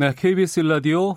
네, 0.00 0.14
KBS 0.16 0.60
라디오 0.60 1.16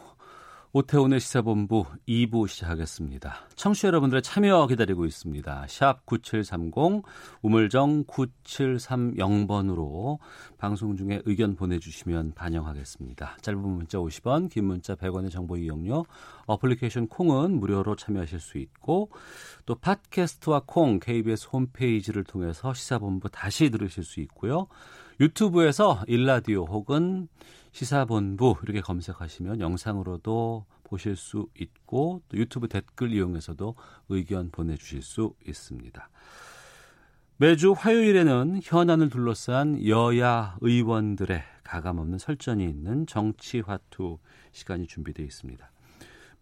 오태훈의 0.71 1.19
시사본부 1.19 1.85
2부 2.07 2.47
시작하겠습니다. 2.47 3.47
청취자 3.55 3.89
여러분들의 3.89 4.23
참여 4.23 4.65
기다리고 4.65 5.05
있습니다. 5.05 5.65
샵 5.67 6.03
9730, 6.07 7.03
우물정 7.43 8.05
9730번으로 8.05 10.17
방송 10.57 10.95
중에 10.95 11.21
의견 11.25 11.55
보내주시면 11.55 12.31
반영하겠습니다. 12.33 13.37
짧은 13.41 13.61
문자 13.61 13.99
50원, 13.99 14.49
긴 14.49 14.65
문자 14.65 14.95
100원의 14.95 15.29
정보 15.29 15.57
이용료, 15.57 16.03
어플리케이션 16.47 17.07
콩은 17.07 17.59
무료로 17.59 17.95
참여하실 17.95 18.39
수 18.39 18.57
있고 18.57 19.11
또 19.67 19.75
팟캐스트와 19.75 20.63
콩, 20.65 20.99
KBS 20.99 21.49
홈페이지를 21.53 22.23
통해서 22.23 22.73
시사본부 22.73 23.29
다시 23.29 23.69
들으실 23.69 24.03
수 24.03 24.21
있고요. 24.21 24.65
유튜브에서 25.19 26.01
일라디오 26.07 26.65
혹은 26.65 27.27
시사본부 27.71 28.57
이렇게 28.63 28.81
검색하시면 28.81 29.59
영상으로도 29.59 30.65
보실 30.83 31.15
수 31.15 31.47
있고 31.59 32.21
또 32.27 32.37
유튜브 32.37 32.67
댓글 32.67 33.13
이용해서도 33.13 33.75
의견 34.09 34.51
보내주실 34.51 35.01
수 35.01 35.33
있습니다. 35.47 36.09
매주 37.37 37.71
화요일에는 37.71 38.59
현안을 38.61 39.09
둘러싼 39.09 39.87
여야 39.87 40.57
의원들의 40.61 41.41
가감없는 41.63 42.17
설전이 42.19 42.63
있는 42.63 43.07
정치화투 43.07 44.19
시간이 44.51 44.85
준비되어 44.85 45.25
있습니다. 45.25 45.71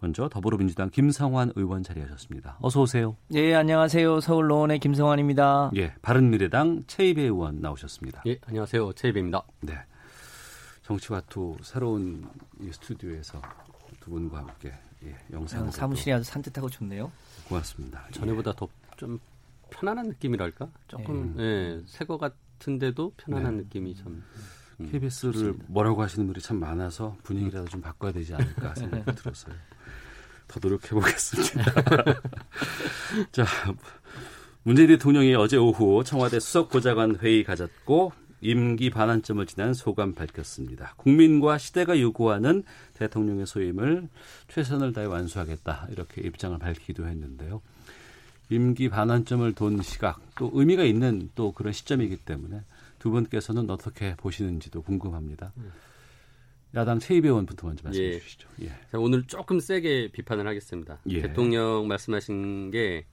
먼저 0.02 0.30
더불어민주당 0.30 0.90
김성환 0.90 1.54
의원 1.56 1.84
자리하셨습니다. 1.84 2.58
어서 2.62 2.82
오세요. 2.82 3.16
예, 3.34 3.54
안녕하세요. 3.54 4.22
서울 4.22 4.48
노원의 4.48 4.80
김성환입니다. 4.80 5.72
예, 5.76 5.94
바른미래당 6.02 6.84
최이배 6.88 7.22
의원 7.22 7.60
나오셨습니다. 7.62 8.24
예, 8.26 8.40
안녕하세요. 8.48 8.94
최이배입니다. 8.94 9.44
네. 9.62 9.76
정치와투 10.90 11.58
새로운 11.62 12.28
이 12.60 12.72
스튜디오에서 12.72 13.40
두 14.00 14.10
분과 14.10 14.40
함께 14.40 14.74
예, 15.04 15.16
영상으로 15.32 15.70
사무실이 15.70 16.12
아주 16.14 16.24
산뜻하고 16.24 16.68
좋네요. 16.68 17.12
고맙습니다. 17.48 18.08
전에보다 18.12 18.54
더좀 18.54 19.20
편안한 19.70 20.08
느낌이랄까? 20.08 20.68
조금 20.88 21.36
예, 21.38 21.80
새거 21.86 22.18
같은데도 22.18 23.14
편안한 23.18 23.58
네. 23.58 23.64
느낌이 23.64 23.96
참 23.98 24.24
음, 24.80 24.90
KBS를 24.92 25.34
좋습니다. 25.34 25.66
뭐라고 25.68 26.02
하시는 26.02 26.26
분들이 26.26 26.44
참 26.44 26.58
많아서 26.58 27.16
분위기라도 27.22 27.68
좀 27.68 27.82
바꿔야 27.82 28.12
되지 28.12 28.34
않을까 28.34 28.74
생각이 28.74 29.14
들었어요. 29.14 29.54
더 30.48 30.60
노력해 30.60 30.90
보겠습니다. 30.90 31.72
자, 33.32 33.46
문재인 34.64 34.88
대통령이 34.88 35.36
어제 35.36 35.56
오후 35.56 36.04
청와대 36.04 36.40
수석 36.40 36.70
보좌관 36.70 37.18
회의 37.18 37.44
가졌고 37.44 38.12
임기 38.42 38.90
반환점을 38.90 39.46
지난 39.46 39.74
소감 39.74 40.14
밝혔습니다. 40.14 40.94
국민과 40.98 41.58
시대가 41.58 42.00
요구하는 42.00 42.64
대통령의 42.96 43.46
소임을 43.46 44.08
최선을 44.48 44.94
다해 44.94 45.08
완수하겠다 45.08 45.88
이렇게 45.92 46.22
입장을 46.22 46.58
밝히기도 46.58 47.06
했는데요. 47.06 47.62
임기 48.50 48.90
반환점을 48.90 49.54
돈 49.54 49.82
시각 49.82 50.22
또 50.36 50.50
의미가 50.54 50.84
있는 50.84 51.30
또 51.36 51.52
그런 51.52 51.74
시점이기 51.74 52.18
때문에 52.18 52.62
두 52.98 53.12
분께서는 53.12 53.70
어떻게 53.70 54.16
보시는지도 54.16 54.82
궁금합니다. 54.82 55.54
야당 56.76 57.00
최이배 57.00 57.28
의원부터 57.28 57.68
먼저 57.68 57.84
말씀해 57.84 58.08
예. 58.08 58.20
주시죠. 58.20 58.48
예. 58.62 58.68
자, 58.92 59.00
오늘 59.00 59.24
조금 59.24 59.60
세게 59.60 60.12
비판을 60.12 60.46
하겠습니다. 60.48 61.00
예. 61.08 61.22
대통령 61.22 61.88
말씀하신 61.88 62.70
게 62.70 63.06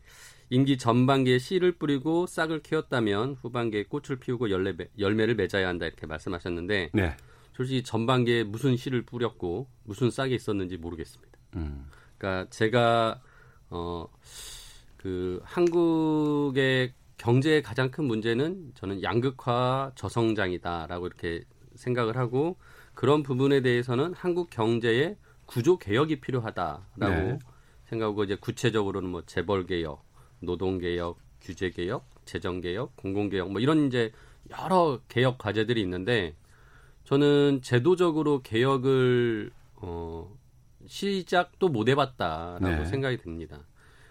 임기 0.50 0.78
전반기에 0.78 1.38
씨를 1.38 1.72
뿌리고 1.72 2.26
싹을 2.26 2.62
키웠다면 2.62 3.36
후반기에 3.42 3.84
꽃을 3.84 4.18
피우고 4.20 4.50
열매, 4.50 4.74
열매를 4.98 5.34
맺어야 5.34 5.66
한다 5.66 5.86
이렇게 5.86 6.06
말씀하셨는데 6.06 6.90
네. 6.92 7.16
솔직히 7.52 7.82
전반기에 7.82 8.44
무슨 8.44 8.76
씨를 8.76 9.02
뿌렸고 9.02 9.68
무슨 9.84 10.10
싹이 10.10 10.34
있었는지 10.34 10.76
모르겠습니다. 10.76 11.38
음. 11.56 11.86
그러니까 12.18 12.48
제가 12.50 13.20
어 13.70 14.06
그 15.06 15.40
한국의 15.44 16.92
경제의 17.16 17.62
가장 17.62 17.92
큰 17.92 18.06
문제는 18.06 18.72
저는 18.74 19.04
양극화 19.04 19.92
저성장이다라고 19.94 21.06
이렇게 21.06 21.44
생각을 21.76 22.16
하고 22.16 22.56
그런 22.92 23.22
부분에 23.22 23.60
대해서는 23.60 24.14
한국 24.14 24.50
경제의 24.50 25.16
구조 25.46 25.78
개혁이 25.78 26.20
필요하다라고 26.20 26.88
네. 26.98 27.38
생각하고 27.84 28.24
이제 28.24 28.34
구체적으로는 28.34 29.08
뭐 29.08 29.22
재벌 29.26 29.64
개혁, 29.66 30.04
노동 30.46 30.78
개혁, 30.78 31.18
규제 31.40 31.70
개혁, 31.70 32.08
재정 32.24 32.60
개혁, 32.60 32.96
공공 32.96 33.28
개혁 33.28 33.50
뭐 33.52 33.60
이런 33.60 33.86
이제 33.86 34.12
여러 34.50 35.00
개혁 35.08 35.38
과제들이 35.38 35.80
있는데 35.82 36.34
저는 37.04 37.60
제도적으로 37.62 38.42
개혁을 38.42 39.50
어 39.76 40.34
시작도 40.86 41.68
못 41.68 41.88
해봤다라고 41.88 42.66
네. 42.66 42.84
생각이 42.86 43.18
듭니다. 43.18 43.60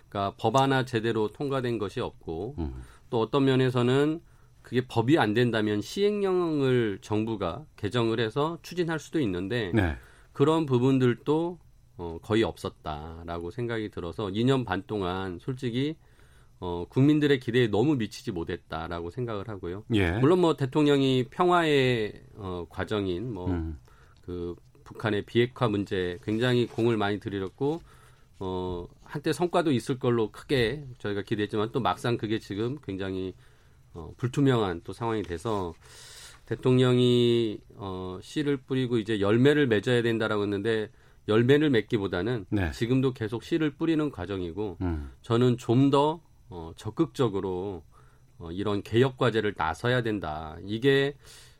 그러니까 0.10 0.36
법 0.38 0.56
하나 0.56 0.86
제대로 0.86 1.30
통과된 1.30 1.78
것이 1.78 2.00
없고 2.00 2.56
음. 2.60 2.82
또 3.10 3.22
어떤 3.22 3.46
면에서는 3.46 4.22
그게 4.62 4.82
법이 4.88 5.20
안 5.20 5.34
된다면 5.34 5.82
시행령을 5.82 7.00
정부가 7.02 7.66
개정을 7.76 8.20
해서 8.20 8.58
추진할 8.62 9.00
수도 9.00 9.20
있는데 9.20 9.72
네. 9.74 9.98
그런 10.32 10.66
부분들도 10.66 11.60
어, 11.98 12.18
거의 12.22 12.44
없었다라고 12.44 13.52
생각이 13.52 13.90
들어서 13.90 14.28
2년 14.28 14.66
반 14.66 14.84
동안 14.88 15.38
솔직히 15.40 15.96
어, 16.66 16.86
국민들의 16.90 17.40
기대에 17.40 17.68
너무 17.68 17.96
미치지 17.96 18.32
못했다라고 18.32 19.12
생각을 19.12 19.48
하고요. 19.48 19.84
예. 19.94 20.14
물론 20.14 20.42
뭐 20.42 20.56
대통령이 20.56 21.26
평화의 21.30 22.24
어, 22.38 22.66
과정인 22.70 23.32
뭐 23.32 23.52
음. 23.52 23.78
그 24.24 24.56
북한의 24.84 25.26
비핵화 25.26 25.68
문제 25.68 26.18
굉장히 26.24 26.66
공을 26.66 26.98
많이 26.98 27.20
들였고 27.20 27.82
어 28.40 28.88
한때 29.04 29.32
성과도 29.32 29.72
있을 29.72 30.00
걸로 30.00 30.32
크게 30.32 30.88
저희가 30.98 31.22
기대했지만 31.22 31.72
또 31.72 31.80
막상 31.80 32.18
그게 32.18 32.40
지금 32.40 32.78
굉장히 32.84 33.34
어 33.94 34.12
불투명한 34.18 34.82
또 34.84 34.92
상황이 34.92 35.22
돼서 35.22 35.74
대통령이 36.48 37.60
어 37.76 38.20
씨를 38.22 38.58
뿌리고 38.58 38.98
이제 38.98 39.20
열매를 39.20 39.68
맺어야 39.68 40.02
된다라고 40.02 40.44
했는데 40.44 40.90
열매를 41.28 41.70
맺기보다는 41.70 42.46
네. 42.50 42.72
지금도 42.72 43.14
계속 43.14 43.44
씨를 43.44 43.72
뿌리는 43.72 44.12
과정이고 44.12 44.78
음. 44.82 45.12
저는 45.22 45.58
좀더 45.58 46.22
어, 46.50 46.72
적극적으로 46.76 47.84
어, 48.38 48.52
이런 48.52 48.84
개혁 48.84 49.18
과제를 49.18 49.56
나서야 49.58 50.02
된다. 50.04 50.58
이게 50.66 51.16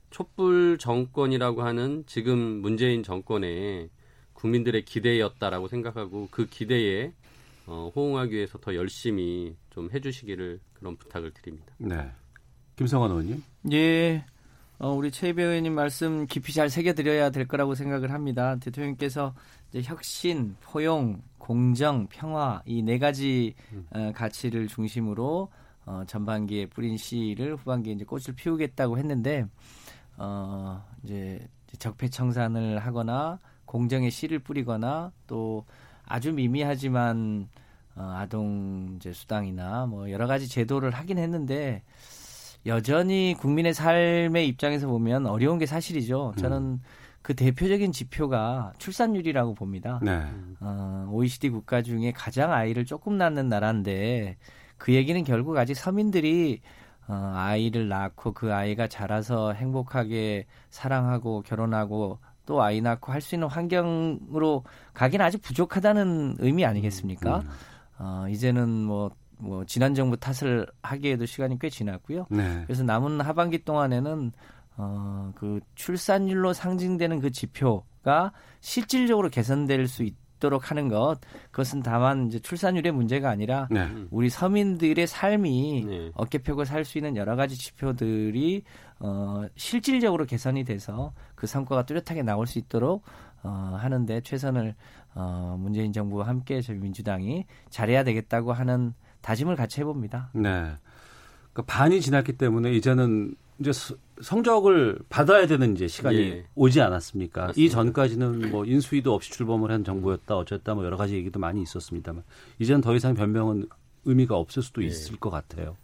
촛불 0.10 0.78
정권이라고 0.78 1.64
하는 1.64 2.04
지금 2.08 2.38
문재인 2.38 3.04
정권의 3.04 3.90
국민들의 4.34 4.86
기대였다라고 4.86 5.68
생각하고 5.68 6.28
그 6.32 6.48
기대에 6.48 7.12
어, 7.68 7.92
호응하기 7.96 8.36
위해서 8.36 8.58
더 8.60 8.76
열심히 8.76 9.56
좀 9.72 9.90
해주시기를 9.92 10.60
그런 10.74 10.96
부탁을 10.98 11.32
드립니다. 11.32 11.74
네. 11.78 12.12
김성환 12.76 13.10
의원님. 13.10 13.44
예, 13.72 14.26
어, 14.78 14.92
우리 14.92 15.10
최배 15.10 15.42
의원님 15.42 15.74
말씀 15.74 16.28
깊이 16.28 16.54
잘 16.54 16.70
새겨드려야 16.70 17.30
될 17.32 17.48
거라고 17.48 17.76
생각을 17.76 18.12
합니다. 18.12 18.58
대통령께서 18.60 19.34
이제 19.70 19.82
혁신, 19.82 20.56
포용, 20.62 21.22
공정, 21.46 22.08
평화 22.08 22.62
이 22.66 22.82
네 22.82 22.98
가지 22.98 23.54
어, 23.92 24.12
가치를 24.16 24.68
중심으로 24.68 25.50
어, 25.86 26.04
전반기에 26.08 26.66
뿌린 26.68 26.98
씨를 26.98 27.56
후반기에 27.58 27.94
이제 27.94 28.04
꽃을 28.04 28.34
피우겠다고 28.36 28.98
했는데 28.98 29.46
어, 30.18 30.84
이제 31.04 31.48
적폐청산을 31.78 32.80
하거나 32.80 33.40
공정의 33.66 34.10
씨를 34.10 34.40
뿌리거나 34.40 35.12
또 35.28 35.66
아주 36.06 36.34
미미하지만 36.34 37.48
어, 37.96 38.14
아동 38.18 38.94
이제 38.96 39.14
수당이나 39.14 39.86
뭐 39.86 40.10
여러 40.10 40.26
가지 40.26 40.48
제도를 40.48 40.92
하긴 40.92 41.20
했는데 41.20 41.84
여전히 42.66 43.36
국민의 43.38 43.76
삶의 43.76 44.48
입장에서 44.48 44.88
보면 44.88 45.28
어려운 45.28 45.60
게 45.60 45.68
사실이죠. 45.68 46.34
저는 46.40 46.82
그 47.26 47.34
대표적인 47.34 47.92
지표가 47.92 48.74
출산율이라고 48.78 49.56
봅니다. 49.56 50.00
네. 50.04 50.24
어, 50.60 51.08
OECD 51.10 51.50
국가 51.50 51.82
중에 51.82 52.12
가장 52.12 52.54
아이를 52.54 52.86
조금 52.86 53.18
낳는 53.18 53.50
나라인데 53.50 54.38
그 54.78 54.94
얘기는 54.94 55.24
결국 55.24 55.58
아직 55.58 55.74
서민들이 55.74 56.62
어, 57.08 57.34
아이를 57.36 57.88
낳고 57.88 58.34
그 58.34 58.54
아이가 58.54 58.88
자라서 58.88 59.54
행복하게 59.54 60.46
사랑하고 60.70 61.42
결혼하고 61.42 62.20
또 62.46 62.62
아이 62.62 62.80
낳고 62.80 63.12
할 63.12 63.22
수 63.22 63.34
있는 63.34 63.48
환경으로 63.48 64.64
가기는 64.94 65.26
아직 65.26 65.42
부족하다는 65.42 66.36
의미 66.38 66.64
아니겠습니까? 66.64 67.40
음. 67.40 67.50
어, 67.98 68.26
이제는 68.30 68.70
뭐, 68.70 69.10
뭐, 69.40 69.66
지난 69.66 69.96
정부 69.96 70.16
탓을 70.16 70.68
하기에도 70.84 71.26
시간이 71.26 71.58
꽤 71.58 71.72
지났고요. 71.72 72.28
네. 72.30 72.62
그래서 72.68 72.84
남은 72.84 73.20
하반기 73.22 73.66
동안에는 73.66 74.32
어, 74.78 75.32
그 75.36 75.60
출산율로 75.76 76.54
상징되는 76.54 77.20
그 77.20 77.32
지표가 77.32 78.32
실질적으로 78.60 79.30
개선될 79.30 79.88
수 79.88 80.04
있도록 80.04 80.70
하는 80.70 80.90
것 80.90 81.16
그것은 81.52 81.82
다만 81.82 82.28
이제 82.28 82.40
출산율의 82.40 82.92
문제가 82.92 83.30
아니라 83.30 83.68
네. 83.72 83.88
우리 84.12 84.30
서민들의 84.30 85.08
삶이 85.08 85.86
네. 85.88 86.12
어깨 86.14 86.38
펴고 86.40 86.66
살 86.66 86.84
수 86.84 86.98
있는 86.98 87.16
여러 87.16 87.36
가지 87.36 87.58
지표들이 87.58 88.64
어, 89.00 89.46
실질적으로 89.56 90.26
개선이 90.26 90.64
돼서 90.66 91.14
그 91.36 91.48
성과가 91.48 91.86
뚜렷하게 91.86 92.24
나올 92.24 92.48
수 92.48 92.60
있도록 92.60 93.04
어, 93.44 93.78
하는데 93.80 94.22
최선을 94.22 94.76
어, 95.14 95.56
문재인 95.60 95.94
정부와 95.94 96.28
함께 96.28 96.62
저희 96.62 96.78
민주당이 96.78 97.46
잘해야 97.70 98.04
되겠다고 98.04 98.52
하는 98.52 98.94
다짐을 99.22 99.56
같이 99.56 99.80
해봅니다. 99.82 100.30
네. 100.34 100.74
그러니까 101.54 101.64
반이 101.66 102.02
지났기 102.02 102.34
때문에 102.34 102.72
이제는 102.74 103.36
이제 103.60 103.72
서- 103.72 103.96
성적을 104.22 105.00
받아야 105.10 105.46
되는 105.48 105.74
이제 105.76 105.88
시간이 105.88 106.18
예. 106.18 106.46
오지 106.56 106.82
않았습니까? 106.82 107.42
이 107.42 107.46
맞습니다. 107.48 107.74
전까지는 107.74 108.52
뭐 108.52 108.66
인수위도 108.66 109.14
없이 109.14 109.32
출범을 109.32 109.72
한 109.72 109.84
정부였다 109.84 110.36
어쨌다 110.38 110.74
뭐 110.74 110.86
여러 110.86 110.98
가지 110.98 111.16
얘기도 111.16 111.40
많이 111.40 111.62
있었습니다만 111.62 112.24
이제는 112.60 112.82
더 112.82 112.96
이상 112.96 113.14
변명은 113.14 113.68
의미가 114.06 114.38
없을 114.38 114.64
수도 114.64 114.84
예. 114.84 114.88
있을 114.88 115.18
것 115.18 115.30
같아요. 115.30 115.76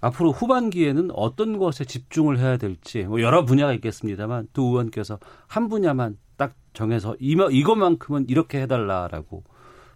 앞으로 0.00 0.32
후반기에는 0.32 1.10
어떤 1.12 1.58
것에 1.58 1.84
집중을 1.84 2.38
해야 2.38 2.56
될지 2.56 3.04
뭐 3.04 3.22
여러 3.22 3.44
분야가 3.44 3.72
있겠습니다만 3.74 4.48
두 4.52 4.62
의원께서 4.62 5.18
한 5.46 5.68
분야만 5.68 6.18
딱 6.36 6.54
정해서 6.72 7.16
이 7.20 7.36
이것만큼은 7.50 8.28
이렇게 8.28 8.60
해달라라고 8.62 9.44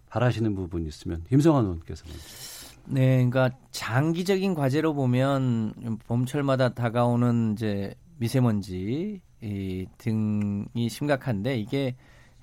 바라시는 0.09 0.55
부분이 0.55 0.87
있으면 0.87 1.23
김성환 1.29 1.65
의원께서는 1.65 2.15
네, 2.89 3.25
그러니까 3.25 3.49
장기적인 3.71 4.55
과제로 4.55 4.93
보면 4.93 5.99
봄철마다 6.07 6.69
다가오는 6.69 7.53
이제 7.53 7.93
미세먼지 8.17 9.21
이 9.41 9.85
등이 9.97 10.89
심각한데 10.89 11.57
이게 11.57 11.95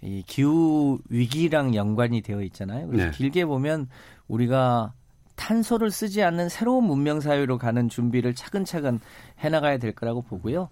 이 0.02 0.23
기후 0.26 0.99
위기랑 1.08 1.75
연관이 1.75 2.20
되어 2.20 2.43
있잖아요. 2.43 2.87
그래서 2.87 3.06
네. 3.06 3.11
길게 3.11 3.46
보면 3.46 3.88
우리가 4.29 4.93
탄소를 5.35 5.91
쓰지 5.91 6.23
않는 6.23 6.49
새로운 6.49 6.85
문명 6.85 7.20
사회로 7.20 7.58
가는 7.58 7.88
준비를 7.88 8.35
차근차근 8.35 9.00
해나가야 9.41 9.79
될 9.79 9.93
거라고 9.93 10.23
보고요. 10.23 10.69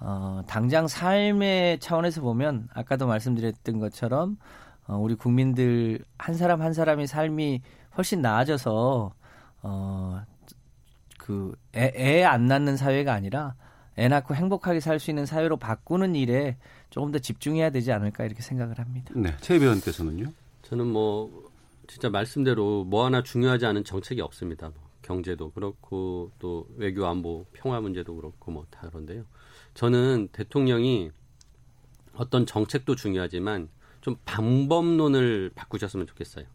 어, 0.00 0.42
당장 0.48 0.88
삶의 0.88 1.78
차원에서 1.78 2.22
보면 2.22 2.68
아까도 2.74 3.06
말씀드렸던 3.06 3.78
것처럼 3.78 4.36
어, 4.86 4.96
우리 4.96 5.14
국민들 5.14 6.00
한 6.18 6.34
사람 6.34 6.60
한 6.62 6.72
사람의 6.72 7.06
삶이 7.06 7.62
훨씬 7.96 8.22
나아져서 8.22 9.12
어, 9.62 10.22
어그애 11.20 12.24
안 12.24 12.46
낳는 12.46 12.76
사회가 12.76 13.12
아니라 13.12 13.54
애 13.98 14.08
낳고 14.08 14.34
행복하게 14.34 14.80
살 14.80 14.98
수 14.98 15.10
있는 15.10 15.26
사회로 15.26 15.58
바꾸는 15.58 16.14
일에 16.14 16.56
조금 16.90 17.12
더 17.12 17.18
집중해야 17.18 17.70
되지 17.70 17.92
않을까 17.92 18.24
이렇게 18.24 18.42
생각을 18.42 18.78
합니다. 18.78 19.12
네, 19.14 19.34
최 19.40 19.54
의원께서는요. 19.56 20.32
저는 20.62 20.86
뭐 20.86 21.50
진짜 21.86 22.08
말씀대로 22.08 22.84
뭐 22.84 23.04
하나 23.04 23.22
중요하지 23.22 23.66
않은 23.66 23.84
정책이 23.84 24.20
없습니다. 24.22 24.68
뭐 24.70 24.76
경제도 25.02 25.50
그렇고 25.50 26.30
또 26.38 26.66
외교 26.76 27.06
안보 27.06 27.44
평화 27.52 27.80
문제도 27.80 28.14
그렇고 28.16 28.50
뭐 28.52 28.66
다 28.70 28.88
그런데요. 28.88 29.24
저는 29.74 30.28
대통령이 30.32 31.10
어떤 32.14 32.46
정책도 32.46 32.94
중요하지만 32.94 33.68
좀 34.00 34.16
방법론을 34.24 35.50
바꾸셨으면 35.54 36.06
좋겠어요. 36.06 36.46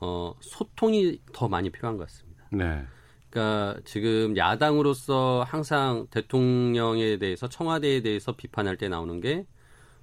어, 0.00 0.34
소통이 0.40 1.20
더 1.32 1.48
많이 1.48 1.70
필요한 1.70 1.96
것 1.96 2.06
같습니다. 2.08 2.44
네. 2.50 2.84
그러니까 3.30 3.80
지금 3.84 4.36
야당으로서 4.36 5.44
항상 5.46 6.06
대통령에 6.10 7.18
대해서 7.18 7.48
청와대에 7.48 8.02
대해서 8.02 8.32
비판할 8.32 8.76
때 8.76 8.88
나오는 8.88 9.20
게 9.20 9.46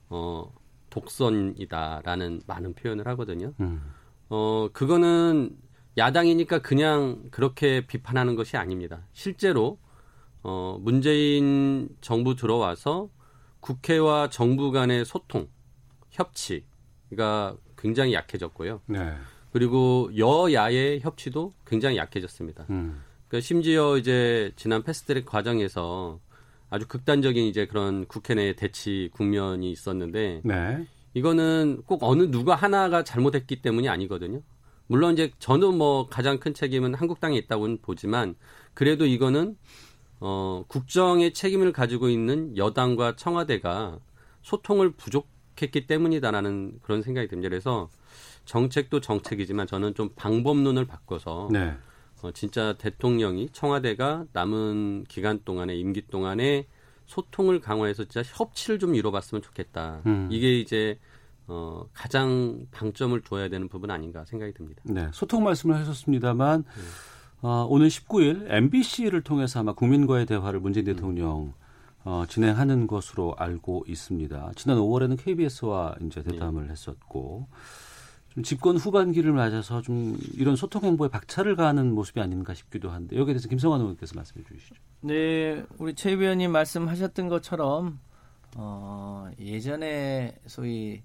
어, 0.10 0.54
독선이다라는 0.90 2.42
많은 2.46 2.74
표현을 2.76 3.08
하거든요. 3.10 3.54
음. 3.60 3.82
어, 4.30 4.70
그거는 4.72 5.58
야당이니까 5.98 6.60
그냥 6.60 7.24
그렇게 7.32 7.86
비판하는 7.88 8.36
것이 8.36 8.58
아닙니다. 8.58 9.08
실제로 9.14 9.80
어, 10.44 10.78
문재인 10.82 11.90
정부 12.02 12.36
들어와서 12.36 13.10
국회와 13.60 14.30
정부 14.30 14.72
간의 14.72 15.06
소통, 15.06 15.48
협치가 16.12 17.56
굉장히 17.78 18.14
약해졌고요. 18.14 18.82
네. 18.88 19.16
그리고 19.54 20.10
여야의 20.18 21.02
협치도 21.02 21.54
굉장히 21.66 21.98
약해졌습니다. 21.98 22.66
음. 22.72 23.04
그러니까 23.28 23.46
심지어 23.46 23.98
이제 23.98 24.52
지난 24.56 24.82
패스트트랙 24.84 25.28
과정에서 25.28 26.20
아주 26.72 26.88
극단적인 26.88 27.46
이제 27.46 27.68
그런 27.68 28.06
국회 28.08 28.34
내 28.34 28.56
대치 28.56 29.12
국면이 29.14 29.72
있었는데 29.72 30.42
네. 30.44 30.88
이거는 31.14 31.84
꼭 31.86 32.02
어느 32.02 32.32
누가 32.32 32.56
하나가 32.56 33.04
잘못했기 33.04 33.62
때문이 33.62 33.90
아니거든요. 33.90 34.42
물론 34.88 35.14
이제 35.14 35.32
저는 35.38 35.78
뭐 35.78 36.08
가장 36.10 36.40
큰 36.40 36.56
책임은 36.56 36.96
한국당에 36.96 37.38
있다고는 37.38 37.78
보지만 37.84 38.34
그래도 38.74 39.06
이거는 39.06 39.56
어 40.20 40.66
국정의 40.68 41.32
책임을 41.32 41.74
가지고 41.74 42.10
있는 42.10 42.58
여당과 42.58 43.18
청와대가 43.18 44.00
소통을 44.42 44.94
부족했기 44.94 45.86
때문이다라는 45.86 46.80
그런 46.82 47.04
생각이 47.04 47.28
듭니다. 47.28 47.50
그래서 47.50 47.90
정책도 48.46 49.00
정책이지만 49.00 49.68
저는 49.68 49.94
좀 49.96 50.10
방법론을 50.16 50.86
바꿔서 50.86 51.50
네. 51.52 51.74
어, 52.22 52.32
진짜 52.32 52.74
대통령이 52.78 53.50
청와대가 53.52 54.26
남은 54.32 55.06
기간 55.08 55.40
동안에 55.44 55.76
임기 55.76 56.08
동안에 56.08 56.68
소통을 57.06 57.60
강화해서 57.60 58.06
진짜 58.06 58.28
협치를 58.34 58.80
좀 58.80 58.96
이뤄봤으면 58.96 59.42
좋겠다. 59.42 60.02
음. 60.06 60.30
이게 60.32 60.58
이제 60.58 60.98
어, 61.48 61.86
가장 61.94 62.66
방점을 62.72 63.20
둬야 63.22 63.50
되는 63.50 63.68
부분 63.68 63.92
아닌가 63.92 64.24
생각이 64.26 64.54
듭니다. 64.54 64.82
네. 64.86 65.10
소통 65.12 65.44
말씀을 65.44 65.76
하셨습니다만 65.76 66.64
어, 67.42 67.68
오늘 67.70 67.90
19일 67.90 68.46
MBC를 68.50 69.22
통해서 69.22 69.60
아마 69.60 69.74
국민과의 69.74 70.26
대화를 70.26 70.62
문재인 70.62 70.86
대통령 70.86 71.54
어, 72.06 72.24
진행하는 72.28 72.88
것으로 72.88 73.36
알고 73.38 73.84
있습니다. 73.88 74.52
지난 74.56 74.78
5월에는 74.78 75.18
KBS와 75.22 75.96
이제 76.06 76.24
대담을 76.24 76.70
했었고 76.70 77.48
좀 78.34 78.44
집권 78.44 78.78
후반기를 78.78 79.32
맞아서 79.32 79.82
좀 79.82 80.18
이런 80.34 80.56
소통 80.56 80.84
행보에 80.84 81.08
박차를 81.10 81.56
가하는 81.56 81.94
모습이 81.94 82.20
아닌가 82.20 82.54
싶기도 82.54 82.90
한데 82.90 83.16
여기에 83.16 83.36
대해서 83.36 83.48
김성환 83.48 83.80
의원께서 83.82 84.16
말씀해 84.16 84.44
주시죠. 84.44 84.76
네, 85.02 85.64
우리 85.78 85.94
최 85.94 86.12
의원님 86.12 86.52
말씀하셨던 86.52 87.30
것처럼 87.30 88.00
어, 88.56 89.30
예전에 89.40 90.36
소위 90.48 91.04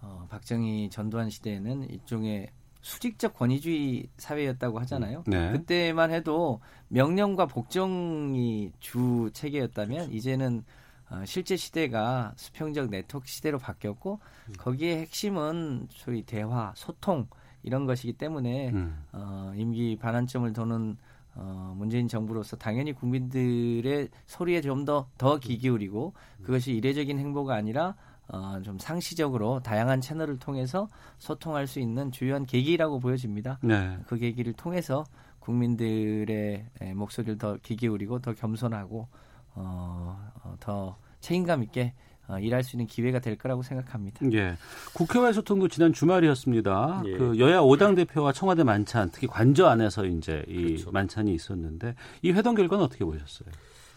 어, 0.00 0.26
박정희 0.30 0.88
전두환 0.90 1.28
시대에는 1.28 1.90
일종의 1.90 2.48
수직적 2.80 3.34
권위주의 3.34 4.08
사회였다고 4.16 4.78
하잖아요. 4.80 5.24
네. 5.26 5.52
그때만 5.52 6.12
해도 6.12 6.60
명령과 6.88 7.46
복종이 7.46 8.72
주 8.78 9.30
체계였다면 9.32 10.12
이제는 10.12 10.64
어, 11.10 11.22
실제 11.26 11.56
시대가 11.56 12.32
수평적 12.36 12.90
네트워크 12.90 13.28
시대로 13.28 13.58
바뀌었고 13.58 14.20
거기에 14.58 15.00
핵심은 15.00 15.88
소위 15.90 16.22
대화, 16.22 16.72
소통 16.76 17.26
이런 17.62 17.86
것이기 17.86 18.14
때문에 18.14 18.70
음. 18.70 19.04
어, 19.12 19.52
임기 19.56 19.96
반환점을 19.96 20.52
도는 20.52 20.96
어, 21.36 21.74
문재인 21.76 22.06
정부로서 22.06 22.56
당연히 22.56 22.92
국민들의 22.92 24.08
소리에 24.26 24.60
좀 24.60 24.84
더더귀 24.84 25.58
기울이고 25.58 26.14
그것이 26.42 26.72
이례적인 26.72 27.18
행보가 27.18 27.54
아니라 27.54 27.96
어, 28.28 28.60
좀 28.62 28.78
상시적으로 28.78 29.60
다양한 29.60 30.00
채널을 30.00 30.38
통해서 30.38 30.88
소통할 31.18 31.66
수 31.66 31.80
있는 31.80 32.10
주요한 32.12 32.46
계기라고 32.46 33.00
보여집니다. 33.00 33.58
네. 33.62 33.98
그 34.06 34.16
계기를 34.16 34.54
통해서 34.54 35.04
국민들의 35.40 36.66
에, 36.80 36.94
목소리를 36.94 37.36
더귀 37.36 37.76
기울이고 37.76 38.20
더 38.20 38.32
겸손하고 38.32 39.08
어, 39.54 40.32
어, 40.42 40.56
더 40.60 40.96
책임감 41.20 41.62
있게 41.64 41.94
어, 42.26 42.38
일할 42.38 42.64
수 42.64 42.76
있는 42.76 42.86
기회가 42.86 43.18
될 43.18 43.36
거라고 43.36 43.62
생각합니다. 43.62 44.20
예. 44.32 44.56
국회와의 44.94 45.34
소통도 45.34 45.68
지난 45.68 45.92
주말이었습니다. 45.92 47.02
예. 47.06 47.16
그 47.16 47.38
여야 47.38 47.60
5당 47.60 47.96
대표와 47.96 48.32
청와대 48.32 48.64
만찬, 48.64 49.10
특히 49.12 49.26
관저 49.26 49.66
안에서 49.66 50.06
이제 50.06 50.42
이 50.48 50.62
그렇죠. 50.64 50.90
만찬이 50.90 51.34
있었는데 51.34 51.94
이 52.22 52.32
회동 52.32 52.54
결과는 52.54 52.84
어떻게 52.84 53.04
보셨어요? 53.04 53.48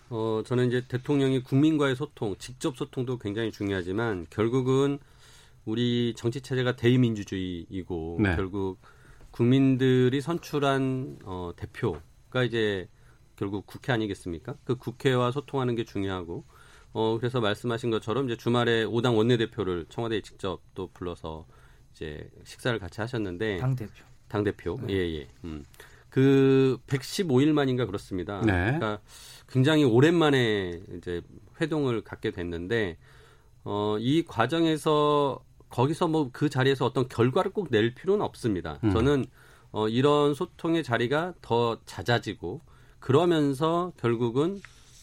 어, 0.09 0.41
저는 0.45 0.67
이제 0.67 0.85
대통령이 0.87 1.43
국민과의 1.43 1.95
소통, 1.95 2.35
직접 2.37 2.77
소통도 2.77 3.17
굉장히 3.17 3.51
중요하지만 3.51 4.27
결국은 4.29 4.99
우리 5.65 6.13
정치 6.15 6.41
체제가 6.41 6.75
대의민주주의이고 6.75 8.17
네. 8.21 8.35
결국 8.35 8.79
국민들이 9.31 10.21
선출한 10.21 11.19
어, 11.23 11.51
대표가 11.55 12.43
이제 12.43 12.87
결국 13.37 13.65
국회 13.65 13.93
아니겠습니까? 13.93 14.55
그 14.65 14.75
국회와 14.75 15.31
소통하는 15.31 15.75
게 15.75 15.85
중요하고 15.85 16.43
어 16.93 17.17
그래서 17.19 17.39
말씀하신 17.39 17.91
것처럼 17.91 18.25
이제 18.25 18.35
주말에 18.35 18.83
오당 18.83 19.17
원내대표를 19.17 19.85
청와대에 19.89 20.21
직접 20.21 20.59
또 20.73 20.89
불러서 20.93 21.45
이제 21.93 22.29
식사를 22.43 22.77
같이 22.79 22.99
하셨는데 23.01 23.57
당 23.57 23.75
대표. 23.75 23.93
당 24.27 24.43
대표 24.43 24.79
예예. 24.89 25.27
음. 25.45 25.63
그 26.09 26.77
115일 26.87 27.51
만인가 27.53 27.85
그렇습니다. 27.85 28.41
네. 28.41 28.51
그러니까 28.51 28.99
굉장히 29.47 29.83
오랜만에 29.83 30.81
이제 30.97 31.21
회동을 31.61 32.01
갖게 32.01 32.31
됐는데 32.31 32.97
어 33.63 33.97
이 33.99 34.23
과정에서 34.25 35.39
거기서 35.69 36.07
뭐 36.07 36.29
그 36.31 36.49
자리에서 36.49 36.85
어떤 36.85 37.07
결과를 37.09 37.51
꼭 37.51 37.69
낼 37.69 37.93
필요는 37.93 38.23
없습니다. 38.25 38.79
음. 38.83 38.91
저는 38.91 39.25
어 39.71 39.87
이런 39.89 40.33
소통의 40.33 40.83
자리가 40.83 41.33
더 41.41 41.77
잦아지고 41.85 42.61
그러면서 43.07 43.93
결국은 43.95 44.59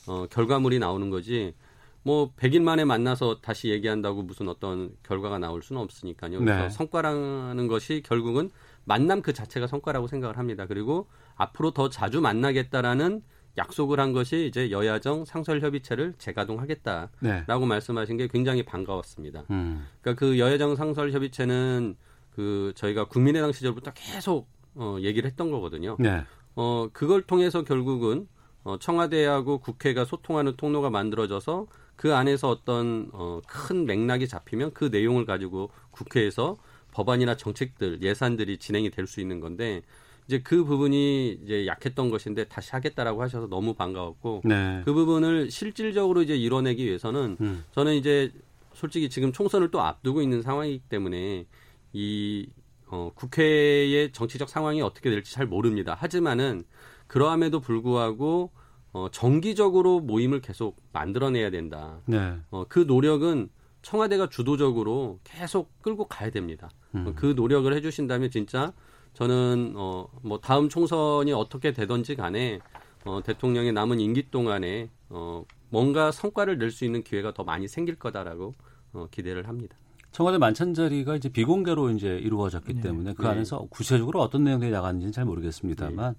어 0.07 0.27
결과물이 0.27 0.79
나오는 0.79 1.09
거지 1.09 1.55
뭐 2.03 2.31
100일 2.37 2.61
만에 2.61 2.85
만나서 2.85 3.41
다시 3.41 3.71
얘기한다고 3.71 4.23
무슨 4.23 4.47
어떤 4.51 4.91
결과가 5.05 5.39
나올 5.39 5.63
수는 5.63 5.81
없으니까요. 5.81 6.41
그래서 6.41 6.63
네. 6.65 6.69
성과라는 6.69 7.67
것이 7.67 8.03
결국은 8.05 8.51
만남 8.85 9.23
그 9.23 9.33
자체가 9.33 9.67
성과라고 9.67 10.07
생각을 10.07 10.37
합니다. 10.37 10.67
그리고 10.67 11.07
앞으로 11.37 11.71
더 11.71 11.89
자주 11.89 12.21
만나겠다라는 12.21 13.23
약속을 13.57 13.99
한 13.99 14.13
것이 14.13 14.49
이제 14.49 14.71
여야정 14.71 15.25
상설협의체를 15.25 16.13
재가동하겠다라고 16.19 17.11
네. 17.23 17.67
말씀하신 17.67 18.19
게 18.19 18.29
굉장히 18.29 18.65
반가웠습니다. 18.65 19.45
음. 19.49 19.87
그러니까 20.03 20.21
그 20.21 20.39
여야정 20.39 20.77
상설협의체는 20.77 21.97
그 22.35 22.75
저희가 22.75 23.07
국민의당 23.07 23.51
시절부터 23.53 23.93
계속 23.95 24.53
어, 24.75 24.99
얘기를 25.01 25.27
했던 25.27 25.51
거거든요. 25.51 25.97
네. 25.99 26.23
어, 26.57 26.89
그걸 26.93 27.23
통해서 27.23 27.63
결국은 27.63 28.29
어, 28.63 28.79
청와대하고 28.79 29.59
국회가 29.59 30.05
소통하는 30.05 30.57
통로가 30.57 30.91
만들어져서 30.91 31.67
그 31.97 32.15
안에서 32.15 32.49
어떤 32.49 33.11
어, 33.13 33.41
큰 33.47 33.85
맥락이 33.85 34.27
잡히면 34.27 34.73
그 34.73 34.87
내용을 34.87 35.27
가지고 35.27 35.71
국회에서 35.91 36.57
법안이나 36.93 37.37
정책들, 37.37 38.03
예산들이 38.03 38.59
진행이 38.59 38.91
될 38.91 39.07
수 39.07 39.21
있는 39.21 39.41
건데 39.41 39.83
이제 40.27 40.41
그 40.41 40.65
부분이 40.65 41.41
이제 41.45 41.67
약했던 41.67 42.11
것인데 42.11 42.45
다시 42.45 42.71
하겠다라고 42.71 43.21
하셔서 43.21 43.47
너무 43.47 43.75
반가웠고 43.75 44.43
네. 44.45 44.81
그 44.85 44.95
부분을 44.95 45.51
실질적으로 45.51 46.23
이제 46.23 46.35
이뤄내기 46.35 46.85
위해서는 46.87 47.37
음. 47.41 47.65
저는 47.73 47.95
이제 47.95 48.33
솔직히 48.73 49.11
지금 49.11 49.33
총선을 49.33 49.71
또 49.71 49.83
앞두고 49.83 50.23
있는 50.23 50.41
상황이기 50.41 50.85
때문에 50.89 51.47
이 51.93 52.49
어, 52.95 53.11
국회의 53.17 54.13
정치적 54.13 54.49
상황이 54.49 54.81
어떻게 54.81 55.11
될지 55.11 55.33
잘 55.35 55.47
모릅니다. 55.47 55.97
하지만은 55.99 56.63
그러함에도 57.09 57.59
불구하고 57.59 58.53
어, 58.93 59.09
정기적으로 59.11 59.99
모임을 59.99 60.41
계속 60.41 60.81
만들어내야 60.93 61.51
된다. 61.51 61.99
네. 62.07 62.37
어, 62.51 62.65
그 62.69 62.79
노력은 62.79 63.49
청와대가 63.83 64.29
주도적으로 64.29 65.19
계속 65.25 65.83
끌고 65.83 66.07
가야 66.07 66.31
됩니다. 66.31 66.71
음. 66.95 67.09
어, 67.09 67.13
그 67.17 67.35
노력을 67.37 67.71
해주신다면 67.75 68.31
진짜 68.31 68.73
저는 69.15 69.75
어, 69.77 70.07
뭐 70.23 70.39
다음 70.39 70.69
총선이 70.69 71.33
어떻게 71.33 71.73
되던지 71.73 72.15
간에 72.15 72.61
어, 73.05 73.21
대통령의 73.25 73.73
남은 73.73 73.99
임기 73.99 74.31
동안에 74.31 74.89
어, 75.09 75.45
뭔가 75.69 76.13
성과를 76.13 76.59
낼 76.59 76.71
수 76.71 76.85
있는 76.85 77.03
기회가 77.03 77.35
더 77.35 77.43
많이 77.43 77.67
생길 77.67 77.97
거다라고 77.97 78.55
어, 78.93 79.09
기대를 79.11 79.49
합니다. 79.49 79.77
청와대 80.15 80.39
만찬 80.39 80.75
자리가 80.75 81.17
이제 81.17 81.29
비공개로 81.29 81.91
이제 81.91 82.07
이루어졌기 82.23 82.75
네. 82.75 82.81
때문에 82.83 83.15
그 83.15 83.23
네. 83.23 83.29
안에서 83.31 83.67
구체적으로 83.69 84.23
어떤 84.23 84.45
내용들이 84.45 84.71
나가는지는 84.71 85.13
잘 85.13 85.25
모르겠습니다만 85.25 86.15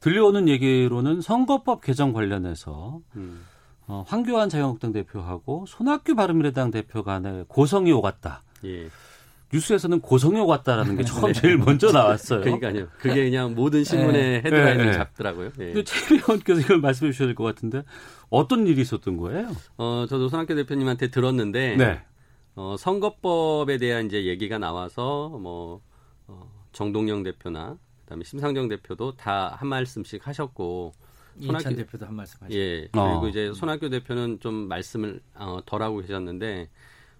들려오는 0.00 0.48
얘기로는 0.48 1.20
선거법 1.20 1.82
개정 1.82 2.14
관련해서 2.14 3.00
음. 3.16 3.42
어, 3.86 4.04
황교안 4.08 4.48
자유한국당 4.48 4.92
대표하고 4.92 5.66
손학규 5.68 6.14
바른미래당 6.14 6.70
대표 6.70 7.02
간에 7.02 7.44
고성이 7.46 7.92
오갔다. 7.92 8.42
예. 8.64 8.88
뉴스에서는 9.52 10.00
고성이 10.00 10.40
오갔다라는 10.40 10.96
게 10.96 11.04
처음 11.04 11.32
제일 11.34 11.58
먼저 11.58 11.92
나왔어요. 11.92 12.40
네. 12.40 12.58
그러니까요. 12.58 12.86
그게 13.00 13.24
그냥 13.28 13.54
모든 13.54 13.84
신문의 13.84 14.36
헤드라인을 14.44 14.86
네. 14.86 14.92
잡더라고요. 14.92 15.50
예. 15.58 15.84
최 15.84 16.14
의원께서 16.14 16.60
이걸 16.60 16.78
말씀해 16.80 17.12
주셔야 17.12 17.26
될 17.28 17.34
것 17.34 17.44
같은데 17.44 17.82
어떤 18.30 18.66
일이 18.66 18.80
있었던 18.80 19.18
거예요? 19.18 19.50
어, 19.76 20.06
저도 20.08 20.28
손학규 20.30 20.54
대표님한테 20.54 21.10
들었는데 21.10 21.76
네. 21.76 22.00
어, 22.56 22.76
선거법에 22.78 23.78
대한 23.78 24.06
이제 24.06 24.24
얘기가 24.26 24.58
나와서 24.58 25.28
뭐 25.40 25.80
어, 26.26 26.50
정동영 26.72 27.22
대표나 27.22 27.78
그다음에 28.04 28.24
심상정 28.24 28.68
대표도 28.68 29.16
다 29.16 29.56
한 29.58 29.68
말씀씩 29.68 30.26
하셨고 30.26 30.92
이찬 31.38 31.54
손학규- 31.56 31.76
대표도 31.76 32.06
한 32.06 32.14
말씀 32.14 32.38
하셨죠. 32.42 32.58
예 32.58 32.88
그리고 32.92 33.00
어. 33.00 33.28
이제 33.28 33.52
손학규 33.54 33.88
대표는 33.90 34.40
좀 34.40 34.54
말씀을 34.68 35.20
어, 35.34 35.60
덜 35.64 35.82
하고 35.82 35.98
계셨는데 35.98 36.68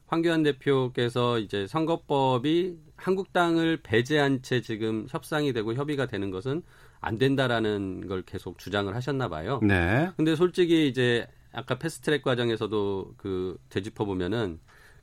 황교안 0.08 0.42
대표께서 0.42 1.38
이제 1.38 1.66
선거법이 1.68 2.76
한국당을 2.96 3.78
배제한 3.82 4.42
채 4.42 4.60
지금 4.60 5.06
협상이 5.08 5.52
되고 5.52 5.72
협의가 5.74 6.06
되는 6.06 6.30
것은 6.32 6.62
안 7.00 7.16
된다라는 7.16 8.08
걸 8.08 8.22
계속 8.22 8.58
주장을 8.58 8.92
하셨나 8.94 9.28
봐요. 9.28 9.60
네. 9.62 10.10
근데 10.16 10.34
솔직히 10.34 10.88
이제 10.88 11.26
아까 11.52 11.78
패스트트랙 11.78 12.22
과정에서도 12.22 13.14
그 13.16 13.56
되짚어 13.70 14.04
보면은 14.04 14.58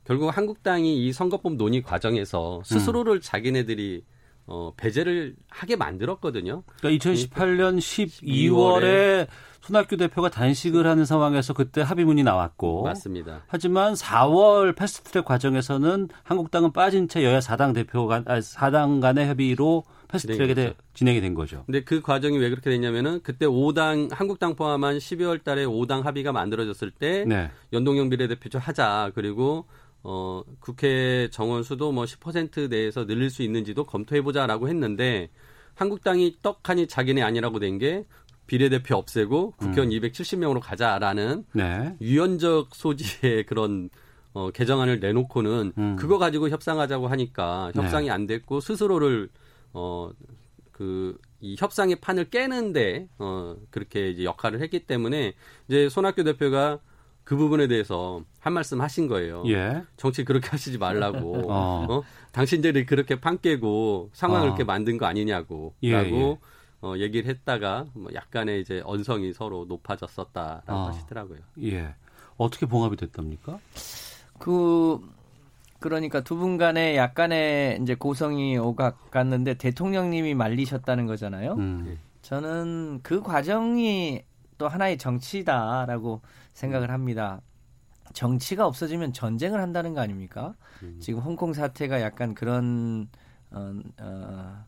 결국 0.08 0.34
한국당이 0.34 1.06
이 1.06 1.12
선거법 1.12 1.56
논의 1.56 1.82
과정에서 1.82 2.62
스스로를 2.64 3.20
자기네들이 3.20 4.02
어 4.46 4.72
배제를 4.74 5.36
하게 5.50 5.76
만들었거든요. 5.76 6.62
그러니까 6.80 7.10
2018년 7.10 7.76
12월에 7.76 9.26
손학규 9.60 9.98
대표가 9.98 10.30
단식을 10.30 10.86
하는 10.86 11.04
상황에서 11.04 11.52
그때 11.52 11.82
합의문이 11.82 12.22
나왔고 12.22 12.84
맞습니다. 12.84 13.42
하지만 13.48 13.92
4월 13.92 14.74
패스트트랙 14.74 15.26
과정에서는 15.26 16.08
한국당은 16.22 16.72
빠진 16.72 17.06
채 17.06 17.22
여야 17.22 17.40
4당 17.40 17.74
대표 17.74 18.06
간 18.06 18.24
아, 18.26 18.38
4당 18.38 19.02
간의 19.02 19.28
협의로 19.28 19.84
패스트트랙에 20.08 20.54
대-. 20.54 20.74
진행이 20.94 21.20
된 21.20 21.34
거죠. 21.34 21.64
근데 21.66 21.84
그 21.84 22.00
과정이 22.00 22.38
왜 22.38 22.48
그렇게 22.48 22.70
됐냐면은 22.70 23.20
그때 23.22 23.44
5당 23.44 24.10
한국당 24.10 24.56
포함한 24.56 24.96
12월 24.96 25.44
달에 25.44 25.66
5당 25.66 26.04
합의가 26.04 26.32
만들어졌을 26.32 26.90
때 26.90 27.26
네. 27.26 27.50
연동형 27.74 28.08
비례대표 28.08 28.58
하자. 28.58 29.12
그리고 29.14 29.66
어 30.10 30.42
국회 30.58 31.28
정원 31.30 31.62
수도 31.62 31.92
뭐 31.92 32.04
10% 32.04 32.70
내에서 32.70 33.04
늘릴 33.04 33.28
수 33.28 33.42
있는지도 33.42 33.84
검토해 33.84 34.22
보자라고 34.22 34.68
했는데 34.68 35.28
한국당이 35.74 36.38
떡하니 36.42 36.86
자기네 36.88 37.22
아니라고 37.22 37.58
된 37.58 37.78
게 37.78 38.04
비례대표 38.46 38.96
없애고 38.96 39.52
국회의원 39.58 39.90
270명으로 39.90 40.60
가자라는 40.60 41.44
네. 41.52 41.94
유연적 42.00 42.74
소지의 42.74 43.44
그런 43.44 43.90
어, 44.32 44.50
개정안을 44.50 45.00
내놓고는 45.00 45.72
음. 45.76 45.96
그거 45.96 46.16
가지고 46.16 46.48
협상하자고 46.48 47.08
하니까 47.08 47.72
협상이 47.74 48.10
안 48.10 48.26
됐고 48.26 48.60
스스로를 48.60 49.28
어, 49.74 50.10
그, 50.72 51.18
이 51.40 51.56
협상의 51.58 51.96
판을 51.96 52.30
깨는데, 52.30 53.08
어, 53.18 53.56
그렇게 53.70 54.10
이제 54.10 54.22
역할을 54.22 54.60
했기 54.60 54.86
때문에, 54.86 55.34
이제 55.66 55.88
손학규 55.88 56.22
대표가 56.22 56.78
그 57.28 57.36
부분에 57.36 57.66
대해서 57.66 58.22
한 58.40 58.54
말씀 58.54 58.80
하신 58.80 59.06
거예요. 59.06 59.42
예. 59.48 59.82
정치 59.98 60.24
그렇게 60.24 60.48
하시지 60.48 60.78
말라고. 60.78 61.42
어. 61.52 61.86
어. 61.86 62.02
당신들이 62.32 62.86
그렇게 62.86 63.20
판 63.20 63.38
깨고 63.38 64.08
상황을 64.14 64.46
어. 64.46 64.50
그렇게 64.52 64.64
만든 64.64 64.96
거 64.96 65.04
아니냐고. 65.04 65.74
예, 65.82 65.92
라고 65.92 66.08
예. 66.16 66.38
어, 66.80 66.94
얘기를 66.96 67.28
했다가 67.28 67.84
뭐 67.92 68.10
약간의 68.14 68.62
이제 68.62 68.80
언성이 68.82 69.34
서로 69.34 69.66
높아졌었다라고 69.68 70.72
어. 70.72 70.86
하시더라고요. 70.88 71.40
예. 71.64 71.94
어떻게 72.38 72.64
봉합이 72.64 72.96
됐답니까? 72.96 73.58
그 74.38 74.98
그러니까 75.80 76.22
두 76.22 76.34
분 76.34 76.56
간에 76.56 76.96
약간의 76.96 77.80
이제 77.82 77.94
고성이 77.94 78.56
오각 78.56 79.10
갔는데 79.10 79.52
대통령님이 79.58 80.32
말리셨다는 80.32 81.04
거잖아요. 81.04 81.56
음. 81.58 81.98
저는 82.22 83.00
그 83.02 83.20
과정이 83.20 84.22
또 84.56 84.66
하나의 84.66 84.96
정치다라고 84.96 86.22
생각을 86.58 86.90
합니다. 86.90 87.40
정치가 88.12 88.66
없어지면 88.66 89.12
전쟁을 89.12 89.60
한다는 89.60 89.94
거 89.94 90.00
아닙니까? 90.00 90.54
지금 90.98 91.20
홍콩 91.20 91.52
사태가 91.52 92.00
약간 92.00 92.34
그런 92.34 93.08
어, 93.50 93.72
어, 94.00 94.64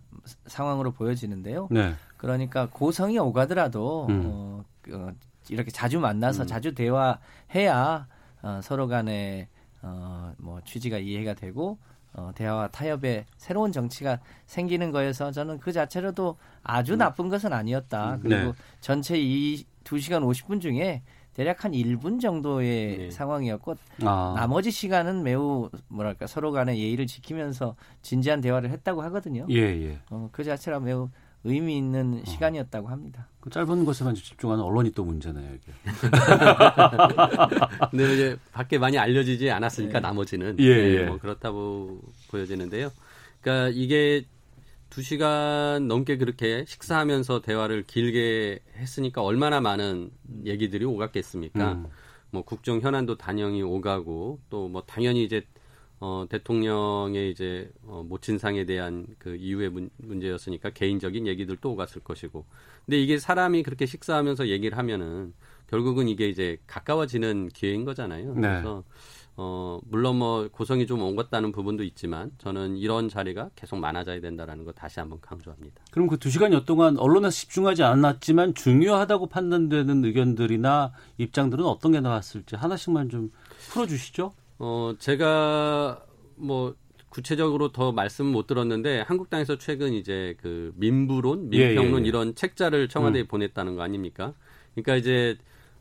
상황으로 0.47 0.93
보여지는데요. 0.93 1.69
네. 1.71 1.95
그러니까 2.17 2.69
고성이 2.71 3.19
오가더라도 3.19 4.07
음. 4.09 4.23
어, 4.25 4.65
어, 4.93 5.13
이렇게 5.49 5.71
자주 5.71 6.01
만나서 6.01 6.47
자주 6.47 6.75
대화해야 6.75 8.07
어, 8.43 8.61
서로 8.63 8.87
간에 8.87 9.49
어, 9.83 10.33
뭐 10.39 10.61
취지가 10.65 10.99
이해가 10.99 11.35
되고 11.35 11.79
어, 12.15 12.31
대화와 12.35 12.69
타협의 12.69 13.27
새로운 13.37 13.73
정치가 13.73 14.19
생기는 14.47 14.91
거여서 14.93 15.33
저는 15.33 15.59
그 15.59 15.73
자체로도 15.73 16.39
아주 16.63 16.97
나쁜 16.97 17.29
것은 17.29 17.53
아니었다. 17.53 18.19
그리고 18.23 18.53
네. 18.53 18.53
전체 18.81 19.19
이 19.19 19.65
2시간 19.85 20.23
50분 20.23 20.61
중에 20.61 21.03
대략 21.35 21.65
한 21.65 21.73
1분 21.73 22.21
정도의 22.21 22.99
네. 22.99 23.11
상황이었고 23.11 23.77
아. 24.03 24.35
나머지 24.37 24.71
시간은 24.71 25.23
매우 25.23 25.71
뭐랄까 25.89 26.27
서로 26.27 26.53
간의 26.53 26.79
예의를 26.79 27.07
지키면서 27.07 27.77
진지한 28.03 28.41
대화를 28.41 28.71
했다고 28.71 29.03
하거든요. 29.03 29.47
예, 29.51 29.59
예. 29.59 29.99
어, 30.11 30.29
그 30.33 30.45
자체가 30.45 30.81
매우 30.81 31.09
의미 31.45 31.79
있는 31.79 32.23
시간이었다고 32.27 32.89
합니다. 32.89 33.27
그 33.41 33.49
짧은 33.49 33.85
것에만 33.87 34.15
집중하는 34.15 34.63
언론이 34.63 34.93
또 34.93 35.05
문제네요. 35.05 35.49
이게. 35.55 35.73
근데 37.91 38.05
이제 38.13 38.37
밖에 38.53 38.77
많이 38.79 38.99
알려지지 38.99 39.51
않았으니까 39.51 39.95
네. 39.95 40.01
나머지는 40.01 40.57
예, 40.61 40.65
예, 40.65 40.95
예. 40.97 41.05
뭐 41.07 41.19
그렇다고 41.19 42.01
보여지는데요. 42.29 42.91
그러니까 43.41 43.71
이게 43.75 44.25
두 44.91 45.03
시간 45.03 45.87
넘게 45.89 46.17
그렇게 46.19 46.65
식사하면서 46.67 47.43
대화를 47.43 47.85
길게 47.87 48.59
했으니까 48.77 49.23
얼마나 49.23 49.61
많은 49.61 50.11
얘기들이 50.45 50.85
오갔겠습니까? 50.85 51.73
음. 51.75 51.87
뭐 52.33 52.43
국정 52.43 52.81
현안도 52.81 53.17
단연히 53.17 53.63
오가고 53.63 54.41
또 54.51 54.69
뭐 54.69 54.83
당연히 54.83 55.25
이제 55.25 55.45
어 56.01 56.25
대통령의 56.31 57.31
이제 57.31 57.71
어 57.87 58.03
모친상에 58.09 58.65
대한 58.65 59.07
그 59.19 59.37
이후의 59.37 59.71
문, 59.71 59.91
문제였으니까 59.99 60.71
개인적인 60.71 61.27
얘기들도 61.27 61.71
오갔을 61.73 62.03
것이고. 62.03 62.45
근데 62.87 62.99
이게 63.01 63.19
사람이 63.19 63.63
그렇게 63.63 63.85
식사하면서 63.87 64.49
얘기를 64.49 64.79
하면은 64.79 65.35
결국은 65.69 66.09
이게 66.09 66.29
이제 66.29 66.57
가까워지는 66.67 67.49
기회인 67.51 67.85
거잖아요. 67.85 68.35
네. 68.35 68.41
그래서 68.41 68.83
어 69.37 69.79
물론 69.89 70.17
뭐 70.17 70.49
고성이 70.53 70.87
좀 70.87 71.03
옮겼다는 71.03 71.53
부분도 71.53 71.83
있지만 71.85 72.31
저는 72.39 72.77
이런 72.77 73.09
자리가 73.09 73.51
계속 73.57 73.77
많아져야 73.79 74.21
된다라는 74.21 74.65
거 74.65 74.73
다시 74.73 75.01
한번 75.01 75.19
강조합니다. 75.21 75.83
그럼 75.91 76.09
그 76.09 76.19
두 76.19 76.29
시간여 76.31 76.65
동안 76.65 76.99
언론에서 76.99 77.31
집중하지 77.35 77.83
않았지만 77.83 78.55
중요하다고 78.55 79.29
판단되는 79.29 80.05
의견들이나 80.05 80.93
입장들은 81.19 81.65
어떤 81.65 81.93
게 81.93 82.01
나왔을지 82.01 82.57
하나씩만 82.57 83.09
좀 83.09 83.31
풀어주시죠. 83.71 84.33
어, 84.59 84.93
제가 84.99 86.05
뭐 86.37 86.75
구체적으로 87.09 87.73
더 87.73 87.91
말씀 87.93 88.27
못 88.27 88.47
들었는데 88.47 89.01
한국당에서 89.01 89.57
최근 89.59 89.95
이제 89.95 90.37
그 90.41 90.73
민부론, 90.77 91.51
예, 91.55 91.69
민평론 91.69 92.01
예, 92.01 92.05
예. 92.05 92.09
이런 92.09 92.35
책자를 92.35 92.89
청와대에 92.89 93.27
보냈다는 93.27 93.75
거 93.77 93.83
아닙니까? 93.83 94.35
그러니까 94.75 94.97
이제 94.97 95.37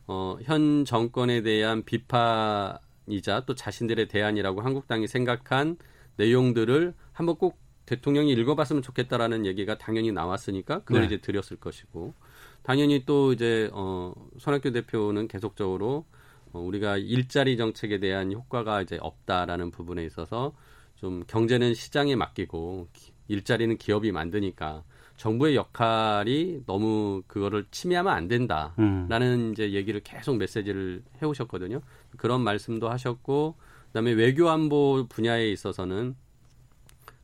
어, 0.08 0.38
현 0.44 0.86
정권에 0.86 1.42
대한 1.44 1.84
비판 1.84 2.78
이자 3.12 3.44
또 3.46 3.56
자신들의 3.56 4.08
대안이라고 4.08 4.62
한국당이 4.62 5.08
생각한 5.08 5.78
내용들을 6.18 6.94
한번 7.12 7.36
꼭 7.36 7.60
대통령이 7.86 8.32
읽어봤으면 8.34 8.84
좋겠다라는 8.84 9.46
얘기가 9.46 9.78
당연히 9.78 10.12
나왔으니까 10.12 10.84
그걸 10.84 11.02
네. 11.02 11.08
이제 11.08 11.18
드렸을 11.18 11.58
것이고 11.58 12.14
당연히 12.62 13.04
또 13.06 13.34
이제 13.34 13.70
어, 13.74 14.14
손학규 14.38 14.72
대표는 14.72 15.28
계속적으로 15.28 16.06
어, 16.52 16.60
우리가 16.60 16.98
일자리 16.98 17.58
정책에 17.58 18.00
대한 18.00 18.32
효과가 18.32 18.82
이제 18.82 18.98
없다라는 19.02 19.72
부분에 19.72 20.06
있어서 20.06 20.54
좀 20.96 21.24
경제는 21.28 21.74
시장에 21.74 22.16
맡기고 22.16 22.90
기- 22.94 23.14
일자리는 23.28 23.78
기업이 23.78 24.12
만드니까 24.12 24.84
정부의 25.16 25.56
역할이 25.56 26.64
너무 26.66 27.24
그거를 27.28 27.66
침해하면 27.72 28.14
안 28.14 28.28
된다라는 28.28 29.40
음. 29.40 29.52
이제 29.52 29.74
얘기를 29.74 30.00
계속 30.02 30.38
메시지를 30.38 31.04
해오셨거든요. 31.22 31.82
그런 32.18 32.42
말씀도 32.42 32.90
하셨고 32.90 33.56
그다음에 33.88 34.12
외교 34.12 34.50
안보 34.50 35.06
분야에 35.10 35.50
있어서는 35.50 36.16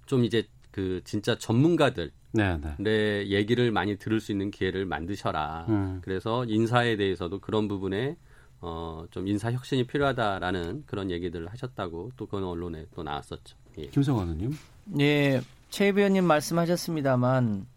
좀 0.05 0.23
이제 0.23 0.47
그 0.71 1.01
진짜 1.03 1.37
전문가들 1.37 2.11
네, 2.31 2.57
네. 2.57 2.91
의 2.91 3.31
얘기를 3.31 3.71
많이 3.71 3.97
들을 3.97 4.19
수 4.19 4.31
있는 4.31 4.51
기회를 4.51 4.85
만드셔라. 4.85 5.65
음. 5.69 6.01
그래서 6.03 6.43
인사에 6.45 6.97
대해서도 6.97 7.39
그런 7.39 7.67
부분에 7.69 8.17
어, 8.59 9.05
좀 9.11 9.27
인사 9.27 9.51
혁신이 9.51 9.85
필요하다라는 9.85 10.83
그런 10.85 11.11
얘기들을 11.11 11.47
하셨다고 11.47 12.11
또 12.17 12.25
그건 12.25 12.43
언론에 12.43 12.85
또 12.93 13.03
나왔었죠. 13.03 13.55
예. 13.77 13.87
김성환 13.87 14.27
의원님. 14.27 14.57
예, 14.99 15.41
최 15.69 15.85
의원님 15.85 16.25
말씀하셨습니다만 16.25 17.67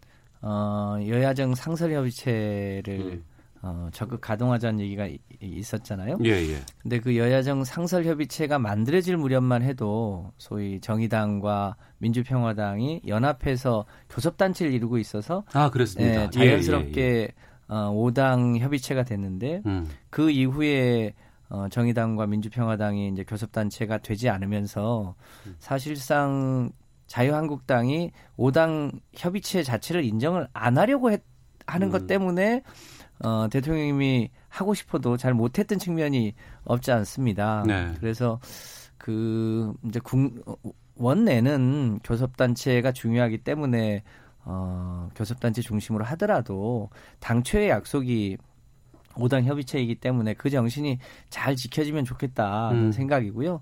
어, 0.43 0.97
여야정 1.07 1.55
상설협의체를 1.55 3.01
음. 3.01 3.25
어, 3.63 3.89
적극 3.93 4.21
가동하자는 4.21 4.81
얘기가 4.81 5.07
이- 5.07 5.19
있었잖아요. 5.41 6.19
예, 6.25 6.31
예. 6.31 6.61
근데 6.81 7.01
그 7.01 7.17
여야정 7.17 7.65
상설협의체가 7.65 8.59
만들어질 8.59 9.17
무렵만 9.17 9.63
해도 9.63 10.33
소위 10.39 10.81
정의당과 10.81 11.77
민주평화당이 11.99 13.03
연합해서 13.07 13.85
교섭단체를 14.11 14.73
이루고 14.73 14.99
있어서 14.99 15.45
아, 15.53 15.71
그렇습니다. 15.71 16.25
예, 16.25 16.31
자연스럽게 16.31 17.33
어, 17.69 17.91
5당 17.93 18.59
협의체가 18.59 19.03
됐는데 19.03 19.63
음. 19.67 19.89
그 20.11 20.31
이후에 20.31 21.15
어, 21.51 21.67
정의당과 21.71 22.27
민주평화당이 22.27 23.09
이제 23.09 23.25
교섭단체가 23.25 23.99
되지 23.99 24.29
않으면서 24.29 25.15
사실상 25.59 26.71
자유한국당이 27.07 28.13
5당 28.39 28.93
협의체 29.15 29.63
자체를 29.63 30.05
인정을 30.05 30.47
안 30.53 30.79
하려고 30.79 31.11
했, 31.11 31.23
하는 31.67 31.91
것 31.91 32.03
음. 32.03 32.07
때문에 32.07 32.63
어, 33.21 33.49
대통령님이 33.51 34.31
하고 34.49 34.75
싶어도 34.75 35.17
잘 35.17 35.35
못했던 35.35 35.79
측면이 35.79 36.35
없지 36.65 36.93
않습니다. 36.93 37.65
네. 37.67 37.93
그래서 38.01 38.41
그 38.97 39.73
이제 39.85 40.01
국, 40.01 40.43
어, 40.47 40.57
원내는 40.97 42.01
교섭단체가 42.05 42.93
중요하기 42.93 43.39
때문에 43.39 44.03
어, 44.45 45.09
교섭단체 45.15 45.63
중심으로 45.63 46.05
하더라도 46.05 46.91
당초의 47.21 47.69
약속이 47.69 48.39
5당 49.15 49.45
협의체이기 49.45 49.97
때문에 49.97 50.35
그 50.35 50.49
정신이 50.49 50.99
잘 51.29 51.57
지켜지면 51.57 52.05
좋겠다는 52.05 52.87
음. 52.87 52.93
생각이고요. 52.93 53.61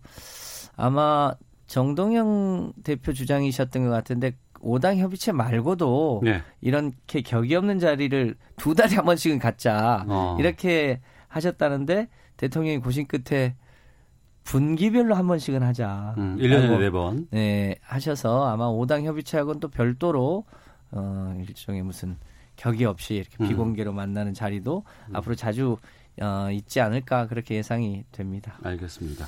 아마 0.76 1.34
정동영 1.66 2.74
대표 2.84 3.12
주장이셨던 3.12 3.84
것 3.84 3.90
같은데 3.90 4.36
5당 4.66 4.96
협의체 4.98 5.32
말고도 5.32 6.22
네. 6.24 6.42
이렇게 6.60 7.22
격이 7.22 7.54
없는 7.54 7.78
자리를 7.78 8.34
두 8.56 8.74
달에 8.74 8.96
한 8.96 9.04
번씩은 9.04 9.38
갖자. 9.38 10.04
어. 10.08 10.36
이렇게 10.38 11.00
하셨다는데 11.28 12.08
대통령이 12.36 12.78
고심 12.78 13.06
끝에 13.06 13.54
분기별로 14.44 15.14
한 15.14 15.26
번씩은 15.26 15.62
하자. 15.62 16.14
음, 16.18 16.36
1년에 16.38 16.62
라고, 16.62 16.78
네 16.78 16.90
번. 16.90 17.28
네, 17.30 17.76
하셔서 17.82 18.46
아마 18.46 18.68
5당 18.68 19.04
협의체하고는 19.04 19.60
또 19.60 19.68
별도로 19.68 20.44
어, 20.92 21.36
일종의 21.40 21.82
무슨 21.82 22.16
격이 22.56 22.84
없이 22.84 23.14
이렇게 23.14 23.36
음. 23.40 23.48
비공개로 23.48 23.92
만나는 23.92 24.34
자리도 24.34 24.84
앞으로 25.12 25.34
자주 25.34 25.76
어, 26.20 26.48
있지 26.50 26.80
않을까 26.80 27.26
그렇게 27.26 27.56
예상이 27.56 28.04
됩니다. 28.12 28.58
알겠습니다. 28.62 29.26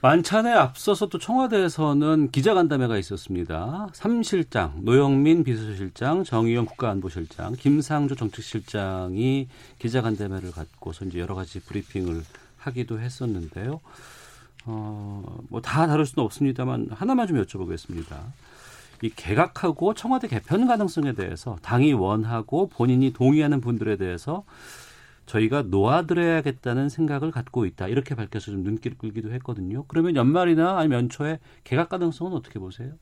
만찬에 0.00 0.52
앞서서 0.52 1.08
또 1.08 1.18
청와대에서는 1.18 2.30
기자간담회가 2.30 2.98
있었습니다. 2.98 3.88
3실장, 3.92 4.82
노영민 4.82 5.42
비서실장, 5.42 6.22
정의용 6.22 6.66
국가안보실장, 6.66 7.54
김상조 7.54 8.14
정책실장이 8.14 9.48
기자간담회를 9.80 10.52
갖고서 10.52 11.04
이제 11.04 11.18
여러 11.18 11.34
가지 11.34 11.58
브리핑을 11.60 12.22
하기도 12.58 13.00
했었는데요. 13.00 13.80
어, 14.66 15.38
뭐 15.48 15.60
다 15.60 15.88
다룰 15.88 16.06
수는 16.06 16.24
없습니다만 16.26 16.90
하나만 16.92 17.26
좀 17.26 17.42
여쭤보겠습니다. 17.44 18.18
이 19.02 19.10
개각하고 19.10 19.94
청와대 19.94 20.28
개편 20.28 20.68
가능성에 20.68 21.12
대해서 21.14 21.56
당이 21.62 21.92
원하고 21.92 22.68
본인이 22.68 23.12
동의하는 23.12 23.60
분들에 23.60 23.96
대해서 23.96 24.44
저희가 25.28 25.62
놓아드려야겠다는 25.62 26.88
생각을 26.88 27.30
갖고 27.30 27.66
있다. 27.66 27.86
이렇게 27.86 28.14
밝혀서 28.14 28.50
좀 28.50 28.62
눈길을 28.62 28.96
끌기도 28.96 29.30
했거든요. 29.34 29.84
그러면 29.86 30.16
연말이나 30.16 30.78
아니면 30.78 31.00
연초에 31.00 31.38
개각 31.64 31.90
가능성은 31.90 32.32
어떻게 32.32 32.58
보세요? 32.58 32.94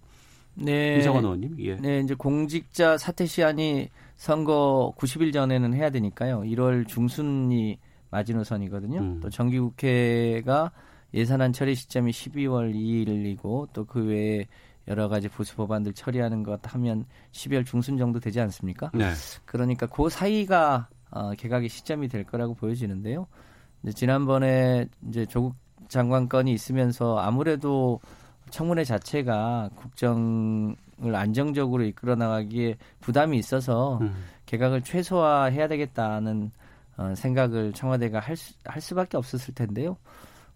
네. 0.54 0.98
이상원 0.98 1.24
의원님. 1.24 1.56
예. 1.60 1.76
네, 1.76 2.00
이제 2.00 2.14
공직자 2.14 2.98
사퇴 2.98 3.26
시한이 3.26 3.88
선거 4.16 4.92
90일 4.98 5.32
전에는 5.32 5.74
해야 5.74 5.90
되니까요. 5.90 6.40
1월 6.40 6.88
중순이 6.88 7.78
마지노선이거든요. 8.10 8.98
음. 8.98 9.20
또 9.20 9.30
정기국회가 9.30 10.72
예산안 11.14 11.52
처리 11.52 11.74
시점이 11.74 12.10
12월 12.10 12.74
2일이고 12.74 13.72
또 13.72 13.84
그 13.84 14.04
외에 14.04 14.46
여러 14.88 15.08
가지 15.08 15.28
보수 15.28 15.56
법안들 15.56 15.92
처리하는 15.94 16.42
것 16.42 16.60
하면 16.74 17.06
12월 17.32 17.66
중순 17.66 17.98
정도 17.98 18.20
되지 18.20 18.40
않습니까? 18.40 18.90
네. 18.94 19.10
그러니까 19.44 19.86
그 19.86 20.08
사이가 20.08 20.88
어, 21.10 21.32
개각의 21.32 21.68
시점이 21.68 22.08
될 22.08 22.24
거라고 22.24 22.54
보여지는데요. 22.54 23.26
이제 23.82 23.92
지난번에 23.92 24.86
이제 25.08 25.26
조국 25.26 25.54
장관 25.88 26.28
건이 26.28 26.52
있으면서 26.52 27.18
아무래도 27.18 28.00
청문회 28.50 28.84
자체가 28.84 29.70
국정을 29.76 30.76
안정적으로 31.14 31.84
이끌어 31.84 32.14
나가기에 32.14 32.76
부담이 33.00 33.38
있어서 33.38 33.98
음. 34.00 34.14
개각을 34.46 34.82
최소화해야 34.82 35.68
되겠다는 35.68 36.50
어, 36.96 37.14
생각을 37.14 37.72
청와대가 37.72 38.20
할, 38.20 38.36
수, 38.36 38.54
할 38.64 38.80
수밖에 38.80 39.16
없었을 39.16 39.54
텐데요. 39.54 39.96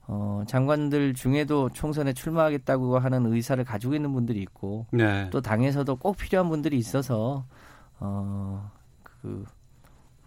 어, 0.06 0.42
장관들 0.46 1.14
중에도 1.14 1.68
총선에 1.68 2.12
출마하겠다고 2.12 2.98
하는 2.98 3.32
의사를 3.32 3.62
가지고 3.62 3.94
있는 3.94 4.12
분들이 4.12 4.40
있고 4.40 4.86
네. 4.90 5.28
또 5.30 5.40
당에서도 5.40 5.94
꼭 5.96 6.16
필요한 6.16 6.48
분들이 6.48 6.78
있어서 6.78 7.44
어 8.00 8.80
그 9.22 9.44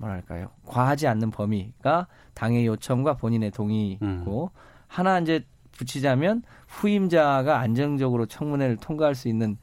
뭐랄까요 0.04 0.50
과하지 0.66 1.08
않는 1.08 1.32
범위가 1.32 2.08
당의 2.34 2.66
요청과 2.68 3.16
본인의 3.16 3.52
동의고 3.52 4.52
하나 4.88 5.20
이제 5.20 5.46
붙이자면 5.72 6.44
후임자가 6.68 7.60
안정적으로 7.60 8.26
청문회를 8.26 8.78
통과할 8.78 9.16
수 9.16 9.28
있는 9.28 9.58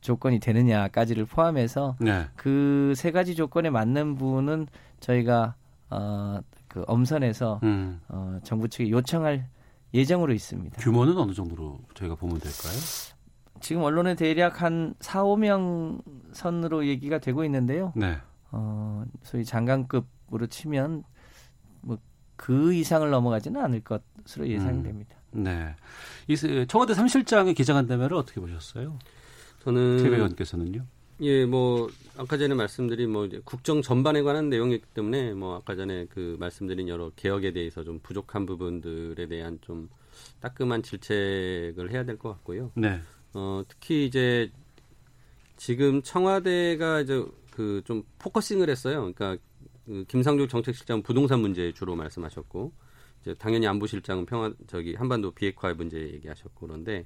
조건이 0.00 0.40
되느냐까지를 0.40 1.26
포함해서 1.26 1.96
네. 2.00 2.26
그세 2.36 3.10
가지 3.10 3.34
조건에 3.34 3.70
맞는 3.70 4.16
부분은 4.16 4.66
저희가 5.00 5.54
어, 5.90 6.40
그 6.68 6.84
엄선해서 6.86 7.60
음. 7.62 8.00
어, 8.08 8.38
정부 8.42 8.68
측에 8.68 8.90
요청할 8.90 9.46
예정으로 9.92 10.32
있습니다. 10.32 10.80
규모는 10.80 11.16
어느 11.18 11.32
정도로 11.32 11.80
저희가 11.94 12.14
보면 12.14 12.38
될까요? 12.38 12.72
지금 13.60 13.82
언론에 13.82 14.14
대략 14.14 14.62
한 14.62 14.94
4, 15.00 15.22
5명 15.22 16.02
선으로 16.32 16.86
얘기가 16.86 17.18
되고 17.18 17.44
있는데요. 17.44 17.92
네. 17.94 18.16
어, 18.52 19.04
소위 19.22 19.44
장관급으로 19.44 20.46
치면 20.48 21.04
뭐 21.82 21.98
그 22.36 22.74
이상을 22.74 23.08
넘어가지는 23.08 23.60
않을 23.60 23.82
것으로 23.84 24.48
예상이 24.48 24.78
음. 24.78 24.82
됩니다. 24.82 25.14
네. 25.30 25.76
이 26.26 26.34
세- 26.34 26.66
청와대 26.66 26.92
3실장의 26.92 27.54
기자간담회를 27.54 28.16
어떻게 28.16 28.40
보셨어요? 28.40 28.98
저는 29.62 29.98
최 29.98 30.08
의원께서는요? 30.08 30.84
예, 31.20 31.46
뭐 31.46 31.88
아까 32.16 32.36
전에 32.36 32.52
말씀드린 32.54 33.10
뭐 33.12 33.26
이제 33.26 33.40
국정 33.44 33.80
전반에 33.80 34.22
관한 34.22 34.48
내용이기 34.48 34.86
때문에 34.92 35.34
뭐 35.34 35.54
아까 35.56 35.76
전에 35.76 36.06
그 36.06 36.36
말씀드린 36.40 36.88
여러 36.88 37.10
개혁에 37.14 37.52
대해서 37.52 37.84
좀 37.84 38.00
부족한 38.02 38.44
부분들에 38.46 39.28
대한 39.28 39.58
좀 39.60 39.88
따끔한 40.40 40.82
질책을 40.82 41.92
해야 41.92 42.04
될 42.04 42.18
것 42.18 42.30
같고요. 42.30 42.72
네. 42.74 43.00
어, 43.34 43.62
특히 43.68 44.04
이제 44.04 44.50
지금 45.56 46.02
청와대가 46.02 47.00
이제 47.00 47.24
그 47.52 47.82
좀 47.84 48.02
focusing을 48.18 48.68
했어요. 48.68 49.12
그러니까 49.14 49.36
그 49.86 50.04
김상조 50.08 50.46
정책실장 50.48 51.02
부동산 51.02 51.40
문제 51.40 51.72
주로 51.72 51.94
말씀하셨고 51.96 52.72
이제 53.22 53.34
당연히 53.34 53.66
안보실장은 53.68 54.26
평화 54.26 54.52
저기 54.66 54.94
한반도 54.94 55.30
비핵화 55.30 55.72
문제 55.74 55.96
얘기하셨고 55.98 56.66
그런데 56.66 57.04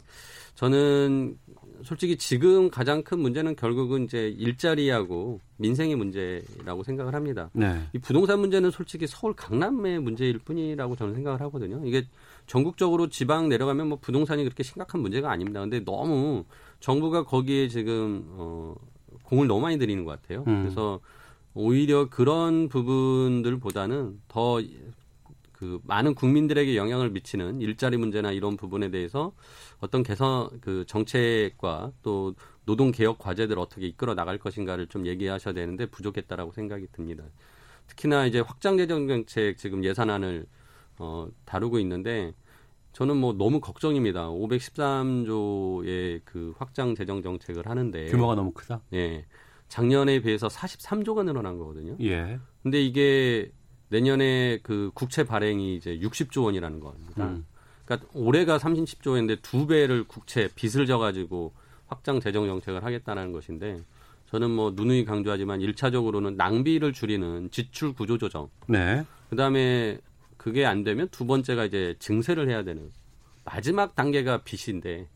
저는 0.55 1.39
솔직히 1.85 2.17
지금 2.17 2.71
가장 2.71 3.03
큰 3.03 3.19
문제는 3.19 3.55
결국은 3.57 4.05
이제 4.05 4.29
일자리하고 4.29 5.41
민생의 5.59 5.97
문제라고 5.97 6.83
생각을 6.85 7.15
합니다. 7.15 7.51
네. 7.53 7.83
이 7.93 7.99
부동산 7.99 8.41
문제는 8.41 8.71
솔직히 8.71 9.07
서울 9.07 9.35
강남의 9.35 10.01
문제일 10.01 10.39
뿐이라고 10.39 10.97
저는 10.97 11.15
생각을 11.15 11.41
하거든요. 11.43 11.83
이게 11.85 12.07
전국적으로 12.47 13.09
지방 13.09 13.49
내려가면 13.49 13.89
뭐 13.89 13.99
부동산이 14.01 14.43
그렇게 14.45 14.63
심각한 14.63 15.03
문제가 15.03 15.31
아닙니다. 15.31 15.61
근데 15.61 15.81
너무 15.85 16.45
정부가 16.81 17.25
거기에 17.25 17.69
지금 17.69 18.25
어 18.31 18.75
공을 19.27 19.47
너무 19.47 19.61
많이 19.61 19.79
들이는 19.79 20.05
것 20.05 20.21
같아요. 20.21 20.45
음. 20.47 20.62
그래서 20.62 21.01
오히려 21.55 22.09
그런 22.09 22.69
부분들보다는 22.69 24.21
더 24.29 24.61
그 25.57 25.81
많은 25.85 26.15
국민들에게 26.15 26.77
영향을 26.77 27.11
미치는 27.11 27.62
일자리 27.62 27.97
문제나 27.97 28.31
이런 28.33 28.57
부분에 28.57 28.91
대해서 28.91 29.33
어떤 29.81 30.03
개선 30.03 30.49
그 30.61 30.85
정책과 30.87 31.93
또 32.03 32.35
노동 32.67 32.93
개혁 32.93 33.19
과제들 33.19 33.59
어떻게 33.59 33.87
이끌어 33.87 34.15
나갈 34.15 34.39
것인가를 34.39 34.87
좀 34.89 35.07
얘기하셔야 35.07 35.55
되는데 35.55 35.87
부족했다라고 35.87 36.53
생각이 36.53 36.89
듭니다. 36.93 37.25
특히나 37.87 38.27
이제 38.27 38.41
확장 38.41 38.77
재정 38.77 39.09
정책 39.09 39.57
지금 39.57 39.83
예산안을 39.83 40.47
어 40.99 41.29
다루고 41.47 41.79
있는데 41.79 42.35
저는 42.97 43.19
뭐 43.19 43.35
너무 43.35 43.61
걱정입니다. 43.61 44.31
513조의 44.31 46.23
그 46.25 46.55
확장 46.57 46.95
재정 46.95 47.23
정책을 47.23 47.69
하는데 47.69 48.07
규모가 48.07 48.35
너무 48.37 48.53
크다. 48.53 48.81
예. 48.95 49.27
작년에 49.69 50.21
비해서 50.21 50.49
43조가 50.49 51.27
늘어난 51.27 51.59
거거든요. 51.59 51.95
예. 52.01 52.39
근데 52.63 52.83
이게 52.83 53.53
내년에 53.91 54.61
그 54.63 54.91
국채 54.95 55.25
발행이 55.25 55.77
이제 55.77 55.99
60조 55.99 56.45
원이라는 56.45 56.81
겁니다. 56.81 57.27
음. 57.27 57.45
그러니까 57.85 58.09
올해가 58.15 58.57
30조인데 58.57 59.43
두 59.43 59.67
배를 59.67 60.05
국채 60.05 60.49
빚을 60.55 60.87
져 60.87 60.97
가지고 60.97 61.53
확장 61.89 62.19
재정 62.19 62.47
정책을 62.47 62.83
하겠다는 62.83 63.31
것인데 63.33 63.83
저는 64.31 64.51
뭐 64.51 64.73
누누이 64.75 65.05
강조하지만 65.05 65.61
1차적으로는 65.61 66.37
낭비를 66.37 66.95
줄이는 66.95 67.51
지출 67.51 67.93
구조 67.93 68.17
조정. 68.17 68.49
네. 68.69 69.05
그다음에 69.29 69.99
그게 70.47 70.65
안 70.65 70.85
되면 70.85 71.09
두 71.09 71.27
번째가 71.27 71.65
이제 71.65 71.97
증세를 71.99 72.49
해야 72.49 72.63
되는 72.63 72.93
마지막 73.45 73.97
단계가 73.97 74.45
빚인데 74.45 75.09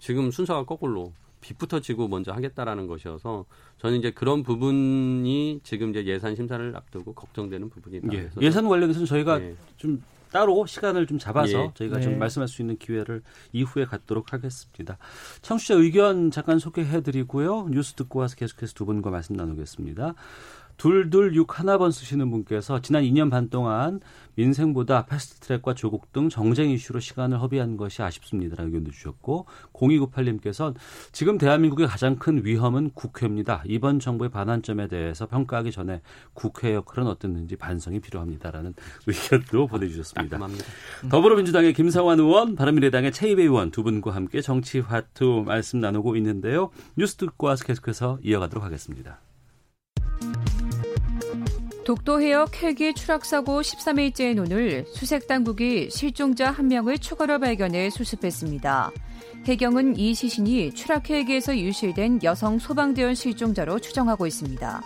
지금 0.00 0.32
순서가 0.32 0.64
거꾸로 0.64 1.12
빚부터 1.40 1.78
지고 1.78 2.08
먼저 2.08 2.32
하겠다라는 2.32 2.88
것이어서 2.88 3.44
저는 3.78 4.00
이제 4.00 4.10
그런 4.10 4.42
부분이 4.42 5.60
지금 5.62 5.90
이제 5.90 6.04
예산 6.06 6.34
심사를 6.34 6.74
앞두고 6.74 7.14
걱정되는 7.14 7.70
부분이다. 7.70 8.12
예. 8.12 8.28
예산 8.40 8.66
관련해서는 8.66 9.06
저희가 9.06 9.40
예. 9.40 9.54
좀 9.76 10.02
따로 10.32 10.66
시간을 10.66 11.06
좀 11.06 11.16
잡아서 11.16 11.66
예. 11.66 11.70
저희가 11.74 11.98
네. 11.98 12.02
좀 12.02 12.18
말씀할 12.18 12.48
수 12.48 12.60
있는 12.60 12.76
기회를 12.76 13.22
이후에 13.52 13.84
갖도록 13.84 14.32
하겠습니다. 14.32 14.98
청취자 15.42 15.74
의견 15.74 16.32
잠깐 16.32 16.58
소개해드리고요. 16.58 17.68
뉴스 17.70 17.94
듣고 17.94 18.18
와서 18.18 18.34
계속해서 18.34 18.72
두 18.74 18.84
분과 18.84 19.10
말씀 19.10 19.36
나누겠습니다. 19.36 20.14
둘둘육 20.76 21.58
하나번 21.58 21.90
쓰시는 21.90 22.30
분께서 22.30 22.80
지난 22.80 23.04
2년 23.04 23.30
반 23.30 23.48
동안 23.48 24.00
민생보다 24.34 25.06
패스트트랙과 25.06 25.74
조국 25.74 26.12
등 26.12 26.28
정쟁 26.28 26.70
이슈로 26.70 27.00
시간을 27.00 27.40
허비한 27.40 27.76
것이 27.76 28.02
아쉽습니다라는 28.02 28.70
의견도 28.70 28.90
주셨고 28.90 29.46
0298님께서 29.72 30.74
지금 31.12 31.38
대한민국의 31.38 31.86
가장 31.86 32.16
큰 32.16 32.44
위험은 32.44 32.90
국회입니다. 32.94 33.62
이번 33.66 34.00
정부의 34.00 34.30
반환점에 34.30 34.88
대해서 34.88 35.26
평가하기 35.26 35.70
전에 35.70 36.00
국회 36.34 36.74
역할은 36.74 37.08
어땠는지 37.08 37.56
반성이 37.56 38.00
필요합니다라는 38.00 38.74
의견도 39.06 39.66
보내주셨습니다. 39.66 40.38
깔끔합니다. 40.38 40.64
더불어민주당의 41.10 41.74
김성환 41.74 42.18
의원, 42.20 42.56
바른미래당의 42.56 43.12
최이배 43.12 43.42
의원 43.42 43.70
두 43.70 43.82
분과 43.82 44.14
함께 44.14 44.40
정치화투 44.40 45.44
말씀 45.46 45.80
나누고 45.80 46.16
있는데요. 46.16 46.70
뉴스 46.96 47.16
듣고 47.16 47.48
와서 47.48 47.64
계속해서 47.64 48.18
이어가도록 48.22 48.64
하겠습니다. 48.64 49.20
독도 51.84 52.20
해역 52.20 52.62
헬기 52.62 52.94
추락 52.94 53.24
사고 53.24 53.60
13일째인 53.60 54.38
오늘 54.38 54.84
수색 54.86 55.26
당국이 55.26 55.90
실종자 55.90 56.50
한 56.50 56.68
명을 56.68 56.98
추가로 56.98 57.40
발견해 57.40 57.90
수습했습니다. 57.90 58.92
해경은 59.46 59.96
이 59.98 60.14
시신이 60.14 60.74
추락 60.74 61.10
헬기에서 61.10 61.58
유실된 61.58 62.20
여성 62.22 62.60
소방대원 62.60 63.16
실종자로 63.16 63.80
추정하고 63.80 64.28
있습니다. 64.28 64.80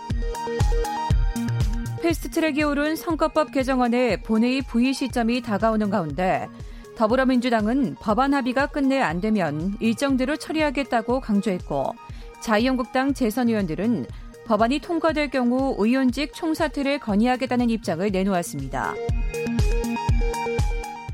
패스트트랙에 2.01 2.63
오른 2.63 2.95
선거법 2.95 3.51
개정안의 3.51 4.23
본회의 4.23 4.63
부의 4.63 4.93
시점이 4.93 5.41
다가오는 5.41 5.91
가운데 5.91 6.47
더불어민주당은 6.95 7.97
법안 7.99 8.33
합의가 8.33 8.67
끝내 8.67 8.99
안 8.99 9.21
되면 9.21 9.77
일정대로 9.79 10.35
처리하겠다고 10.35 11.19
강조했고 11.19 11.93
자유한국당 12.39 13.13
재선 13.13 13.49
의원들은 13.49 14.07
법안이 14.47 14.79
통과될 14.79 15.29
경우 15.29 15.75
의원직 15.77 16.33
총사퇴를 16.33 16.99
건의하겠다는 16.99 17.69
입장을 17.69 18.09
내놓았습니다. 18.09 18.95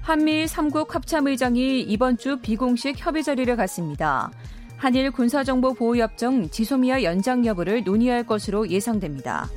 한미 0.02 0.46
3국 0.46 0.91
합참의장이 0.91 1.82
이번 1.82 2.17
주 2.17 2.38
비공식 2.38 2.96
협의 3.00 3.24
자리를 3.24 3.56
갖습니다. 3.56 4.30
한일 4.78 5.10
군사정보보호협정 5.12 6.50
지소미아 6.52 7.02
연장 7.02 7.43
여부를 7.43 7.84
논의할 7.84 8.24
것으로 8.24 8.69
예상됩니다. 8.69 9.48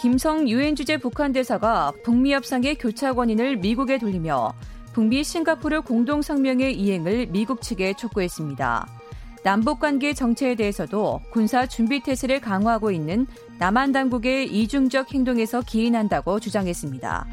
김성 0.00 0.48
유엔 0.48 0.74
주재 0.74 0.96
북한 0.96 1.32
대사가 1.32 1.92
북미 2.02 2.32
협상의 2.32 2.76
교차 2.76 3.12
권인을 3.12 3.56
미국에 3.56 3.98
돌리며 3.98 4.54
북미 4.94 5.22
싱가포르 5.22 5.82
공동 5.82 6.22
성명의 6.22 6.78
이행을 6.78 7.26
미국 7.26 7.60
측에 7.60 7.92
촉구했습니다. 7.92 9.01
남북 9.44 9.80
관계 9.80 10.14
정체에 10.14 10.54
대해서도 10.54 11.20
군사 11.30 11.66
준비 11.66 12.00
태세를 12.00 12.40
강화하고 12.40 12.92
있는 12.92 13.26
남한 13.58 13.92
당국의 13.92 14.46
이중적 14.46 15.12
행동에서 15.12 15.62
기인한다고 15.62 16.38
주장했습니다. 16.38 17.26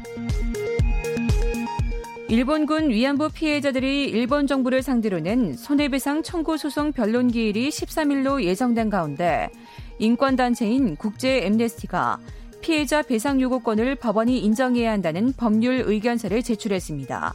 일본군 2.28 2.90
위안부 2.90 3.30
피해자들이 3.32 4.04
일본 4.04 4.46
정부를 4.46 4.82
상대로 4.82 5.18
낸 5.18 5.54
손해배상 5.56 6.22
청구 6.22 6.56
소송 6.56 6.92
변론 6.92 7.28
기일이 7.28 7.68
13일로 7.68 8.44
예정된 8.44 8.88
가운데 8.88 9.48
인권단체인 9.98 10.96
국제 10.96 11.44
엠네스티가 11.46 12.18
피해자 12.60 13.02
배상 13.02 13.40
요구권을 13.40 13.96
법원이 13.96 14.38
인정해야 14.38 14.92
한다는 14.92 15.32
법률 15.32 15.82
의견서를 15.86 16.42
제출했습니다. 16.42 17.34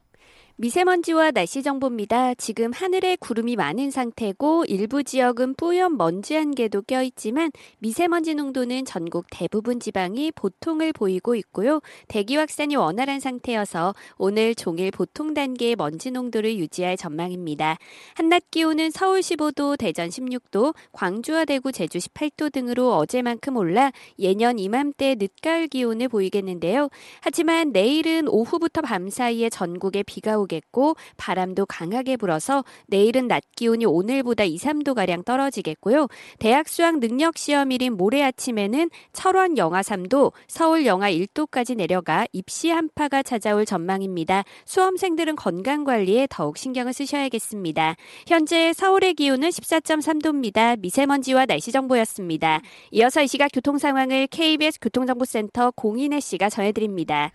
미세먼지와 0.61 1.31
날씨 1.31 1.63
정보입니다. 1.63 2.35
지금 2.35 2.71
하늘에 2.71 3.15
구름이 3.15 3.55
많은 3.55 3.89
상태고 3.89 4.65
일부 4.67 5.03
지역은 5.03 5.55
뿌연 5.55 5.97
먼지 5.97 6.35
안개도 6.35 6.83
껴있지만 6.83 7.49
미세먼지 7.79 8.35
농도는 8.35 8.85
전국 8.85 9.25
대부분 9.31 9.79
지방이 9.79 10.31
보통을 10.33 10.93
보이고 10.93 11.33
있고요. 11.33 11.79
대기 12.07 12.35
확산이 12.35 12.75
원활한 12.75 13.19
상태여서 13.19 13.95
오늘 14.19 14.53
종일 14.53 14.91
보통 14.91 15.33
단계의 15.33 15.77
먼지 15.77 16.11
농도를 16.11 16.55
유지할 16.59 16.95
전망입니다. 16.95 17.79
한낮 18.13 18.51
기온은 18.51 18.91
서울 18.91 19.21
15도, 19.21 19.79
대전 19.79 20.09
16도, 20.09 20.75
광주와 20.91 21.45
대구, 21.45 21.71
제주 21.71 21.97
18도 21.97 22.53
등으로 22.53 22.93
어제만큼 22.97 23.57
올라 23.57 23.91
예년 24.19 24.59
이맘때 24.59 25.15
늦가을 25.17 25.69
기온을 25.69 26.07
보이겠는데요. 26.07 26.89
하지만 27.21 27.71
내일은 27.71 28.27
오후부터 28.27 28.81
밤 28.81 29.09
사이에 29.09 29.49
전국에 29.49 30.03
비가 30.03 30.37
오게 30.37 30.50
오겠고 30.51 30.95
바람도 31.17 31.65
강하게 31.65 32.17
불어서 32.17 32.63
내일은 32.87 33.27
낮 33.27 33.43
기온이 33.55 33.85
오늘보다 33.85 34.43
2, 34.43 34.57
3도 34.57 34.93
가량 34.93 35.23
떨어지겠고요. 35.23 36.07
대학 36.39 36.67
수학 36.67 36.99
능력 36.99 37.37
시험일인 37.37 37.93
모레 37.93 38.21
아침에는 38.23 38.89
철원 39.13 39.57
영하 39.57 39.81
3도, 39.81 40.33
서울 40.47 40.85
영하 40.85 41.11
1도까지 41.11 41.77
내려가 41.77 42.25
입시 42.33 42.69
한파가 42.69 43.23
찾아올 43.23 43.65
전망입니다. 43.65 44.43
수험생들은 44.65 45.35
건강 45.35 45.83
관리에 45.83 46.27
더욱 46.29 46.57
신경을 46.57 46.93
쓰셔야겠습니다. 46.93 47.95
현재 48.27 48.73
서울의 48.73 49.13
기온은 49.13 49.49
14.3도입니다. 49.49 50.79
미세먼지와 50.79 51.45
날씨 51.45 51.71
정보였습니다. 51.71 52.61
이어서 52.91 53.21
이 53.21 53.27
시각 53.27 53.49
교통 53.53 53.77
상황을 53.77 54.27
KBS 54.27 54.79
교통정보센터 54.81 55.71
공인혜 55.75 56.19
씨가 56.19 56.49
전해드립니다. 56.49 57.31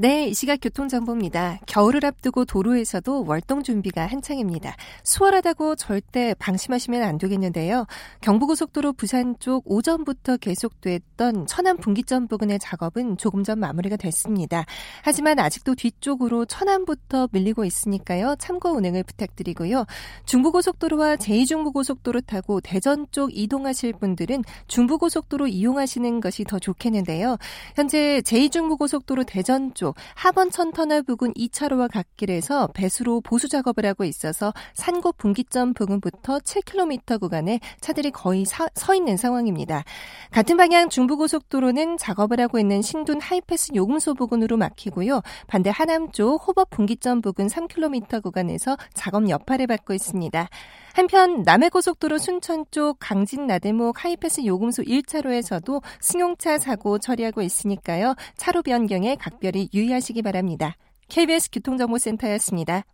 네, 0.00 0.28
이 0.28 0.32
시각 0.32 0.60
교통정보입니다. 0.62 1.58
겨울을 1.66 2.06
앞두고 2.06 2.46
도로에서도 2.46 3.26
월동 3.26 3.62
준비가 3.62 4.06
한창입니다. 4.06 4.74
수월하다고 5.04 5.76
절대 5.76 6.32
방심하시면 6.38 7.02
안 7.02 7.18
되겠는데요. 7.18 7.84
경부고속도로 8.22 8.94
부산 8.94 9.36
쪽 9.40 9.62
오전부터 9.70 10.38
계속됐던 10.38 11.46
천안 11.46 11.76
분기점 11.76 12.28
부근의 12.28 12.60
작업은 12.60 13.18
조금 13.18 13.44
전 13.44 13.58
마무리가 13.58 13.98
됐습니다. 13.98 14.64
하지만 15.02 15.38
아직도 15.38 15.74
뒤쪽으로 15.74 16.46
천안부터 16.46 17.28
밀리고 17.30 17.66
있으니까요. 17.66 18.36
참고 18.38 18.70
운행을 18.70 19.02
부탁드리고요. 19.02 19.84
중부고속도로와 20.24 21.16
제2중부고속도로 21.16 22.24
타고 22.24 22.62
대전 22.62 23.06
쪽 23.10 23.36
이동하실 23.36 23.92
분들은 24.00 24.44
중부고속도로 24.66 25.48
이용하시는 25.48 26.20
것이 26.22 26.44
더 26.44 26.58
좋겠는데요. 26.58 27.36
현재 27.76 28.22
제2중부고속도로 28.24 29.26
대전 29.26 29.74
쪽 29.74 29.89
하번 30.14 30.50
천 30.50 30.72
터널 30.72 31.02
부근 31.02 31.32
2차로와 31.34 31.90
갓길에서 31.90 32.68
배수로 32.68 33.20
보수 33.20 33.48
작업을 33.48 33.86
하고 33.86 34.04
있어서 34.04 34.52
산곡 34.74 35.16
분기점 35.18 35.74
부근부터 35.74 36.38
7km 36.38 37.20
구간에 37.20 37.60
차들이 37.80 38.10
거의 38.10 38.44
사, 38.44 38.68
서 38.74 38.94
있는 38.94 39.16
상황입니다. 39.16 39.84
같은 40.30 40.56
방향 40.56 40.88
중부고속도로는 40.88 41.96
작업을 41.98 42.40
하고 42.40 42.58
있는 42.58 42.82
신둔 42.82 43.20
하이패스 43.20 43.72
요금소 43.74 44.14
부근으로 44.14 44.56
막히고요. 44.56 45.22
반대 45.46 45.70
하남 45.70 46.12
쪽 46.12 46.46
호법 46.46 46.70
분기점 46.70 47.20
부근 47.20 47.46
3km 47.46 48.22
구간에서 48.22 48.76
작업 48.94 49.28
여파를 49.28 49.66
받고 49.66 49.94
있습니다. 49.94 50.48
한편 50.94 51.42
남해고속도로 51.42 52.18
순천 52.18 52.66
쪽 52.70 52.96
강진 52.98 53.46
나들목 53.46 54.04
하이패스 54.04 54.44
요금소 54.44 54.82
1차로에서도 54.82 55.82
승용차 56.00 56.58
사고 56.58 56.98
처리하고 56.98 57.42
있으니까요. 57.42 58.14
차로 58.36 58.62
변경에 58.62 59.16
각별히 59.16 59.68
유의하시기 59.72 60.22
바랍니다. 60.22 60.76
KBS 61.08 61.50
교통정보센터였습니다. 61.50 62.84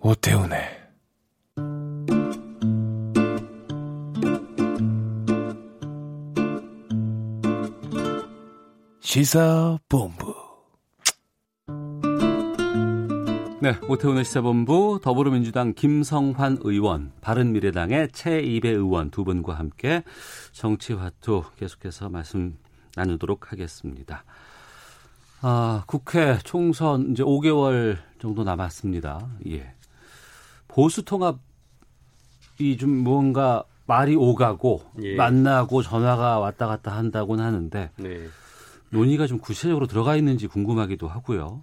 오태훈의 0.00 0.73
시사본부 9.14 10.34
네, 13.62 13.78
오태훈의 13.88 14.24
시사본부 14.24 14.98
더불어민주당 15.04 15.72
김성환 15.72 16.58
의원, 16.62 17.12
바른미래당의 17.20 18.08
최이배 18.10 18.70
의원 18.70 19.12
두 19.12 19.22
분과 19.22 19.54
함께 19.54 20.02
정치화투 20.50 21.44
계속해서 21.56 22.08
말씀 22.08 22.58
나누도록 22.96 23.52
하겠습니다. 23.52 24.24
아, 25.42 25.84
국회 25.86 26.36
총선 26.42 27.12
이제 27.12 27.22
5개월 27.22 27.98
정도 28.18 28.42
남았습니다. 28.42 29.28
예. 29.46 29.74
보수 30.66 31.04
통합이 31.04 31.38
좀 32.80 32.90
뭔가 32.90 33.62
말이 33.86 34.16
오가고 34.16 34.82
예. 35.02 35.14
만나고 35.14 35.82
전화가 35.82 36.40
왔다 36.40 36.66
갔다 36.66 36.96
한다고는 36.96 37.44
하는데 37.44 37.92
네. 37.96 38.28
논의가 38.94 39.26
좀 39.26 39.38
구체적으로 39.38 39.86
들어가 39.86 40.16
있는지 40.16 40.46
궁금하기도 40.46 41.06
하고요. 41.08 41.62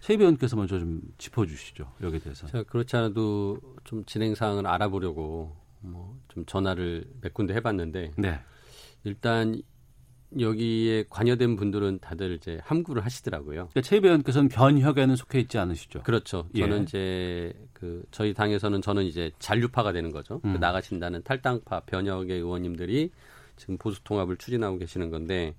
최 0.00 0.14
의원께서 0.14 0.56
먼저 0.56 0.78
좀 0.78 1.00
짚어주시죠 1.18 1.92
여기에 2.02 2.20
대해서. 2.20 2.46
제가 2.46 2.64
그렇지 2.64 2.96
않아도 2.96 3.58
좀 3.84 4.04
진행 4.04 4.34
사항을 4.34 4.66
알아보려고 4.66 5.56
뭐 5.80 6.18
좀 6.38 6.44
전화를 6.46 7.04
몇 7.20 7.34
군데 7.34 7.54
해봤는데 7.54 8.12
네. 8.16 8.40
일단 9.04 9.60
여기에 10.38 11.06
관여된 11.08 11.56
분들은 11.56 12.00
다들 12.00 12.34
이제 12.34 12.60
함구를 12.62 13.04
하시더라고요. 13.04 13.68
그러니까 13.72 13.80
최 13.80 13.96
의원께서는 13.96 14.48
변혁에는 14.48 15.16
속해 15.16 15.40
있지 15.40 15.56
않으시죠? 15.58 16.02
그렇죠. 16.02 16.48
예. 16.54 16.60
저는 16.60 16.80
예. 16.80 16.82
이제 16.82 17.52
그 17.72 18.04
저희 18.10 18.34
당에서는 18.34 18.82
저는 18.82 19.04
이제 19.04 19.30
잔류파가 19.38 19.92
되는 19.92 20.10
거죠. 20.12 20.40
그 20.40 20.48
음. 20.48 20.52
그 20.54 20.58
나가신다는 20.58 21.22
탈당파 21.22 21.80
변혁의 21.86 22.36
의원님들이 22.38 23.10
지금 23.56 23.78
보수 23.78 24.04
통합을 24.04 24.36
추진하고 24.36 24.78
계시는 24.78 25.10
건데 25.10 25.54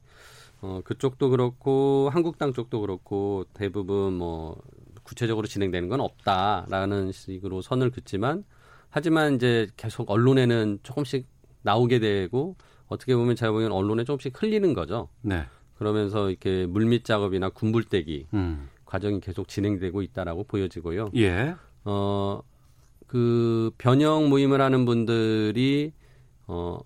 어, 0.62 0.82
그쪽도 0.84 1.30
그렇고 1.30 2.10
한국당 2.12 2.54
쪽도 2.54 2.82
그렇고 2.82 3.46
대부분 3.54 4.14
뭐 4.14 4.58
구체적으로 5.04 5.48
진행되는 5.48 5.90
건 5.90 6.02
없다라는 6.02 7.12
식으로 7.12 7.62
선을 7.62 7.90
긋지만 7.92 8.44
하지만 8.90 9.36
이제 9.36 9.68
계속 9.78 10.10
언론에는 10.10 10.80
조금씩 10.84 11.28
나오게 11.62 12.00
되고 12.00 12.56
어떻게 12.88 13.16
보면 13.16 13.36
제가 13.36 13.52
보기엔 13.52 13.72
언론에 13.72 14.04
조금씩 14.04 14.42
흘리는 14.42 14.74
거죠. 14.74 15.10
네. 15.22 15.46
그러면서 15.78 16.30
이렇게 16.30 16.66
물밑 16.66 17.06
작업이나 17.06 17.50
군불대기 17.50 18.28
음. 18.34 18.70
과정이 18.86 19.22
계속 19.22 19.48
진행되고 19.48 20.02
있다라고 20.02 20.44
보여지고요. 20.44 21.12
예. 21.16 21.56
어, 21.86 22.42
그 23.08 23.72
변형 23.78 24.30
모임을 24.30 24.62
하는 24.62 24.86
분들이 24.86 25.94
어, 26.48 26.80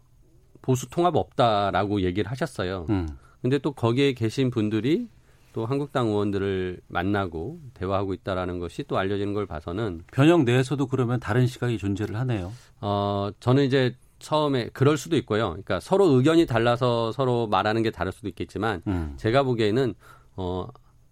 보수 0.62 0.90
통합 0.90 1.16
없다라고 1.16 2.02
얘기를 2.02 2.30
하셨어요. 2.30 2.86
음. 2.90 3.08
근데 3.44 3.60
또 3.60 3.74
거기에 3.74 4.14
계신 4.14 4.50
분들이 4.50 5.10
또 5.52 5.66
한국당 5.66 6.08
의원들을 6.08 6.80
만나고 6.88 7.60
대화하고 7.74 8.14
있다라는 8.14 8.58
것이 8.58 8.86
또 8.88 8.98
알려지는 8.98 9.34
걸 9.34 9.46
봐서는 9.46 10.04
변형 10.14 10.46
내에서도 10.46 10.88
그러면 10.88 11.20
다른 11.20 11.46
시각이 11.46 11.78
존재를 11.78 12.16
하네요. 12.16 12.54
어, 12.80 13.30
저는 13.42 13.66
이제 13.66 13.96
처음에 14.20 14.70
그럴 14.72 14.98
수도 14.98 15.18
있고요. 15.18 15.50
그러니까 15.50 15.82
서로 15.82 16.06
의견이 16.06 16.46
달라서 16.46 17.12
서로 17.12 17.46
말하는 17.48 17.84
게 17.84 17.92
다를 17.92 18.14
수도 18.14 18.30
있겠지만 18.30 18.82
음. 18.88 19.14
제가 19.18 19.44
보기에는 19.44 19.94
어 20.38 20.68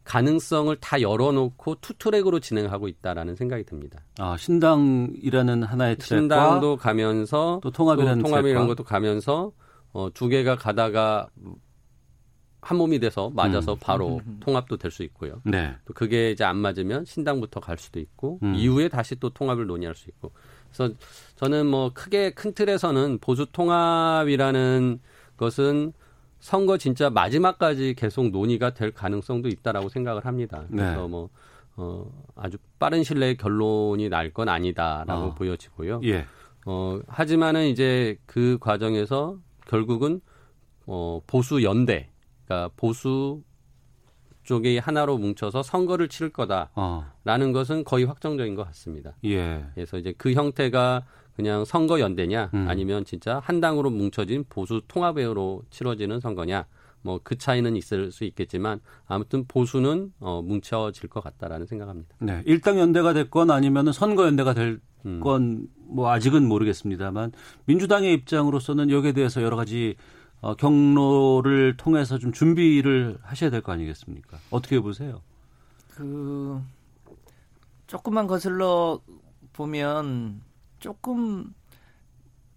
가능성을 0.05 0.73
다 0.77 1.01
열어놓고 1.01 1.75
투트랙으로 1.81 2.39
진행하고 2.39 2.87
있다라는 2.87 3.35
생각이 3.35 3.65
듭니다. 3.65 3.99
아 4.17 4.37
신당이라는 4.37 5.63
하나의 5.63 5.97
트랙과 5.97 6.21
신당도 6.21 6.77
가면서 6.77 7.59
또 7.61 7.69
통합이라는 7.69 8.23
또 8.23 8.29
통합이라는 8.29 8.67
것도 8.67 8.85
가면서 8.85 9.51
어, 9.91 10.09
두 10.13 10.29
개가 10.29 10.55
가다가 10.55 11.27
한 12.61 12.77
몸이 12.77 12.99
돼서 12.99 13.31
맞아서 13.33 13.73
음. 13.73 13.77
바로 13.79 14.21
통합도 14.39 14.77
될 14.77 14.91
수 14.91 15.01
있고요. 15.03 15.41
네. 15.43 15.75
또 15.85 15.93
그게 15.93 16.31
이제 16.31 16.43
안 16.43 16.57
맞으면 16.57 17.05
신당부터 17.05 17.59
갈 17.59 17.77
수도 17.77 17.99
있고 17.99 18.39
음. 18.43 18.53
이후에 18.55 18.87
다시 18.87 19.15
또 19.15 19.29
통합을 19.29 19.65
논의할 19.65 19.95
수 19.95 20.09
있고. 20.09 20.31
그래서 20.71 20.93
저는 21.35 21.65
뭐 21.65 21.91
크게 21.93 22.31
큰 22.31 22.53
틀에서는 22.53 23.17
보수 23.19 23.45
통합이라는 23.51 24.99
것은 25.37 25.93
선거 26.39 26.77
진짜 26.77 27.09
마지막까지 27.09 27.95
계속 27.95 28.29
논의가 28.29 28.73
될 28.73 28.91
가능성도 28.91 29.47
있다라고 29.49 29.89
생각을 29.89 30.25
합니다. 30.25 30.65
네. 30.69 30.77
그래서 30.77 31.01
네. 31.03 31.07
뭐 31.07 31.29
어, 31.77 32.05
아주 32.35 32.57
빠른 32.79 33.03
신뢰의 33.03 33.37
결론이 33.37 34.09
날 34.09 34.31
건 34.33 34.49
아니다라고 34.49 35.23
어. 35.27 35.33
보여지고요. 35.35 36.01
예. 36.03 36.25
어, 36.65 36.99
하지만은 37.07 37.67
이제 37.67 38.17
그 38.25 38.57
과정에서 38.59 39.37
결국은 39.67 40.21
어, 40.85 41.21
보수 41.27 41.63
연대 41.63 42.09
그러니까 42.51 42.69
보수 42.75 43.41
쪽이 44.43 44.79
하나로 44.79 45.17
뭉쳐서 45.17 45.63
선거를 45.63 46.09
치를 46.09 46.31
거다라는 46.31 46.69
어. 46.75 47.51
것은 47.53 47.83
거의 47.85 48.05
확정적인 48.05 48.55
것 48.55 48.65
같습니다. 48.67 49.15
예. 49.23 49.65
그래서 49.73 49.97
이제 49.97 50.13
그 50.17 50.33
형태가 50.33 51.05
그냥 51.35 51.63
선거 51.63 51.99
연대냐 51.99 52.49
음. 52.53 52.65
아니면 52.67 53.05
진짜 53.05 53.39
한 53.39 53.61
당으로 53.61 53.89
뭉쳐진 53.89 54.45
보수 54.49 54.81
통합회로 54.87 55.63
치러지는 55.69 56.19
선거냐 56.19 56.65
뭐 57.03 57.19
그 57.23 57.37
차이는 57.37 57.75
있을 57.77 58.11
수 58.11 58.25
있겠지만 58.25 58.79
아무튼 59.07 59.45
보수는 59.47 60.11
어, 60.19 60.41
뭉쳐질 60.41 61.09
것 61.09 61.23
같다라는 61.23 61.65
생각합니다. 61.65 62.15
네. 62.19 62.41
일당 62.45 62.79
연대가 62.79 63.13
됐건 63.13 63.49
아니면 63.49 63.91
선거 63.93 64.25
연대가 64.25 64.53
될 64.53 64.81
음. 65.05 65.19
건뭐 65.19 66.09
아직은 66.09 66.47
모르겠습니다만 66.47 67.31
민주당의 67.65 68.13
입장으로서는 68.13 68.91
여기에 68.91 69.13
대해서 69.13 69.41
여러 69.41 69.55
가지 69.55 69.95
어, 70.41 70.55
경로를 70.55 71.77
통해서 71.77 72.17
좀 72.17 72.31
준비를 72.31 73.19
하셔야 73.21 73.49
될 73.49 73.61
거 73.61 73.71
아니겠습니까? 73.71 74.37
어떻게 74.49 74.79
보세요? 74.79 75.21
그 75.89 76.59
조금만 77.87 78.25
거슬러 78.27 78.99
보면 79.53 80.41
조금 80.79 81.53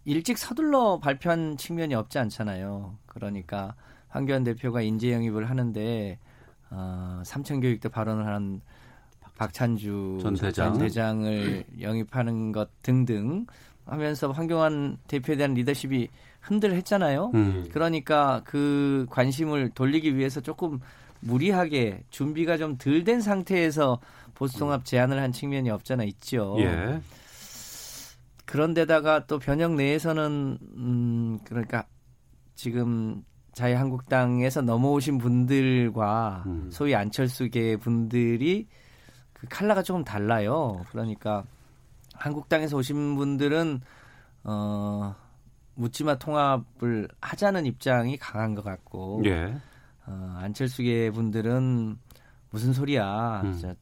일찍 0.06 0.38
서둘러 0.38 0.98
발표한 0.98 1.56
측면이 1.56 1.94
없지 1.94 2.18
않잖아요. 2.18 2.96
그러니까 3.06 3.74
황교안 4.08 4.44
대표가 4.44 4.80
인재 4.80 5.12
영입을 5.12 5.50
하는데 5.50 6.18
어, 6.70 7.22
삼천 7.24 7.60
교육대 7.60 7.88
발언을 7.88 8.26
한 8.26 8.60
박찬주 9.36 10.18
전 10.22 10.78
대장. 10.78 11.24
을 11.24 11.64
영입하는 11.80 12.52
것 12.52 12.70
등등 12.82 13.46
하면서 13.84 14.30
황교안 14.30 14.98
대표에 15.08 15.36
대한 15.36 15.54
리더십이 15.54 16.08
흔들했잖아요. 16.44 17.30
음. 17.34 17.68
그러니까 17.72 18.42
그 18.44 19.06
관심을 19.10 19.70
돌리기 19.70 20.16
위해서 20.16 20.40
조금 20.40 20.78
무리하게 21.20 22.04
준비가 22.10 22.56
좀 22.58 22.76
덜 22.76 23.04
된 23.04 23.20
상태에서 23.20 23.98
보수통합 24.34 24.84
제안을 24.84 25.20
한 25.20 25.32
측면이 25.32 25.70
없잖아 25.70 26.04
있죠. 26.04 26.56
예. 26.58 27.00
그런데다가 28.44 29.26
또 29.26 29.38
변형 29.38 29.76
내에서는 29.76 30.58
음 30.76 31.38
그러니까 31.44 31.86
지금 32.54 33.24
자유한국당에서 33.52 34.60
넘어오신 34.60 35.18
분들과 35.18 36.42
음. 36.46 36.68
소위 36.70 36.94
안철수계 36.94 37.78
분들이 37.78 38.66
그 39.32 39.46
칼라가 39.48 39.82
조금 39.82 40.04
달라요. 40.04 40.82
그러니까 40.90 41.44
한국당에서 42.12 42.76
오신 42.76 43.16
분들은 43.16 43.80
어 44.44 45.14
묻지마 45.74 46.18
통합을 46.18 47.08
하자는 47.20 47.66
입장이 47.66 48.16
강한 48.16 48.54
것 48.54 48.62
같고 48.62 49.22
예. 49.24 49.56
어, 50.06 50.34
안철수계 50.38 51.10
분들은 51.10 51.96
무슨 52.50 52.72
소리야. 52.72 53.42
음. 53.42 53.52
진짜 53.52 53.74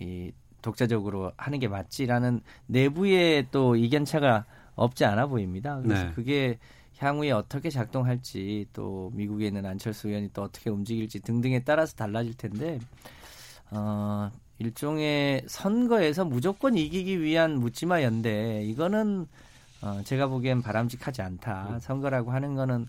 이 0.00 0.32
독자적으로 0.60 1.32
하는 1.36 1.58
게 1.58 1.68
맞지라는 1.68 2.40
내부에 2.66 3.46
또 3.50 3.76
이견차가 3.76 4.44
없지 4.74 5.04
않아 5.04 5.26
보입니다. 5.26 5.80
그래서 5.80 6.04
네. 6.04 6.12
그게 6.12 6.58
향후에 6.98 7.30
어떻게 7.30 7.70
작동할지 7.70 8.66
또 8.72 9.10
미국에 9.14 9.46
있는 9.46 9.64
안철수 9.64 10.08
의원이 10.08 10.30
또 10.32 10.42
어떻게 10.42 10.68
움직일지 10.68 11.20
등등에 11.20 11.60
따라서 11.60 11.94
달라질 11.94 12.36
텐데 12.36 12.80
어, 13.70 14.30
일종의 14.58 15.44
선거에서 15.46 16.24
무조건 16.24 16.76
이기기 16.76 17.20
위한 17.22 17.60
묻지마 17.60 18.02
연대 18.02 18.62
이거는 18.64 19.26
어, 19.82 20.02
제가 20.04 20.26
보기엔 20.26 20.62
바람직하지 20.62 21.22
않다. 21.22 21.78
선거라고 21.80 22.32
하는 22.32 22.54
거는 22.54 22.86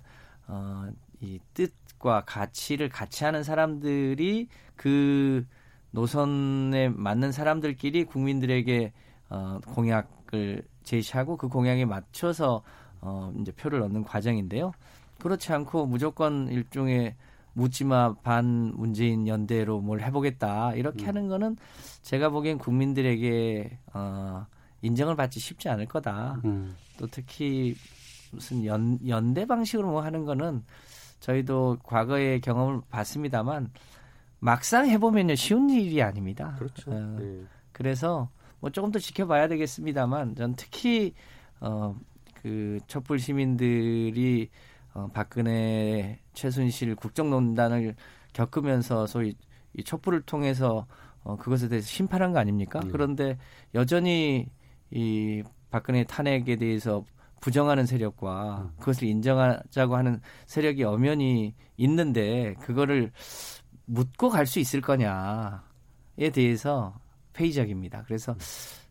어, 0.48 0.90
이 1.22 1.40
뜻과 1.54 2.24
가치를 2.26 2.90
같이 2.90 3.24
하는 3.24 3.44
사람들이 3.44 4.48
그 4.76 5.46
노선에 5.92 6.90
맞는 6.90 7.32
사람들끼리 7.32 8.06
국민들에게 8.06 8.94
어, 9.30 9.60
공약을 9.68 10.64
제시하고 10.84 11.38
그 11.38 11.48
공약에 11.48 11.86
맞춰서 11.86 12.64
어, 13.02 13.32
이제 13.40 13.52
표를 13.52 13.82
얻는 13.82 14.04
과정인데요. 14.04 14.72
그렇지 15.20 15.52
않고 15.54 15.86
무조건 15.86 16.48
일종의 16.48 17.16
묻지마 17.54 18.16
반 18.24 18.72
문재인 18.76 19.28
연대로 19.28 19.82
뭘 19.82 20.02
해보겠다 20.02 20.74
이렇게 20.76 21.06
하는 21.06 21.28
거는 21.28 21.58
제가 22.04 22.30
보기엔 22.30 22.58
국민들에게 22.58 23.80
어, 23.94 24.46
인정을 24.82 25.16
받지 25.16 25.40
쉽지 25.40 25.70
않을 25.70 25.86
거다. 25.86 26.42
음. 26.46 26.76
또 26.98 27.08
특히 27.08 27.76
무슨 28.32 28.66
연, 28.66 29.00
연대 29.08 29.46
방식으로 29.46 29.90
뭐 29.90 30.02
하는 30.02 30.26
거는 30.26 30.64
저희도 31.20 31.80
과거의 31.84 32.42
경험을 32.42 32.82
봤습니다만 32.90 33.72
막상 34.40 34.88
해보면요 34.90 35.36
쉬운 35.36 35.70
일이 35.70 36.02
아닙니다. 36.02 36.56
그렇죠. 36.58 36.92
어, 36.92 37.18
네. 37.20 37.44
그래서 37.72 38.30
뭐 38.60 38.70
조금 38.70 38.92
더 38.92 39.00
지켜봐야 39.00 39.48
되겠습니다만 39.48 40.36
전 40.36 40.56
특히 40.56 41.14
어 41.60 41.96
그 42.42 42.80
촛불 42.88 43.20
시민들이 43.20 44.50
어 44.94 45.10
박근혜 45.14 46.20
최순실 46.34 46.96
국정농단을 46.96 47.96
겪으면서 48.34 49.08
소위 49.08 49.36
이 49.74 49.84
촛불을 49.84 50.22
통해서 50.22 50.88
어 51.24 51.36
그것에 51.36 51.68
대해서 51.68 51.88
심판한 51.88 52.32
거 52.32 52.40
아닙니까? 52.40 52.80
네. 52.80 52.90
그런데 52.92 53.38
여전히 53.76 54.48
이 54.92 55.44
박근혜 55.70 56.04
탄핵에 56.04 56.56
대해서 56.56 57.04
부정하는 57.42 57.86
세력과 57.86 58.72
그것을 58.80 59.08
인정하자고 59.08 59.96
하는 59.96 60.20
세력이 60.48 60.84
엄연히 60.84 61.56
있는데 61.78 62.56
그거를 62.62 63.12
묻고 63.86 64.30
갈 64.30 64.46
수 64.46 64.60
있을 64.60 64.82
거냐에 64.82 66.30
대해서 66.34 66.94
회의적입니다. 67.38 68.04
그래서 68.06 68.36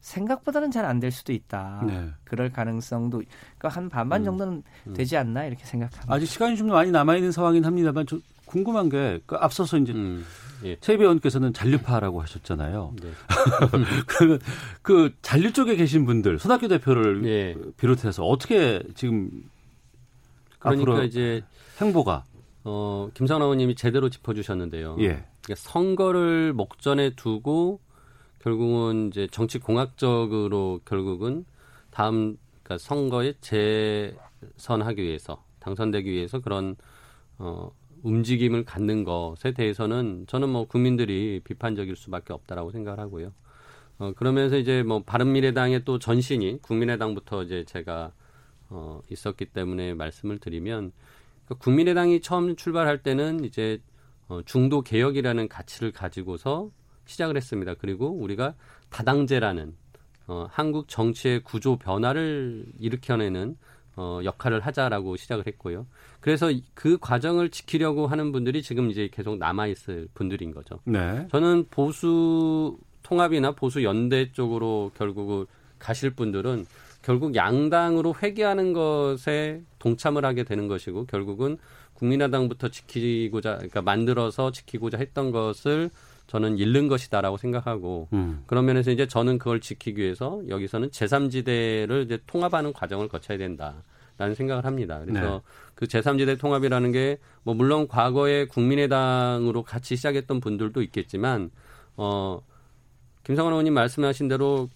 생각보다는 0.01 0.71
잘 0.71 0.85
안 0.87 1.01
될 1.01 1.11
수도 1.11 1.33
있다. 1.33 1.85
네. 1.87 2.09
그럴 2.25 2.51
가능성도 2.51 3.19
그러니까 3.59 3.69
한 3.69 3.89
반반 3.91 4.23
음. 4.23 4.25
정도는 4.25 4.63
되지 4.95 5.17
않나 5.19 5.45
이렇게 5.45 5.65
생각합니다. 5.67 6.13
아직 6.15 6.27
시간이 6.27 6.57
좀 6.57 6.69
많이 6.69 6.91
남아 6.91 7.17
있는 7.17 7.31
상황이긴 7.33 7.65
합니다만 7.67 8.07
좀 8.07 8.21
궁금한 8.47 8.89
게 8.89 9.21
그 9.27 9.37
앞서서 9.37 9.77
이제 9.77 9.93
음, 9.93 10.25
예. 10.65 10.77
최 10.81 10.97
배원께서는 10.97 11.53
잔류파라고 11.53 12.21
하셨잖아요. 12.23 12.95
네. 13.01 13.11
그러면 14.07 14.41
그 14.83 15.15
잔류 15.23 15.53
쪽에 15.53 15.77
계신 15.77 16.05
분들 16.05 16.39
손학규 16.39 16.69
대표를 16.69 17.25
예. 17.27 17.57
비롯해서 17.77 18.25
어떻게 18.25 18.83
지금 18.95 19.31
그러니까 20.59 20.83
앞으로 20.83 21.05
이제 21.05 21.43
행보가 21.81 22.25
어, 22.65 23.11
김상원 23.15 23.43
의원님이 23.43 23.75
제대로 23.77 24.11
짚어주셨는데요. 24.11 24.97
예. 25.01 25.25
그러니까 25.43 25.55
선거를 25.57 26.53
목전에 26.53 27.11
두고 27.11 27.81
결국은 28.41 29.09
이제 29.09 29.27
정치 29.31 29.59
공학적으로 29.59 30.81
결국은 30.85 31.45
다음 31.91 32.37
그러니까 32.63 32.79
선거에 32.79 33.35
재선하기 33.41 35.03
위해서 35.03 35.45
당선되기 35.61 36.11
위해서 36.11 36.41
그런 36.41 36.77
어, 37.39 37.71
움직임을 38.03 38.65
갖는 38.65 39.05
것에 39.05 39.53
대해서는 39.53 40.27
저는 40.27 40.49
뭐 40.49 40.67
국민들이 40.67 41.41
비판적일 41.45 41.97
수밖에 41.97 42.33
없다라고 42.33 42.71
생각을 42.71 42.99
하고요. 43.01 43.33
어, 43.99 44.13
그러면서 44.17 44.57
이제 44.57 44.83
뭐 44.83 45.03
바른미래당의 45.03 45.85
또 45.85 45.99
전신이 45.99 46.63
국민의당부터 46.63 47.43
이제 47.45 47.65
제가 47.65 48.13
어, 48.71 49.01
있었기 49.11 49.47
때문에 49.47 49.95
말씀을 49.95 50.39
드리면 50.39 50.93
그러니까 51.45 51.65
국민의당이 51.65 52.21
처음 52.21 52.55
출발할 52.55 53.03
때는 53.03 53.45
이제 53.45 53.81
어, 54.29 54.41
중도 54.45 54.83
개혁이라는 54.83 55.49
가치를 55.49 55.93
가지고서 55.93 56.71
시작을 57.07 57.37
했습니다. 57.37 57.75
그리고 57.75 58.11
우리가 58.11 58.55
다당제라는 58.91 59.75
어, 60.29 60.47
한국 60.51 60.89
정치의 60.89 61.41
구조 61.41 61.77
변화를 61.77 62.67
일으켜내는 62.79 63.57
어, 64.01 64.21
역할을 64.23 64.61
하자라고 64.61 65.17
시작을 65.17 65.45
했고요. 65.49 65.85
그래서 66.21 66.53
이- 66.53 66.63
그 66.75 66.99
과정을 66.99 67.51
지키려고 67.51 68.07
하는 68.07 68.31
분들이 68.31 68.63
지금 68.63 68.91
이제 68.91 69.09
계속 69.13 69.39
남아있을 69.39 70.09
분들인 70.15 70.53
거죠. 70.53 70.79
네. 70.85 71.27
저는 71.33 71.67
보수 71.69 72.79
통합이나 73.03 73.53
보수 73.53 73.83
연대 73.83 74.31
쪽으로 74.33 74.93
결국은 74.97 75.47
가실 75.81 76.11
분들은 76.11 76.67
결국 77.03 77.35
양당으로 77.35 78.15
회귀하는 78.23 78.73
것에 78.73 79.63
동참을 79.81 80.25
하게 80.25 80.45
되는 80.45 80.69
것이고 80.69 81.07
결국은 81.07 81.59
국민의당부터 81.95 82.69
지키고자 82.69 83.55
그러니까 83.57 83.83
만들어서 83.83 84.53
지키고자 84.53 84.99
했던 84.99 85.33
것을 85.33 85.91
저는 86.29 86.59
잃는 86.59 86.87
것이다라고 86.89 87.37
생각하고 87.37 88.09
음. 88.13 88.45
그런 88.47 88.65
면에서 88.65 88.93
이제 88.93 89.07
저는 89.07 89.39
그걸 89.39 89.61
지키기 89.61 90.01
위해서 90.01 90.41
여기서는 90.49 90.91
제3지대를 90.91 92.05
이제 92.05 92.19
통합하는 92.27 92.73
과정을 92.73 93.09
거쳐야 93.09 93.37
된다라는 93.39 94.35
생각을 94.37 94.65
합니다. 94.65 95.01
그래서 95.05 95.21
네. 95.21 95.41
그 95.75 95.87
제3지대 95.87 96.39
통합이라는 96.39 96.93
게 96.93 97.19
뭐 97.49 97.55
물론 97.55 97.89
과거에 97.89 98.45
국민의당으로 98.45 99.63
같이 99.63 99.97
시작했던 99.97 100.39
분들도 100.41 100.83
있겠지만 100.83 101.51
어 101.97 102.43
김성환 103.25 103.55
의원님 103.55 103.73
말씀하신 103.73 104.29
대로 104.29 104.69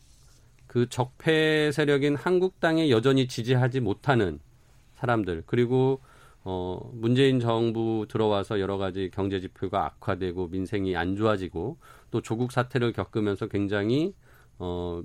그 0.67 0.89
적폐 0.89 1.71
세력인 1.71 2.17
한국당에 2.17 2.89
여전히 2.89 3.29
지지하지 3.29 3.81
못하는 3.81 4.41
사람들 4.95 5.43
그리고 5.45 6.01
어 6.45 6.91
문재인 6.95 7.39
정부 7.41 8.07
들어와서 8.09 8.59
여러 8.61 8.77
가지 8.79 9.11
경제 9.13 9.41
지표가 9.41 9.85
악화되고 9.87 10.49
민생이 10.49 10.97
안 10.97 11.17
좋아지고 11.17 11.79
또 12.11 12.21
조국 12.21 12.51
사태를 12.53 12.93
겪으면서 12.93 13.47
굉장히 13.47 14.15
어 14.59 15.03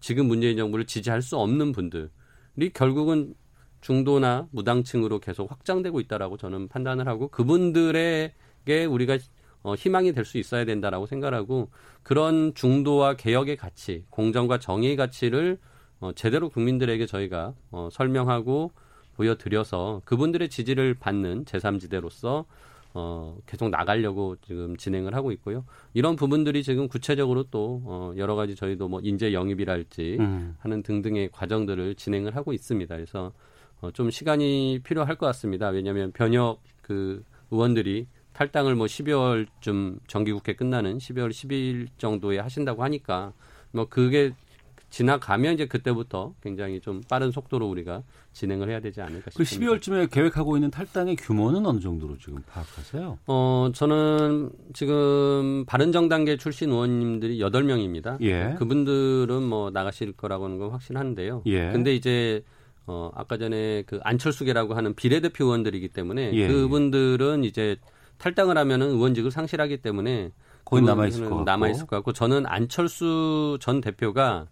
지금 0.00 0.26
문재인 0.26 0.56
정부를 0.58 0.86
지지할 0.86 1.22
수 1.22 1.38
없는 1.38 1.72
분들이 1.72 2.10
결국은 2.74 3.34
중도나 3.80 4.48
무당층으로 4.50 5.20
계속 5.20 5.50
확장되고 5.50 6.00
있다라고 6.00 6.36
저는 6.36 6.68
판단을 6.68 7.06
하고 7.08 7.28
그분들에게 7.28 8.84
우리가 8.88 9.18
어, 9.62 9.74
희망이 9.74 10.12
될 10.12 10.24
수 10.26 10.36
있어야 10.38 10.64
된다라고 10.66 11.06
생각하고 11.06 11.70
그런 12.02 12.54
중도와 12.54 13.14
개혁의 13.16 13.56
가치, 13.56 14.04
공정과 14.10 14.58
정의의 14.58 14.96
가치를 14.96 15.58
어, 16.00 16.12
제대로 16.12 16.50
국민들에게 16.50 17.06
저희가 17.06 17.54
어, 17.70 17.88
설명하고 17.90 18.72
보여드려서 19.16 20.02
그분들의 20.04 20.48
지지를 20.48 20.94
받는 20.94 21.44
제3지대로서 21.44 22.44
어, 22.96 23.36
계속 23.46 23.70
나가려고 23.70 24.36
지금 24.46 24.76
진행을 24.76 25.14
하고 25.14 25.32
있고요. 25.32 25.64
이런 25.94 26.14
부분들이 26.14 26.62
지금 26.62 26.86
구체적으로 26.86 27.42
또 27.50 27.82
어, 27.84 28.12
여러 28.16 28.36
가지 28.36 28.54
저희도 28.54 28.88
뭐 28.88 29.00
인재 29.02 29.32
영입이랄지 29.32 30.18
음. 30.20 30.56
하는 30.60 30.82
등등의 30.82 31.30
과정들을 31.32 31.96
진행을 31.96 32.36
하고 32.36 32.52
있습니다. 32.52 32.94
그래서 32.94 33.32
어, 33.80 33.90
좀 33.90 34.10
시간이 34.10 34.80
필요할 34.84 35.16
것 35.16 35.26
같습니다. 35.26 35.68
왜냐하면 35.68 36.12
변혁 36.12 36.60
그 36.82 37.24
의원들이 37.50 38.06
탈당을 38.32 38.76
뭐 38.76 38.86
12월쯤 38.86 39.98
정기국회 40.06 40.54
끝나는 40.54 40.98
12월 40.98 41.30
10일 41.30 41.88
정도에 41.98 42.38
하신다고 42.38 42.82
하니까 42.84 43.32
뭐 43.72 43.86
그게 43.88 44.32
지나가면 44.94 45.54
이제 45.54 45.66
그때부터 45.66 46.34
굉장히 46.40 46.80
좀 46.80 47.00
빠른 47.08 47.32
속도로 47.32 47.68
우리가 47.68 48.04
진행을 48.32 48.70
해야 48.70 48.78
되지 48.78 49.00
않을까 49.00 49.32
그 49.34 49.42
싶습니다. 49.42 49.72
12월쯤에 49.72 50.08
계획하고 50.08 50.56
있는 50.56 50.70
탈당의 50.70 51.16
규모는 51.16 51.66
어느 51.66 51.80
정도로 51.80 52.16
지금 52.18 52.40
파악하세요? 52.46 53.18
어, 53.26 53.70
저는 53.74 54.50
지금 54.72 55.64
바른정당계 55.66 56.36
출신 56.36 56.70
의원님들이 56.70 57.40
8명입니다. 57.40 58.20
예. 58.20 58.54
그분들은 58.56 59.42
뭐 59.42 59.72
나가실 59.72 60.12
거라고는 60.12 60.58
건 60.58 60.70
확신한데요. 60.70 61.42
예. 61.46 61.72
근데 61.72 61.92
이제 61.92 62.44
어, 62.86 63.10
아까 63.16 63.36
전에 63.36 63.82
그 63.86 63.98
안철수계라고 64.04 64.74
하는 64.74 64.94
비례대표 64.94 65.46
의원들이기 65.46 65.88
때문에 65.88 66.30
예, 66.34 66.46
그분들은 66.46 67.42
이제 67.42 67.78
탈당을 68.18 68.56
하면은 68.58 68.90
의원직을 68.90 69.32
상실하기 69.32 69.78
때문에 69.78 70.30
거기 70.64 70.82
남아 70.82 71.08
있을 71.08 71.24
것 71.24 71.30
같고. 71.30 71.44
남아 71.44 71.68
있을 71.70 71.86
것 71.86 71.96
같고 71.96 72.12
저는 72.12 72.46
안철수 72.46 73.58
전 73.60 73.80
대표가 73.80 74.46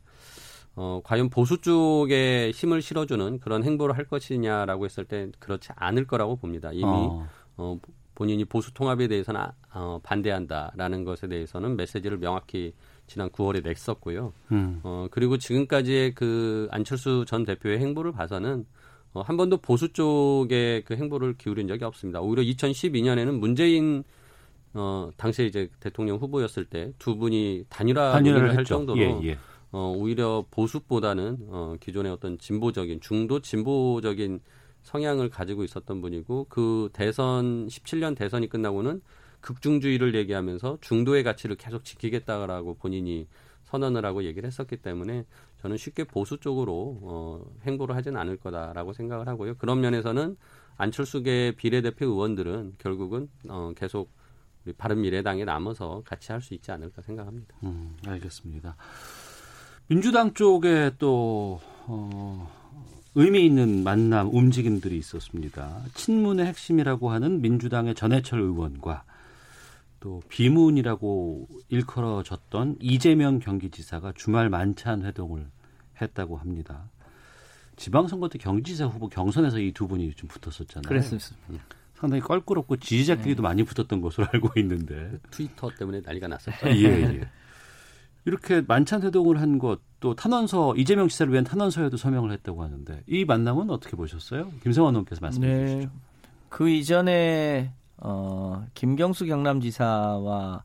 어, 0.74 1.00
과연 1.04 1.28
보수 1.28 1.60
쪽에 1.60 2.50
힘을 2.54 2.80
실어주는 2.82 3.40
그런 3.40 3.62
행보를 3.64 3.96
할 3.96 4.04
것이냐라고 4.04 4.84
했을 4.86 5.04
때 5.04 5.30
그렇지 5.38 5.70
않을 5.76 6.06
거라고 6.06 6.36
봅니다. 6.36 6.70
이미 6.72 6.84
어. 6.84 7.26
어, 7.58 7.78
본인이 8.14 8.44
보수 8.44 8.72
통합에 8.72 9.08
대해서는 9.08 9.40
아- 9.40 9.52
어, 9.74 10.00
반대한다라는 10.02 11.04
것에 11.04 11.28
대해서는 11.28 11.76
메시지를 11.76 12.18
명확히 12.18 12.72
지난 13.06 13.28
9월에 13.30 13.62
냈었고요. 13.64 14.32
음. 14.52 14.80
어, 14.82 15.06
그리고 15.10 15.36
지금까지의 15.38 16.14
그 16.14 16.68
안철수 16.70 17.24
전 17.26 17.44
대표의 17.44 17.78
행보를 17.80 18.12
봐서는 18.12 18.64
어, 19.14 19.20
한 19.20 19.36
번도 19.36 19.58
보수 19.58 19.92
쪽에 19.92 20.82
그 20.86 20.94
행보를 20.96 21.34
기울인 21.36 21.68
적이 21.68 21.84
없습니다. 21.84 22.20
오히려 22.20 22.42
2012년에는 22.42 23.38
문재인 23.38 24.04
어, 24.74 25.10
당시에 25.18 25.44
이제 25.46 25.68
대통령 25.80 26.16
후보였을 26.16 26.64
때 26.64 26.92
두 26.98 27.16
분이 27.16 27.64
단일화 27.68 28.12
단일화를 28.12 28.56
할. 28.56 28.64
정도로 28.64 28.98
예, 29.00 29.20
예. 29.30 29.38
어, 29.72 29.94
오히려 29.96 30.44
보수보다는 30.50 31.38
어, 31.48 31.76
기존의 31.80 32.12
어떤 32.12 32.38
진보적인 32.38 33.00
중도 33.00 33.40
진보적인 33.40 34.40
성향을 34.82 35.30
가지고 35.30 35.64
있었던 35.64 36.00
분이고 36.00 36.46
그 36.48 36.90
대선 36.92 37.66
17년 37.68 38.16
대선이 38.16 38.48
끝나고는 38.48 39.00
극중주의를 39.40 40.14
얘기하면서 40.14 40.78
중도의 40.80 41.24
가치를 41.24 41.56
계속 41.56 41.84
지키겠다라고 41.84 42.74
본인이 42.74 43.26
선언을 43.64 44.04
하고 44.04 44.24
얘기를 44.24 44.46
했었기 44.46 44.76
때문에 44.78 45.24
저는 45.62 45.76
쉽게 45.78 46.04
보수 46.04 46.38
쪽으로 46.38 46.98
어, 47.02 47.44
행보를 47.62 47.96
하지는 47.96 48.20
않을 48.20 48.36
거다라고 48.36 48.92
생각을 48.92 49.28
하고요. 49.28 49.54
그런 49.56 49.80
면에서는 49.80 50.36
안철수계 50.76 51.54
비례대표 51.56 52.06
의원들은 52.06 52.74
결국은 52.78 53.30
어, 53.48 53.72
계속 53.74 54.10
바른미래당에 54.78 55.44
남아서 55.44 56.02
같이 56.04 56.30
할 56.32 56.40
수 56.40 56.54
있지 56.54 56.70
않을까 56.70 57.02
생각합니다. 57.02 57.54
음, 57.64 57.96
알겠습니다. 58.06 58.76
민주당 59.92 60.32
쪽에 60.32 60.92
또 60.98 61.60
어, 61.86 62.50
의미 63.14 63.44
있는 63.44 63.84
만남 63.84 64.30
움직임들이 64.32 64.96
있었습니다. 64.96 65.82
친문의 65.92 66.46
핵심이라고 66.46 67.10
하는 67.10 67.42
민주당의 67.42 67.94
전해철 67.94 68.40
의원과 68.40 69.04
또 70.00 70.22
비문이라고 70.30 71.46
일컬어졌던 71.68 72.76
이재명 72.80 73.38
경기지사가 73.38 74.14
주말 74.16 74.48
만찬 74.48 75.04
회동을 75.04 75.46
했다고 76.00 76.38
합니다. 76.38 76.84
지방선거 77.76 78.30
때 78.30 78.38
경기지사 78.38 78.86
후보 78.86 79.10
경선에서 79.10 79.58
이 79.58 79.72
두 79.72 79.88
분이 79.88 80.14
좀 80.14 80.26
붙었었잖아요. 80.26 80.88
그랬습니다. 80.88 81.28
상당히 81.96 82.22
껄끄럽고 82.22 82.78
지지자끼리도 82.78 83.42
많이 83.42 83.62
붙었던 83.62 84.00
것으로 84.00 84.26
알고 84.32 84.58
있는데. 84.60 85.18
트위터 85.30 85.68
때문에 85.68 86.00
난리가 86.00 86.28
났었죠. 86.28 86.66
예, 86.70 87.18
예. 87.20 87.28
이렇게 88.24 88.60
만찬 88.60 89.02
회동을 89.02 89.40
한 89.40 89.58
것, 89.58 89.80
또 90.00 90.14
탄원서, 90.14 90.74
이재명 90.76 91.08
지사를 91.08 91.32
위한 91.32 91.44
탄원서에도 91.44 91.96
서명을 91.96 92.32
했다고 92.32 92.62
하는데, 92.62 93.02
이 93.06 93.24
만남은 93.24 93.70
어떻게 93.70 93.96
보셨어요? 93.96 94.50
김성환 94.62 94.94
의원께서 94.94 95.20
말씀해 95.20 95.46
네. 95.46 95.66
주시죠. 95.66 95.90
그 96.48 96.68
이전에 96.68 97.72
어, 97.96 98.66
김경수 98.74 99.26
경남지사와 99.26 100.64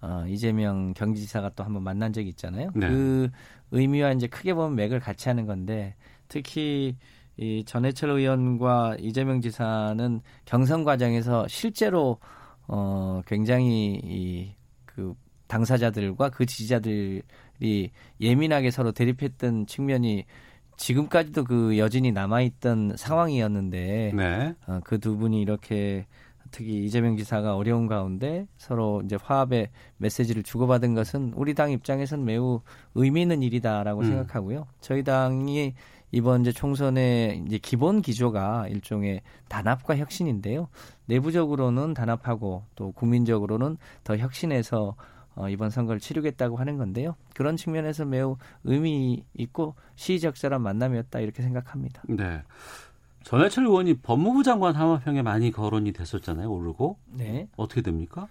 어, 0.00 0.24
이재명 0.28 0.94
경기지사가 0.94 1.50
또 1.50 1.64
한번 1.64 1.82
만난 1.82 2.12
적이 2.12 2.30
있잖아요. 2.30 2.70
네. 2.74 2.88
그 2.88 3.28
의미와 3.72 4.12
이제 4.12 4.28
크게 4.28 4.54
보면 4.54 4.76
맥을 4.76 5.00
같이 5.00 5.28
하는 5.28 5.46
건데 5.46 5.94
특히 6.28 6.96
이 7.36 7.64
전해철 7.66 8.10
의원과 8.10 8.96
이재명 9.00 9.40
지사는 9.40 10.20
경선 10.44 10.84
과정에서 10.84 11.46
실제로 11.48 12.18
어, 12.68 13.20
굉장히 13.26 14.00
이그 14.04 14.56
당사자들과 15.46 16.30
그 16.30 16.46
지지자들이 16.46 17.90
예민하게 18.20 18.70
서로 18.70 18.92
대립했던 18.92 19.66
측면이 19.66 20.24
지금까지도 20.76 21.44
그 21.44 21.78
여진이 21.78 22.12
남아있던 22.12 22.96
상황이었는데 22.96 24.12
네. 24.14 24.54
어, 24.66 24.80
그두 24.84 25.16
분이 25.16 25.40
이렇게 25.40 26.06
특히 26.50 26.84
이재명 26.84 27.16
지사가 27.16 27.56
어려운 27.56 27.86
가운데 27.86 28.46
서로 28.56 29.02
이제 29.04 29.16
화합의 29.20 29.70
메시지를 29.96 30.42
주고받은 30.42 30.94
것은 30.94 31.32
우리 31.34 31.54
당 31.54 31.70
입장에서는 31.70 32.24
매우 32.24 32.60
의미 32.94 33.22
있는 33.22 33.42
일이다라고 33.42 34.02
음. 34.02 34.06
생각하고요. 34.06 34.66
저희 34.80 35.02
당이 35.02 35.74
이번 36.12 36.42
이제 36.42 36.52
총선의 36.52 37.42
이제 37.46 37.58
기본 37.58 38.00
기조가 38.00 38.68
일종의 38.68 39.22
단합과 39.48 39.96
혁신인데요. 39.96 40.68
내부적으로는 41.06 41.94
단합하고 41.94 42.64
또 42.76 42.92
국민적으로는 42.92 43.76
더 44.04 44.16
혁신해서 44.16 44.94
어, 45.36 45.48
이번 45.50 45.70
선거를 45.70 46.00
치르겠다고 46.00 46.56
하는 46.56 46.78
건데요. 46.78 47.14
그런 47.34 47.56
측면에서 47.56 48.06
매우 48.06 48.36
의미 48.64 49.22
있고 49.34 49.74
시의적절한 49.94 50.62
만남이었다 50.62 51.20
이렇게 51.20 51.42
생각합니다. 51.42 52.02
네. 52.08 52.42
전해철 53.22 53.64
의원이 53.66 53.98
법무부 53.98 54.42
장관 54.42 54.74
하마평에 54.74 55.22
많이 55.22 55.50
거론이 55.50 55.92
됐었잖아요, 55.92 56.50
오르고. 56.50 56.98
네. 57.06 57.48
어떻게 57.56 57.82
됩니까? 57.82 58.28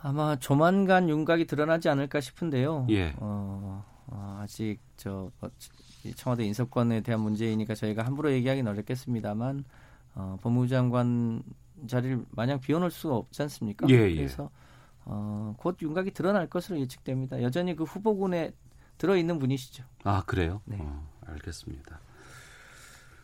아마 0.00 0.36
조만간 0.36 1.08
윤곽이 1.08 1.46
드러나지 1.46 1.88
않을까 1.88 2.20
싶은데요. 2.20 2.86
예. 2.90 3.14
어, 3.16 3.84
어, 4.06 4.38
아직 4.42 4.78
저 4.96 5.30
어, 5.40 5.48
이 6.04 6.14
청와대 6.14 6.44
인사권에 6.44 7.00
대한 7.00 7.20
문제이니까 7.20 7.74
저희가 7.74 8.04
함부로 8.04 8.30
얘기하기는 8.32 8.70
어렵겠습니다만 8.70 9.64
어, 10.14 10.36
법무부 10.40 10.68
장관 10.68 11.42
자리를 11.86 12.24
마냥 12.30 12.60
비워놓을 12.60 12.90
수가 12.90 13.16
없지 13.16 13.42
않습니까? 13.42 13.86
예, 13.88 14.10
예. 14.10 14.14
그래서 14.14 14.50
어, 15.04 15.54
곧 15.58 15.76
윤곽이 15.82 16.12
드러날 16.12 16.46
것으로 16.48 16.78
예측됩니다. 16.80 17.42
여전히 17.42 17.74
그 17.76 17.84
후보군에 17.84 18.52
들어 18.98 19.16
있는 19.16 19.38
분이시죠. 19.38 19.84
아, 20.04 20.22
그래요? 20.26 20.60
네. 20.64 20.76
어, 20.80 21.06
알겠습니다. 21.26 22.00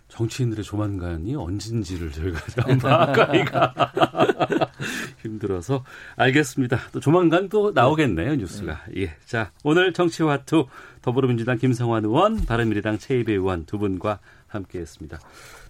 정치인들의 0.09 0.64
조만간이 0.64 1.35
언진지를 1.37 2.11
저희가 2.11 2.41
좀 2.66 2.79
파악하기가 2.79 3.74
힘들어서 5.22 5.85
알겠습니다. 6.16 6.79
또 6.93 7.01
조만간 7.01 7.49
또 7.51 7.72
나오겠네요 7.72 8.37
뉴스가. 8.37 8.81
예, 8.97 9.14
자 9.26 9.51
오늘 9.64 9.93
정치화투 9.93 10.66
더불어민주당 11.03 11.59
김성환 11.59 12.05
의원, 12.07 12.45
바른미래당 12.47 12.97
최이배 12.99 13.33
의원 13.35 13.66
두 13.66 13.79
분과 13.79 14.18
함께했습니다. 14.47 15.18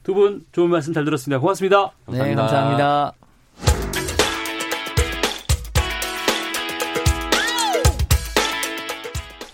두 0.04 0.14
분 0.14 0.46
좋은 0.52 0.70
말씀 0.70 0.92
잘 0.92 1.04
들었습니다. 1.04 1.40
고맙습니다. 1.40 1.90
네, 2.08 2.34
감사합니다. 2.36 3.27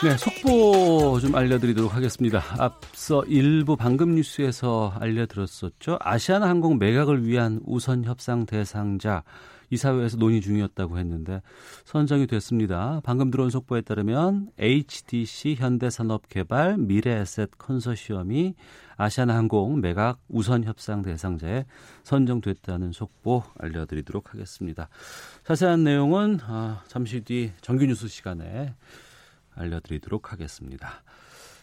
네, 0.00 0.16
속보 0.16 1.18
좀 1.18 1.34
알려드리도록 1.34 1.92
하겠습니다. 1.92 2.40
앞서 2.56 3.24
일부 3.24 3.74
방금 3.74 4.14
뉴스에서 4.14 4.94
알려드렸었죠. 4.96 5.98
아시아나 6.00 6.48
항공 6.48 6.78
매각을 6.78 7.26
위한 7.26 7.60
우선 7.66 8.04
협상 8.04 8.46
대상자 8.46 9.24
이사회에서 9.70 10.16
논의 10.16 10.40
중이었다고 10.40 10.98
했는데 10.98 11.42
선정이 11.84 12.28
됐습니다. 12.28 13.00
방금 13.02 13.32
들어온 13.32 13.50
속보에 13.50 13.80
따르면 13.80 14.50
HDC 14.56 15.56
현대산업개발 15.58 16.78
미래에셋 16.78 17.50
컨소시엄이 17.58 18.54
아시아나 18.96 19.34
항공 19.34 19.80
매각 19.80 20.20
우선 20.28 20.62
협상 20.62 21.02
대상자에 21.02 21.66
선정됐다는 22.04 22.92
속보 22.92 23.42
알려드리도록 23.58 24.32
하겠습니다. 24.32 24.88
자세한 25.44 25.82
내용은 25.82 26.38
아, 26.44 26.82
잠시 26.86 27.20
뒤 27.22 27.50
정규 27.62 27.84
뉴스 27.84 28.06
시간에 28.06 28.74
알려드리도록 29.58 30.32
하겠습니다. 30.32 31.02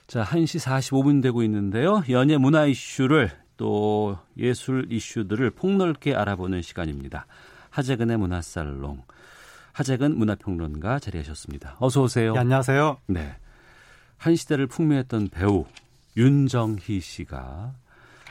자, 0.07 0.23
1시 0.23 0.63
45분 0.63 1.21
되고 1.21 1.41
있는데요. 1.43 2.03
연예 2.09 2.37
문화 2.37 2.65
이슈를 2.65 3.31
또 3.57 4.17
예술 4.37 4.91
이슈들을 4.91 5.49
폭넓게 5.51 6.13
알아보는 6.13 6.61
시간입니다. 6.61 7.25
하재근의 7.69 8.17
문화살롱. 8.17 9.03
하재근 9.73 10.17
문화평론가 10.17 10.99
자리하셨습니다. 10.99 11.77
어서 11.79 12.03
오세요. 12.03 12.33
네, 12.33 12.39
안녕하세요. 12.39 12.97
네. 13.07 13.35
한 14.17 14.35
시대를 14.35 14.67
풍미했던 14.67 15.29
배우 15.29 15.65
윤정희 16.15 17.01
씨가 17.01 17.75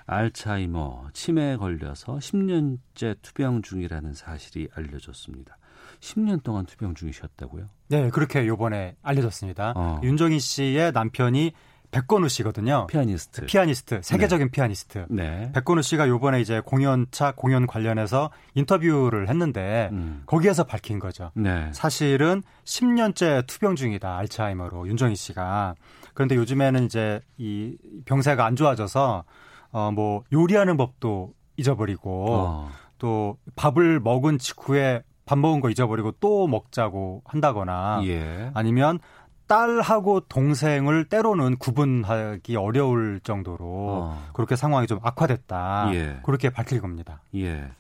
알츠하이머 0.07 1.11
치매에 1.13 1.57
걸려서 1.57 2.17
10년째 2.17 3.17
투병 3.21 3.63
중이라는 3.63 4.15
사실이 4.15 4.69
알려졌습니다. 4.75 5.59
10년 6.05 6.43
동안 6.43 6.67
투병 6.67 6.95
중이셨다고요? 6.95 7.65
네, 7.89 8.11
그렇게 8.11 8.47
요번에 8.47 8.95
알려졌습니다. 9.03 9.73
어. 9.75 10.01
윤정희 10.03 10.39
씨의 10.39 10.93
남편이 10.93 11.53
백건우 11.91 12.29
씨거든요. 12.29 12.89
피아니스트. 12.89 13.47
피아니스트, 13.47 14.01
세계적인 14.03 14.51
피아니스트. 14.51 15.07
네. 15.11 15.51
백건우 15.55 15.81
씨가 15.81 16.09
요번에 16.09 16.41
이제 16.41 16.61
공연차 16.61 17.33
공연 17.37 17.67
관련해서 17.69 18.31
인터뷰를 18.55 19.29
했는데 19.29 19.89
음. 19.93 20.23
거기에서 20.27 20.65
밝힌 20.65 20.99
거죠. 20.99 21.31
네. 21.35 21.71
사실은 21.73 22.43
10년째 22.65 23.47
투병 23.47 23.77
중이다 23.77 24.17
알츠하이머로 24.19 24.89
윤정희 24.89 25.15
씨가. 25.15 25.77
그런데 26.15 26.35
요즘에는 26.35 26.85
이제 26.85 27.21
이 27.39 27.77
병세가 28.05 28.45
안 28.45 28.57
좋아져서 28.57 29.25
어 29.71 29.91
뭐 29.93 30.23
요리하는 30.33 30.77
법도 30.77 31.33
잊어버리고 31.57 32.27
어. 32.31 32.71
또 32.99 33.39
밥을 33.57 34.01
먹은 34.01 34.39
직후에 34.39 35.03
밥 35.27 35.39
먹은 35.39 35.61
거 35.61 35.71
잊어버리고 35.71 36.13
또 36.21 36.47
먹자고 36.47 37.23
한다거나 37.25 38.03
예. 38.05 38.51
아니면 38.55 38.99
딸하고 39.47 40.21
동생을 40.21 41.05
때로는 41.05 41.57
구분하기 41.57 42.57
어려울 42.57 43.21
정도로 43.23 43.65
어. 43.67 44.23
그렇게 44.33 44.57
상황이 44.57 44.87
좀 44.87 44.99
악화됐다. 45.03 45.91
예. 45.95 46.21
그렇게 46.23 46.51
밝힐 46.51 46.81
겁니다. 46.81 47.21
예. 47.35 47.71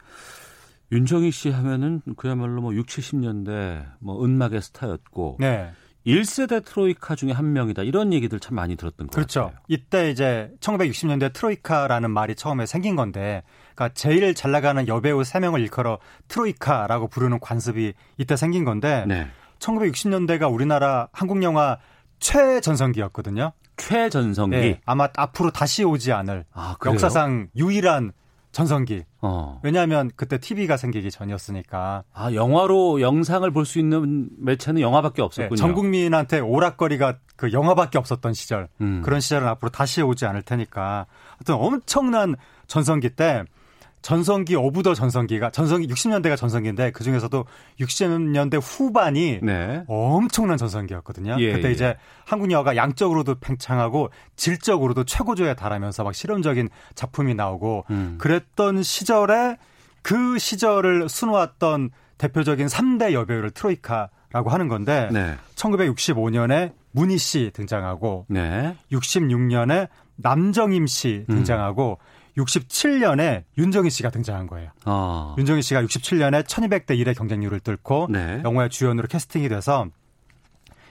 윤정희 0.93 1.31
씨 1.31 1.51
하면은 1.51 2.03
그야말로 2.17 2.61
뭐 2.61 2.75
6, 2.75 2.87
70년대 2.87 3.85
뭐 3.99 4.25
은막의 4.25 4.61
스타였고 4.63 5.39
네. 5.41 5.73
1세대 6.07 6.65
트로이카 6.65 7.15
중에 7.15 7.33
한 7.33 7.53
명이다. 7.53 7.83
이런 7.83 8.13
얘기들 8.13 8.41
참 8.41 8.57
많이 8.57 8.77
들었던 8.77 9.07
것 9.07 9.15
그렇죠. 9.15 9.45
같아요. 9.45 9.59
이때 9.69 10.11
이제 10.11 10.51
1960년대 10.61 11.33
트로이카라는 11.33 12.11
말이 12.11 12.35
처음에 12.35 12.67
생긴 12.67 12.95
건데, 12.97 13.43
그러니까 13.75 13.95
제일 13.95 14.35
잘 14.35 14.51
나가는 14.53 14.87
여배우 14.87 15.23
3명을 15.23 15.61
일컬어 15.61 15.99
트로이카라고 16.29 17.09
부르는 17.09 17.41
관습이 17.41 17.95
이때 18.19 18.37
생긴 18.37 18.65
건데, 18.65 19.05
네. 19.07 19.27
1960년대가 19.59 20.53
우리나라 20.53 21.09
한국 21.13 21.43
영화 21.43 21.79
최전성기였거든요. 22.21 23.53
최전성기. 23.77 24.57
네, 24.57 24.81
아마 24.85 25.09
앞으로 25.17 25.51
다시 25.51 25.85
오지 25.85 26.13
않을 26.13 26.45
아? 26.53 26.77
역사상 26.85 27.49
유일한 27.57 28.13
전성기. 28.55 29.03
어. 29.21 29.61
왜냐하면 29.65 30.11
그때 30.15 30.39
TV가 30.39 30.77
생기기 30.77 31.11
전이었으니까. 31.11 32.05
아, 32.15 32.33
영화로 32.33 33.01
영상을 33.01 33.51
볼 33.51 33.65
수 33.67 33.79
있는 33.81 34.29
매체는 34.39 34.81
영화밖에 34.81 35.17
네, 35.17 35.23
없었군요. 35.23 35.57
전 35.57 35.75
국민한테 35.75 36.39
오락거리가 36.39 37.19
그 37.37 37.53
영화밖에 37.53 37.99
없었던 37.99 38.33
시절. 38.33 38.69
음. 38.81 39.03
그런 39.05 39.21
시절은 39.21 39.47
앞으로 39.49 39.71
다시 39.71 40.03
오지 40.03 40.25
않을 40.27 40.43
테니까. 40.43 41.07
하여튼 41.39 41.55
엄청난 41.57 42.37
전성기 42.69 43.11
때 43.11 43.43
전성기 44.05 44.55
of 44.55 44.83
the 44.83 44.93
전성기가 44.93 45.49
전성기 45.49 45.89
60년대가 45.89 46.37
전성기인데 46.37 46.91
그 46.91 47.03
중에서도 47.03 47.47
60년대 47.81 48.61
후반이 48.63 49.41
네. 49.43 49.83
엄청난 49.89 50.59
전성기였거든요. 50.59 51.37
예, 51.39 51.55
그때 51.55 51.69
예. 51.69 51.73
이제 51.73 51.97
한국 52.27 52.51
영화가 52.51 52.77
양적으로도 52.77 53.37
팽창하고 53.37 54.11
질적으로도 54.37 55.05
최고조에 55.05 55.55
달하면서 55.55 56.05
막 56.05 56.15
실험적인 56.15 56.69
작품이 56.95 57.35
나오고 57.35 57.87
음. 57.89 58.17
그랬던 58.19 58.83
시절에 58.83 59.57
그 60.03 60.39
시절을 60.39 61.09
수놓았던 61.09 61.89
대표적인 62.19 62.67
3대 62.67 63.15
여배우를 63.15 63.53
트로이카라고 63.53 64.51
하는 64.51 64.69
건데 64.69 65.09
네. 65.13 65.35
1965년에 65.57 66.73
문희 66.91 67.17
씨 67.17 67.51
등장하고 67.55 68.27
네. 68.29 68.77
66년에 68.93 69.89
남정임 70.17 70.87
씨 70.87 71.25
음. 71.31 71.37
등장하고 71.37 71.99
67년에 72.37 73.45
윤정희 73.59 73.91
씨가 73.91 74.11
등장한 74.11 74.47
거예요. 74.47 74.71
어. 74.87 75.35
윤정희 75.39 75.63
씨가 75.63 75.83
67년에 75.83 76.45
1200대 76.45 76.91
1의 76.91 77.17
경쟁률을 77.17 77.61
뚫고 77.61 78.09
네. 78.11 78.41
영화의 78.45 78.71
주연으로 78.71 79.07
캐스팅이 79.09 79.49
돼서 79.49 79.87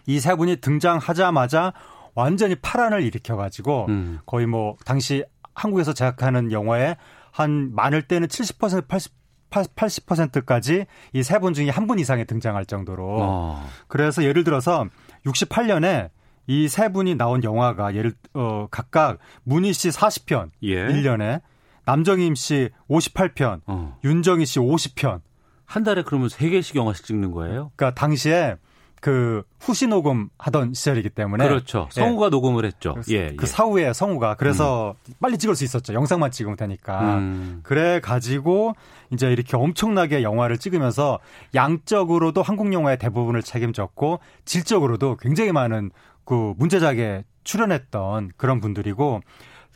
이 0.06 0.20
세 0.20 0.36
분이 0.36 0.58
등장하자마자 0.58 1.74
완전히 2.16 2.56
파란을 2.56 3.04
일으켜가지고 3.04 3.86
음. 3.90 4.20
거의 4.26 4.46
뭐 4.46 4.76
당시 4.86 5.24
한국에서 5.56 5.94
제작하는 5.94 6.52
영화의 6.52 6.98
한 7.32 7.74
많을 7.74 8.02
때는 8.04 8.28
70% 8.28 8.88
80 8.88 9.14
80%까지 9.50 10.86
이 11.14 11.20
세 11.22 11.40
분 11.40 11.54
중에 11.54 11.70
한 11.70 11.86
분 11.88 12.00
이상이 12.00 12.26
등장할 12.26 12.66
정도로 12.66 13.18
어. 13.22 13.70
그래서 13.88 14.24
예를 14.24 14.44
들어서 14.44 14.88
68년에 15.26 16.10
이 16.48 16.68
세 16.68 16.90
분이 16.90 17.16
나온 17.16 17.44
영화가 17.44 17.96
예를 17.96 18.14
어 18.34 18.68
각각 18.70 19.18
문희 19.44 19.74
씨 19.74 19.90
40편 19.90 20.50
예. 20.64 20.88
1년에 20.88 21.42
남정임 21.86 22.36
씨 22.36 22.70
58편, 22.90 23.62
어. 23.68 23.98
윤정희 24.04 24.46
씨 24.46 24.60
50편. 24.60 25.20
한 25.66 25.84
달에 25.84 26.04
그러면 26.04 26.30
세 26.30 26.50
개씩 26.50 26.76
영화씩 26.76 27.06
찍는 27.06 27.32
거예요? 27.32 27.72
그러니까 27.76 27.94
당시에 28.00 28.56
그 29.02 29.44
후시 29.60 29.88
녹음 29.88 30.30
하던 30.38 30.74
시절이기 30.74 31.10
때문에 31.10 31.46
그렇죠. 31.46 31.90
예. 31.98 32.00
성우가 32.00 32.30
녹음을 32.30 32.64
했죠. 32.64 32.96
예. 33.10 33.36
그 33.36 33.44
예. 33.44 33.46
사후에 33.46 33.92
성우가 33.92 34.36
그래서 34.36 34.96
빨리 35.20 35.38
찍을 35.38 35.56
수 35.56 35.66
있었죠. 35.66 35.94
영상만 35.94 36.32
찍으면 36.32 36.56
되니까. 36.56 37.18
음. 37.18 37.60
그래 37.64 38.00
가지고 38.00 38.76
이제 39.12 39.30
이렇게 39.30 39.58
엄청나게 39.58 40.24
영화를 40.24 40.58
찍으면서 40.58 41.20
양적으로도 41.54 42.42
한국 42.44 42.72
영화의 42.72 42.98
대부분을 42.98 43.42
책임졌고 43.44 44.20
질적으로도 44.46 45.18
굉장히 45.18 45.52
많은 45.52 45.92
그 46.26 46.54
문제작에 46.58 47.24
출연했던 47.44 48.32
그런 48.38 48.60
분들이고 48.60 49.22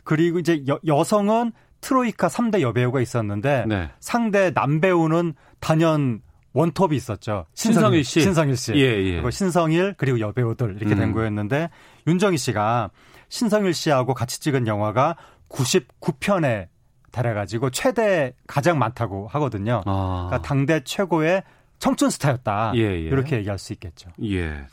그리고 0.04 0.38
이제 0.38 0.64
여, 0.68 0.78
여성은 0.86 1.52
트로이카 1.80 2.28
3대 2.28 2.60
여배우가 2.60 3.00
있었는데 3.00 3.66
네. 3.68 3.90
상대 4.00 4.50
남배우는 4.50 5.34
단연 5.60 6.22
원톱이 6.52 6.96
있었죠. 6.96 7.46
신성일 7.54 8.04
씨. 8.04 8.20
신성일 8.20 8.56
씨. 8.56 8.72
예, 8.74 8.80
예. 8.80 9.12
그리고 9.12 9.30
신성일 9.30 9.94
그리고 9.96 10.18
여배우들 10.18 10.76
이렇게 10.76 10.94
된 10.94 11.10
음. 11.10 11.14
거였는데 11.14 11.70
윤정희 12.06 12.38
씨가 12.38 12.90
신성일 13.28 13.74
씨하고 13.74 14.14
같이 14.14 14.40
찍은 14.40 14.66
영화가 14.66 15.16
99편에 15.48 16.68
달해가지고 17.12 17.70
최대 17.70 18.34
가장 18.46 18.78
많다고 18.78 19.28
하거든요. 19.28 19.82
아. 19.86 20.26
그러니까 20.28 20.42
당대 20.46 20.80
최고의 20.82 21.42
청춘 21.78 22.10
스타였다. 22.10 22.72
예, 22.74 22.80
예. 22.80 22.98
이렇게 22.98 23.36
얘기할 23.36 23.58
수 23.58 23.72
있겠죠. 23.72 24.10
예. 24.24 24.66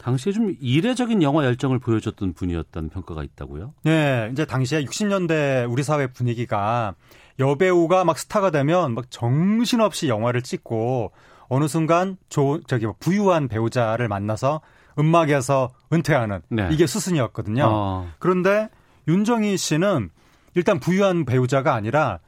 당시에 0.00 0.32
좀 0.32 0.56
이례적인 0.60 1.22
영화 1.22 1.44
열정을 1.44 1.78
보여줬던 1.78 2.32
분이었다는 2.32 2.88
평가가 2.88 3.22
있다고요? 3.22 3.74
네, 3.84 4.30
이제 4.32 4.46
당시에 4.46 4.82
60년대 4.84 5.70
우리 5.70 5.82
사회 5.82 6.06
분위기가 6.06 6.94
여배우가 7.38 8.04
막 8.04 8.18
스타가 8.18 8.50
되면 8.50 8.94
막 8.94 9.10
정신없이 9.10 10.08
영화를 10.08 10.42
찍고 10.42 11.12
어느 11.48 11.68
순간 11.68 12.16
조, 12.30 12.60
저기 12.66 12.86
뭐 12.86 12.94
부유한 12.98 13.48
배우자를 13.48 14.08
만나서 14.08 14.62
음악에서 14.98 15.70
은퇴하는 15.92 16.40
네. 16.48 16.68
이게 16.70 16.86
수순이었거든요. 16.86 17.64
어. 17.66 18.08
그런데 18.18 18.68
윤정희 19.06 19.56
씨는 19.56 20.10
일단 20.54 20.80
부유한 20.80 21.24
배우자가 21.26 21.74
아니라 21.74 22.20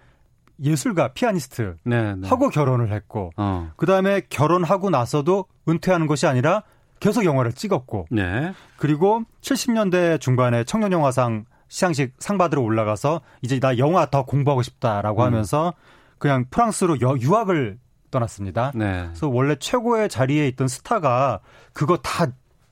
예술가 0.62 1.08
피아니스트 1.08 1.76
네, 1.84 2.14
네. 2.16 2.28
하고 2.28 2.50
결혼을 2.50 2.92
했고 2.92 3.30
어. 3.36 3.70
그다음에 3.76 4.22
결혼하고 4.28 4.90
나서도 4.90 5.46
은퇴하는 5.68 6.06
것이 6.06 6.26
아니라 6.26 6.62
계속 7.02 7.24
영화를 7.24 7.52
찍었고 7.52 8.06
네. 8.10 8.52
그리고 8.76 9.22
70년대 9.40 10.20
중반에 10.20 10.62
청년 10.64 10.92
영화상 10.92 11.44
시상식 11.68 12.12
상 12.18 12.38
받으러 12.38 12.62
올라가서 12.62 13.20
이제 13.42 13.58
나 13.58 13.76
영화 13.78 14.06
더 14.06 14.24
공부하고 14.24 14.62
싶다라고 14.62 15.22
음. 15.22 15.26
하면서 15.26 15.74
그냥 16.18 16.44
프랑스로 16.50 17.00
여- 17.00 17.16
유학을 17.18 17.78
떠났습니다. 18.12 18.70
네. 18.74 19.04
그래서 19.06 19.28
원래 19.28 19.56
최고의 19.56 20.08
자리에 20.08 20.46
있던 20.48 20.68
스타가 20.68 21.40
그거 21.72 21.96
다 21.96 22.26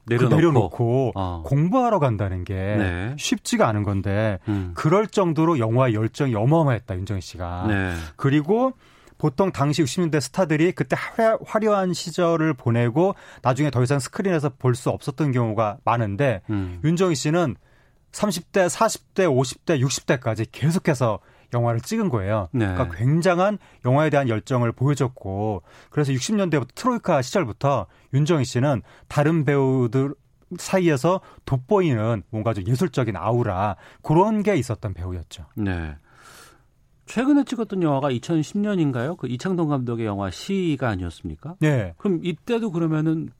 내려놓고, 0.07 0.37
내려놓고 0.37 1.13
어. 1.17 1.43
공부하러 1.47 1.99
간다는 1.99 2.45
게 2.45 2.55
네. 2.55 3.15
쉽지가 3.19 3.67
않은 3.69 3.83
건데 3.83 4.39
음. 4.49 4.73
그럴 4.75 5.07
정도로 5.07 5.59
영화 5.59 5.93
열정이 5.93 6.35
어마어마했다 6.37 6.95
윤정희 6.97 7.21
씨가. 7.21 7.65
네. 7.69 7.95
그리고 8.17 8.75
보통 9.21 9.53
당시 9.53 9.83
60년대 9.85 10.19
스타들이 10.19 10.73
그때 10.73 10.97
화려, 10.99 11.39
화려한 11.45 11.93
시절을 11.93 12.55
보내고 12.55 13.15
나중에 13.43 13.71
더 13.71 13.83
이상 13.83 13.99
스크린에서 13.99 14.53
볼 14.59 14.75
수 14.75 14.89
없었던 14.89 15.33
경우가 15.33 15.77
많은데 15.85 16.41
음. 16.49 16.81
윤정희 16.85 17.15
씨는 17.15 17.57
30대, 18.13 18.69
40대, 18.71 19.29
50대, 19.29 19.79
60대까지 19.87 20.47
계속해서 20.51 21.19
영화를 21.53 21.83
찍은 21.83 22.09
거예요. 22.09 22.49
네. 22.53 22.67
그러니까 22.67 22.97
굉장한 22.97 23.59
영화에 23.85 24.09
대한 24.09 24.29
열정을 24.31 24.73
보여줬고 24.73 25.65
그래서 25.91 26.13
60년대부터 26.13 26.69
트로이카 26.75 27.21
시절부터 27.21 27.87
윤정희 28.15 28.47
씨는 28.47 28.81
다른 29.09 29.45
배우들 29.45 30.15
사이에서 30.57 31.21
돋보이는 31.45 32.23
뭔가 32.31 32.55
좀 32.55 32.67
예술적인 32.67 33.17
아우라 33.17 33.77
그런 34.03 34.43
게 34.43 34.57
있었던 34.57 34.95
배우였죠. 34.95 35.45
네. 35.57 35.95
최근에 37.11 37.43
찍었던 37.45 37.83
영화가 37.83 38.11
2010년인가요? 38.11 39.17
그 39.17 39.27
이창동 39.27 39.69
감독의 39.69 40.07
영화 40.07 40.31
시가 40.31 40.89
아니었습니까? 40.89 41.57
네. 41.59 41.93
그럼 41.99 42.21
이때도 42.23 42.71
그러면은 42.71 43.31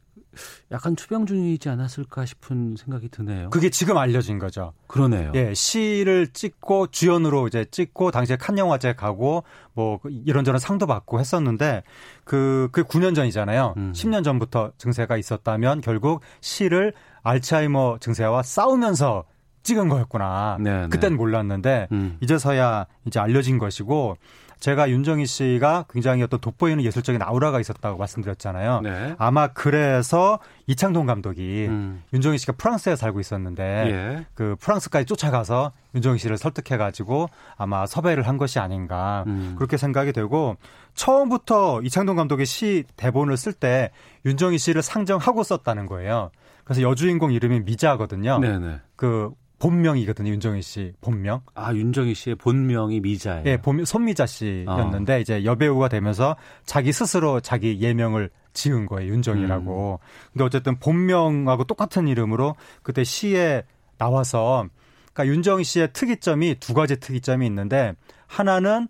약간 0.73 0.97
투병 0.97 1.27
중이지 1.27 1.69
않았을까 1.69 2.27
싶은 2.27 2.75
생각이 2.77 3.09
드네요. 3.11 3.51
그게 3.51 3.71
지금 3.71 3.97
알려진 3.97 4.39
거죠. 4.41 4.73
그러네요. 4.89 5.31
예, 5.37 5.55
시를 5.55 6.29
찍고 6.33 6.89
주연으로 6.89 7.47
이제 7.47 7.65
찍고 7.65 8.11
당시에 8.11 8.37
칸 8.37 8.59
영화제 8.59 8.95
가고 8.95 9.45
뭐 9.73 10.01
이런저런 10.05 10.59
상도 10.59 10.87
받고 10.87 11.21
했었는데 11.21 11.85
그, 12.25 12.69
그 12.73 12.83
9년 12.85 13.15
전이잖아요. 13.15 13.75
음. 13.77 13.93
10년 13.93 14.25
전부터 14.25 14.73
증세가 14.79 15.17
있었다면 15.17 15.81
결국 15.81 16.23
시를 16.41 16.93
알츠하이머 17.23 17.99
증세와 18.01 18.43
싸우면서 18.43 19.25
찍은 19.63 19.89
거였구나. 19.89 20.59
네, 20.61 20.83
네. 20.83 20.89
그땐 20.89 21.17
몰랐는데 21.17 21.89
음. 21.93 22.17
이제서야 22.21 22.87
이제 23.07 23.21
알려진 23.21 23.59
것이고 23.59 24.17
제가 24.61 24.91
윤정희 24.91 25.25
씨가 25.25 25.87
굉장히 25.89 26.23
어떤 26.23 26.39
돋보이는 26.39 26.85
예술적인 26.85 27.23
아우라가 27.23 27.61
있었다고 27.61 27.97
말씀드렸잖아요. 27.97 28.81
네. 28.83 29.15
아마 29.19 29.49
그래서 29.49 30.39
이창동 30.67 31.07
감독이 31.07 31.67
음. 31.69 32.03
윤정희 32.13 32.37
씨가 32.37 32.53
프랑스에 32.59 32.95
살고 32.95 33.21
있었는데 33.21 33.65
예. 33.65 34.27
그 34.35 34.57
프랑스까지 34.61 35.07
쫓아가서 35.07 35.73
윤정희 35.95 36.19
씨를 36.19 36.37
설득해 36.37 36.77
가지고 36.77 37.29
아마 37.57 37.87
섭외를 37.87 38.29
한 38.29 38.37
것이 38.37 38.59
아닌가 38.59 39.25
음. 39.27 39.55
그렇게 39.57 39.79
생각이 39.79 40.13
되고 40.13 40.57
처음부터 40.95 41.81
이창동 41.83 42.17
감독의 42.17 42.45
시 42.45 42.85
대본을 42.97 43.39
쓸 43.39 43.55
때 43.55 43.91
윤정희 44.27 44.59
씨를 44.59 44.83
상정하고 44.83 45.43
썼다는 45.43 45.87
거예요. 45.87 46.31
그래서 46.65 46.83
여주인공 46.83 47.33
이름이 47.33 47.61
미자거든요. 47.61 48.39
네네. 48.39 48.81
그 48.95 49.33
본명이거든요. 49.61 50.31
윤정희 50.31 50.63
씨 50.63 50.93
본명. 51.01 51.43
아 51.55 51.73
윤정희 51.73 52.15
씨의 52.15 52.37
본명이 52.37 53.01
미자예요. 53.01 53.45
예, 53.47 53.57
본 53.59 53.85
손미자 53.85 54.27
씨였는데 54.27 55.15
어. 55.15 55.19
이제 55.19 55.45
여배우가 55.45 55.89
되면서 55.89 56.37
자기 56.65 56.93
스스로 56.93 57.41
자기 57.41 57.81
예명을 57.81 58.31
지은 58.53 58.87
거예요. 58.87 59.13
윤정이라고. 59.13 60.01
음. 60.03 60.07
근데 60.33 60.45
어쨌든 60.45 60.79
본명하고 60.79 61.65
똑같은 61.65 62.09
이름으로 62.09 62.57
그때 62.83 63.05
시에 63.05 63.63
나와서 63.99 64.67
그러니까 65.13 65.35
윤정희 65.35 65.63
씨의 65.63 65.93
특이점이 65.93 66.57
두 66.59 66.75
가지 66.75 66.99
특이점이 66.99 67.47
있는데 67.47 67.95
하나는 68.27 68.89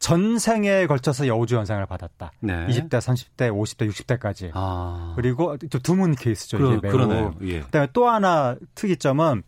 전생에 0.00 0.86
걸쳐서 0.86 1.26
여우주 1.26 1.54
연상을 1.54 1.86
받았다. 1.86 2.32
네. 2.40 2.66
20대, 2.66 2.90
30대, 2.90 3.50
50대, 3.50 3.88
60대까지. 3.88 4.50
아. 4.52 5.14
그리고 5.16 5.56
좀 5.56 5.80
드문 5.82 6.14
케이스죠. 6.14 6.58
그러, 6.58 6.72
이게 6.72 6.80
매우. 6.82 6.92
그러네요. 6.92 7.34
예. 7.42 7.60
그다음에 7.60 7.88
또 7.94 8.06
하나 8.06 8.54
특이점은 8.74 9.42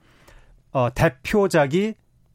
어, 0.76 0.90
대표작이 0.94 1.94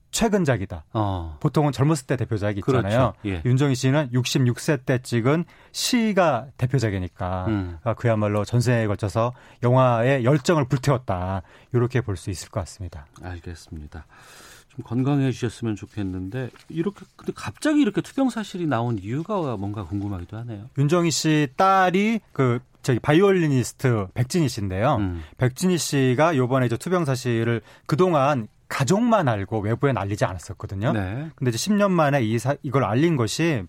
최근작이다. 0.10 0.86
어. 0.94 1.38
보통은 1.40 1.72
젊었을 1.72 2.08
때 2.08 2.16
대표작이 2.18 2.60
있잖아요. 2.60 3.14
그렇죠. 3.22 3.38
예. 3.38 3.42
윤정희 3.46 3.76
씨는 3.76 4.10
66세 4.12 4.84
때 4.86 5.00
찍은 5.02 5.46
시가 5.72 6.48
대표작이니까 6.58 7.46
음. 7.48 7.78
아, 7.84 7.94
그야말로 7.94 8.44
전생에 8.44 8.88
걸쳐서 8.88 9.34
영화의 9.64 10.26
열정을 10.26 10.66
불태웠다. 10.68 11.44
이렇게 11.72 12.02
볼 12.02 12.18
수 12.18 12.30
있을 12.32 12.50
것 12.50 12.60
같습니다. 12.62 13.06
알겠습니다. 13.22 14.06
좀 14.70 14.84
건강해지셨으면 14.86 15.76
좋겠는데 15.76 16.50
이렇게 16.70 17.06
근데 17.16 17.32
갑자기 17.36 17.80
이렇게 17.82 18.02
투병 18.02 18.30
사실이 18.32 18.66
나온 18.68 18.98
이유가 18.98 19.56
뭔가 19.56 19.84
궁금하기도 19.86 20.36
하네요. 20.38 20.66
윤정희 20.78 21.12
씨 21.12 21.48
딸이 21.58 22.22
그 22.34 22.60
저기 22.82 23.00
바이올리니스트 23.00 24.08
백진희 24.14 24.50
씨인데요. 24.50 24.96
음. 24.96 25.24
백진희 25.38 25.78
씨가 25.78 26.36
요번에 26.36 26.66
이제 26.66 26.78
투병 26.78 27.06
사실을 27.06 27.62
그동안 27.86 28.48
가족만 28.68 29.28
알고 29.28 29.60
외부에 29.60 29.94
알리지 29.96 30.26
않았었거든요. 30.26 30.94
네. 30.94 31.30
근데 31.36 31.50
이제 31.50 31.58
10년 31.58 31.92
만에 31.92 32.24
이 32.24 32.40
사, 32.40 32.56
이걸 32.64 32.86
알린 32.86 33.18
것이 33.18 33.64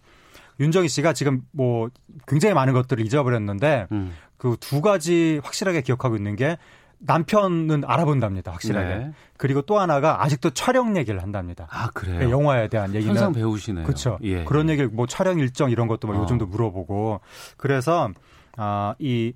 윤정희 0.60 0.88
씨가 0.88 1.12
지금 1.12 1.42
뭐 1.50 1.90
굉장히 2.26 2.54
많은 2.54 2.72
것들을 2.72 3.04
잊어버렸는데 3.04 3.88
음. 3.90 4.14
그두 4.36 4.80
가지 4.80 5.40
확실하게 5.42 5.82
기억하고 5.82 6.16
있는 6.16 6.36
게 6.36 6.56
남편은 7.04 7.82
알아본답니다. 7.84 8.52
확실하게. 8.52 8.88
네. 8.88 9.12
그리고 9.36 9.62
또 9.62 9.80
하나가 9.80 10.22
아직도 10.22 10.50
촬영 10.50 10.96
얘기를 10.96 11.20
한답니다. 11.20 11.66
아 11.70 11.90
그래요. 11.92 12.20
그 12.20 12.30
영화에 12.30 12.68
대한 12.68 12.94
얘기는 12.94 13.14
항상 13.14 13.32
배우시네요. 13.32 13.84
그렇죠. 13.84 14.18
예. 14.22 14.44
그런 14.44 14.68
얘기를 14.68 14.88
뭐 14.88 15.06
촬영 15.06 15.40
일정 15.40 15.70
이런 15.70 15.88
것도 15.88 16.06
뭐 16.06 16.16
어. 16.16 16.22
요즘도 16.22 16.46
물어보고 16.46 17.20
그래서 17.56 18.10
아 18.56 18.94
이 18.98 19.32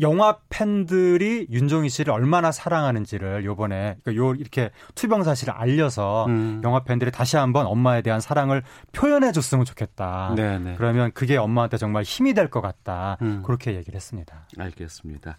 영화 0.00 0.38
팬들이 0.48 1.46
윤종희 1.50 1.88
씨를 1.88 2.12
얼마나 2.12 2.50
사랑하는지를 2.50 3.44
요번에 3.44 3.98
그러니까 4.02 4.16
요 4.16 4.34
이렇게 4.34 4.70
투병 4.94 5.22
사실을 5.22 5.52
알려서 5.54 6.26
음. 6.26 6.60
영화 6.64 6.82
팬들이 6.82 7.10
다시 7.10 7.36
한번 7.36 7.66
엄마에 7.66 8.02
대한 8.02 8.20
사랑을 8.20 8.62
표현해 8.92 9.32
줬으면 9.32 9.64
좋겠다. 9.64 10.32
네네. 10.34 10.74
그러면 10.76 11.12
그게 11.12 11.36
엄마한테 11.36 11.76
정말 11.76 12.02
힘이 12.02 12.34
될 12.34 12.48
것 12.48 12.60
같다. 12.60 13.16
음. 13.22 13.42
그렇게 13.44 13.74
얘기를 13.76 13.94
했습니다. 13.94 14.46
알겠습니다. 14.58 15.38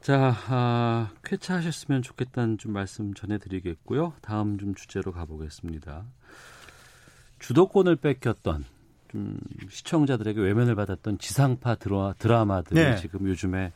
자, 0.00 0.34
아, 0.48 1.10
쾌차하셨으면 1.24 2.02
좋겠다는 2.02 2.58
좀 2.58 2.72
말씀 2.72 3.14
전해드리겠고요. 3.14 4.14
다음 4.22 4.58
좀 4.58 4.74
주제로 4.74 5.12
가보겠습니다. 5.12 6.04
주도권을 7.38 7.96
뺏겼던 7.96 8.64
좀 9.12 9.38
시청자들에게 9.68 10.40
외면을 10.40 10.74
받았던 10.74 11.18
지상파 11.18 11.74
드라, 11.74 12.14
드라마들이 12.18 12.80
네. 12.80 12.96
지금 12.96 13.28
요즘에 13.28 13.72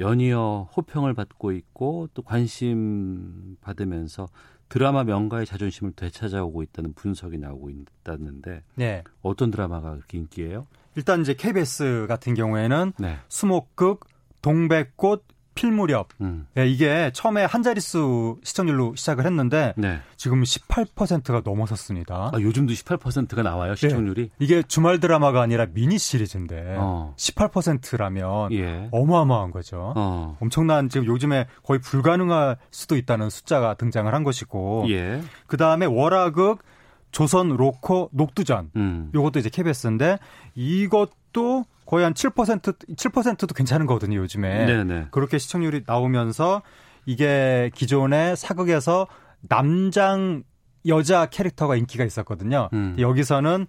연이어 0.00 0.70
호평을 0.74 1.12
받고 1.12 1.52
있고 1.52 2.08
또 2.14 2.22
관심 2.22 3.56
받으면서 3.60 4.26
드라마 4.70 5.04
명가의 5.04 5.44
자존심을 5.44 5.92
되찾아오고 5.92 6.62
있다는 6.62 6.94
분석이 6.94 7.36
나오고 7.36 7.70
있다는데 7.70 8.62
네. 8.74 9.04
어떤 9.20 9.50
드라마가 9.50 9.90
그렇게 9.90 10.18
인기예요? 10.18 10.66
일단 10.96 11.20
이제 11.20 11.34
KBS 11.34 12.06
같은 12.08 12.34
경우에는 12.34 12.94
네. 12.98 13.18
수목극, 13.28 14.06
동백꽃, 14.40 15.24
필 15.54 15.70
무렵. 15.72 16.08
음. 16.20 16.46
네, 16.54 16.68
이게 16.68 17.10
처음에 17.14 17.44
한 17.44 17.62
자릿수 17.62 18.38
시청률로 18.42 18.94
시작을 18.96 19.24
했는데 19.24 19.74
네. 19.76 20.00
지금 20.16 20.42
18%가 20.42 21.42
넘어섰습니다. 21.44 22.30
아, 22.32 22.40
요즘도 22.40 22.72
18%가 22.72 23.42
나와요, 23.42 23.74
시청률이? 23.74 24.30
이게 24.38 24.62
주말 24.62 25.00
드라마가 25.00 25.40
아니라 25.42 25.66
미니 25.66 25.98
시리즈인데 25.98 26.76
어. 26.78 27.14
18%라면 27.16 28.52
예. 28.52 28.88
어마어마한 28.92 29.50
거죠. 29.50 29.92
어. 29.96 30.36
엄청난 30.40 30.88
지금 30.88 31.06
요즘에 31.06 31.46
거의 31.62 31.80
불가능할 31.80 32.56
수도 32.70 32.96
있다는 32.96 33.30
숫자가 33.30 33.74
등장을 33.74 34.12
한 34.12 34.24
것이고 34.24 34.86
예. 34.88 35.20
그 35.46 35.56
다음에 35.56 35.86
월화극 35.86 36.62
조선 37.10 37.48
로코 37.48 38.10
녹두전 38.12 38.70
음. 38.74 39.10
요것도 39.14 39.38
이제 39.38 39.48
KBS인데 39.48 40.18
이것 40.56 41.10
도 41.34 41.64
거의 41.84 42.04
한 42.04 42.14
7% 42.14 42.94
7%도 42.96 43.54
괜찮은 43.54 43.86
거거든요 43.86 44.18
요즘에 44.20 44.66
네네. 44.66 45.08
그렇게 45.10 45.36
시청률이 45.36 45.82
나오면서 45.86 46.62
이게 47.04 47.70
기존의 47.74 48.36
사극에서 48.36 49.06
남장 49.42 50.44
여자 50.86 51.26
캐릭터가 51.26 51.76
인기가 51.76 52.04
있었거든요. 52.04 52.68
음. 52.72 52.96
여기서는 52.98 53.66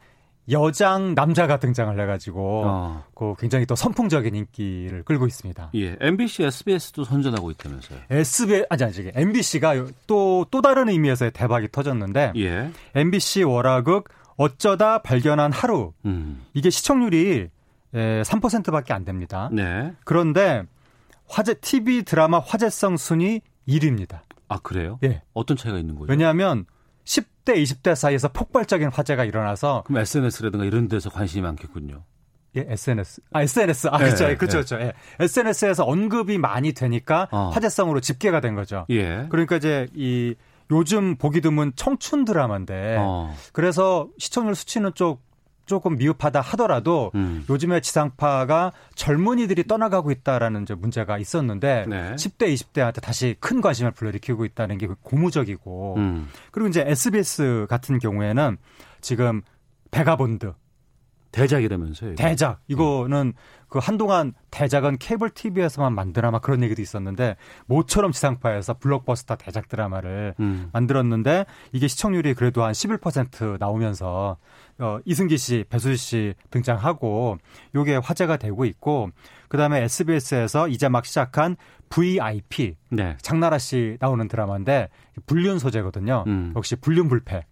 여장 0.51 1.15
남자가 1.15 1.57
등장을 1.57 1.99
해가지고 1.99 2.63
어. 2.65 3.03
그 3.15 3.33
굉장히 3.39 3.65
또 3.65 3.75
선풍적인 3.75 4.35
인기를 4.35 5.03
끌고 5.03 5.25
있습니다. 5.25 5.71
예. 5.73 5.97
MBC, 5.99 6.43
SBS도 6.43 7.03
선전하고 7.03 7.49
있다면서요. 7.51 7.99
SBS 8.11 8.67
아니 8.69 8.83
아니 8.83 8.93
MBC가 9.13 9.73
또또 10.05 10.61
다른 10.61 10.89
의미에서의 10.89 11.31
대박이 11.31 11.69
터졌는데 11.71 12.33
예. 12.37 12.69
MBC 12.93 13.43
월화극 13.43 14.07
어쩌다 14.37 15.01
발견한 15.01 15.51
하루 15.51 15.93
음. 16.05 16.45
이게 16.53 16.69
시청률이 16.69 17.49
에, 17.93 18.21
3%밖에 18.23 18.93
안 18.93 19.05
됩니다. 19.05 19.49
네. 19.51 19.93
그런데 20.03 20.63
화제 21.27 21.53
TV 21.53 22.03
드라마 22.03 22.39
화제성 22.39 22.97
순위 22.97 23.41
1위입니다. 23.67 24.21
아 24.47 24.59
그래요? 24.59 24.99
예. 25.03 25.21
어떤 25.33 25.57
차이가 25.57 25.79
있는 25.79 25.95
거예요? 25.95 26.07
왜냐하면 26.09 26.65
10대, 27.05 27.55
20대 27.55 27.95
사이에서 27.95 28.27
폭발적인 28.29 28.89
화제가 28.89 29.23
일어나서 29.23 29.83
그럼 29.85 30.01
SNS라든가 30.01 30.65
이런 30.65 30.87
데서 30.87 31.09
관심이 31.09 31.41
많겠군요. 31.41 32.03
예, 32.57 32.65
SNS. 32.69 33.21
아, 33.33 33.41
SNS. 33.41 33.87
아, 33.87 33.97
네, 33.97 34.05
그렇죠. 34.05 34.27
네. 34.27 34.35
그렇죠. 34.35 34.57
그렇죠. 34.57 34.79
예. 34.79 34.93
SNS에서 35.19 35.83
언급이 35.83 36.37
많이 36.37 36.73
되니까 36.73 37.27
어. 37.31 37.49
화제성으로 37.49 37.99
집계가 37.99 38.39
된 38.39 38.55
거죠. 38.55 38.85
예. 38.89 39.27
그러니까 39.29 39.57
이제 39.57 39.87
이 39.93 40.35
요즘 40.71 41.15
보기 41.15 41.41
드문 41.41 41.73
청춘 41.75 42.25
드라마인데 42.25 42.97
어. 42.99 43.35
그래서 43.53 44.09
시청률 44.17 44.55
수치는 44.55 44.93
좀 44.95 45.17
조금 45.65 45.97
미흡하다 45.97 46.41
하더라도 46.41 47.11
음. 47.15 47.43
요즘에 47.49 47.81
지상파가 47.81 48.71
젊은이들이 48.95 49.65
떠나가고 49.65 50.11
있다라는 50.11 50.63
이제 50.63 50.75
문제가 50.75 51.17
있었는데 51.17 51.85
네. 51.87 52.15
10대, 52.15 52.53
20대한테 52.53 53.01
다시 53.01 53.35
큰 53.39 53.61
관심을 53.61 53.91
불러일으키고 53.91 54.45
있다는 54.45 54.77
게 54.77 54.87
고무적이고 55.01 55.95
음. 55.97 56.29
그리고 56.51 56.69
이제 56.69 56.83
SBS 56.85 57.65
같은 57.67 57.97
경우에는 57.99 58.57
지금 59.01 59.41
베가본드 59.91 60.53
대작이라면서요. 61.35 62.15
대작 62.15 62.61
이거는 62.69 63.33
그 63.67 63.79
한동안 63.79 64.33
대작은 64.51 64.99
케이블 64.99 65.29
TV에서만 65.29 65.93
만드나 65.93 66.31
막 66.31 66.41
그런 66.41 66.63
얘기도 66.63 66.81
있었는데 66.81 67.35
모처럼 67.65 68.13
지상파에서 68.13 68.75
블록버스터 68.75 69.35
대작 69.35 69.67
드라마를 69.67 70.33
음. 70.39 70.69
만들었는데 70.71 71.45
이게 71.73 71.89
시청률이 71.89 72.35
그래도 72.35 72.63
한 72.63 72.71
11% 72.71 73.59
나오면서 73.59 74.37
어 74.79 74.99
이승기 75.03 75.37
씨, 75.37 75.65
배수지 75.69 75.97
씨 75.97 76.33
등장하고 76.51 77.37
요게 77.75 77.97
화제가 77.97 78.37
되고 78.37 78.63
있고 78.63 79.09
그다음에 79.49 79.81
SBS에서 79.83 80.69
이제 80.69 80.87
막 80.87 81.05
시작한 81.05 81.57
VIP 81.89 82.75
네. 82.91 83.17
장나라 83.21 83.57
씨 83.57 83.97
나오는 83.99 84.25
드라마인데 84.29 84.87
불륜 85.25 85.59
소재거든요. 85.59 86.23
음. 86.27 86.53
역시 86.55 86.77
불륜 86.77 87.09
불패. 87.09 87.45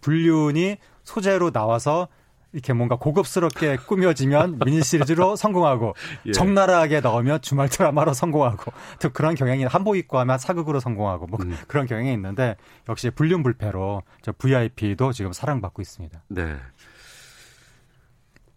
불륜이 0.00 0.76
소재로 1.02 1.50
나와서 1.50 2.08
이렇게 2.52 2.72
뭔가 2.72 2.96
고급스럽게 2.96 3.76
꾸며지면 3.86 4.58
미니 4.64 4.82
시리즈로 4.82 5.34
성공하고 5.36 5.94
예. 6.26 6.32
적나라하게 6.32 7.00
넣으면 7.00 7.40
주말 7.40 7.68
드라마로 7.68 8.12
성공하고 8.12 8.72
또 9.00 9.10
그런 9.10 9.34
경향이 9.34 9.64
한복 9.64 9.96
입고 9.96 10.18
하면 10.18 10.38
사극으로 10.38 10.80
성공하고 10.80 11.26
뭐 11.26 11.38
음. 11.42 11.56
그런 11.68 11.86
경향이 11.86 12.12
있는데 12.12 12.56
역시 12.88 13.10
불륜 13.10 13.42
불패로 13.42 14.02
저 14.22 14.32
VIP도 14.32 15.12
지금 15.12 15.32
사랑받고 15.32 15.80
있습니다. 15.80 16.22
네. 16.28 16.56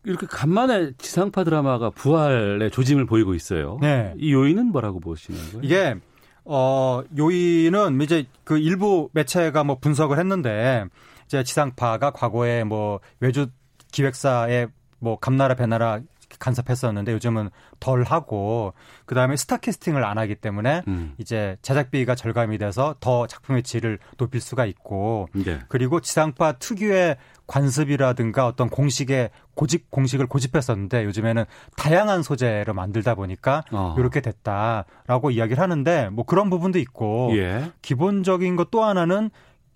이렇게 0.05 0.27
간만에 0.27 0.93
지상파 0.97 1.43
드라마가 1.45 1.89
부활의 1.89 2.71
조짐을 2.71 3.05
보이고 3.05 3.33
있어요. 3.35 3.77
네. 3.81 4.13
이 4.17 4.33
요인은 4.33 4.67
뭐라고 4.67 4.99
보시는 4.99 5.39
거예요? 5.39 5.61
이게 5.61 5.95
어 6.43 7.03
요인은 7.17 8.01
이제 8.01 8.25
그 8.43 8.57
일부 8.57 9.09
매체가 9.13 9.63
뭐 9.63 9.77
분석을 9.79 10.19
했는데 10.19 10.85
이제 11.25 11.43
지상파가 11.43 12.11
과거에 12.11 12.65
뭐 12.65 12.99
외주 13.21 13.47
기획사에 13.93 14.67
뭐 14.99 15.17
감나라 15.17 15.55
배나라 15.55 16.01
간섭했었는데 16.39 17.13
요즘은 17.13 17.49
덜 17.79 18.03
하고 18.03 18.73
그다음에 19.05 19.35
스타 19.37 19.57
캐스팅을 19.57 20.03
안 20.03 20.17
하기 20.17 20.35
때문에 20.35 20.81
음. 20.87 21.13
이제 21.19 21.57
제작비가 21.61 22.15
절감이 22.15 22.57
돼서 22.57 22.95
더 22.99 23.27
작품의 23.27 23.63
질을 23.63 23.99
높일 24.17 24.41
수가 24.41 24.65
있고 24.65 25.29
네. 25.33 25.59
그리고 25.67 25.99
지상파 25.99 26.53
특유의 26.53 27.17
관습이라든가 27.45 28.47
어떤 28.47 28.69
공식의 28.69 29.29
고집 29.53 29.91
공식을 29.91 30.25
고집했었는데 30.25 31.05
요즘에는 31.05 31.45
다양한 31.77 32.23
소재를 32.23 32.73
만들다 32.73 33.13
보니까 33.13 33.63
어. 33.71 33.95
이렇게 33.99 34.21
됐다라고 34.21 35.29
이야기를 35.29 35.61
하는데 35.61 36.09
뭐 36.09 36.25
그런 36.25 36.49
부분도 36.49 36.79
있고 36.79 37.31
예. 37.35 37.71
기본적인 37.81 38.55
것 38.55 38.71
또 38.71 38.83
하나는 38.83 39.29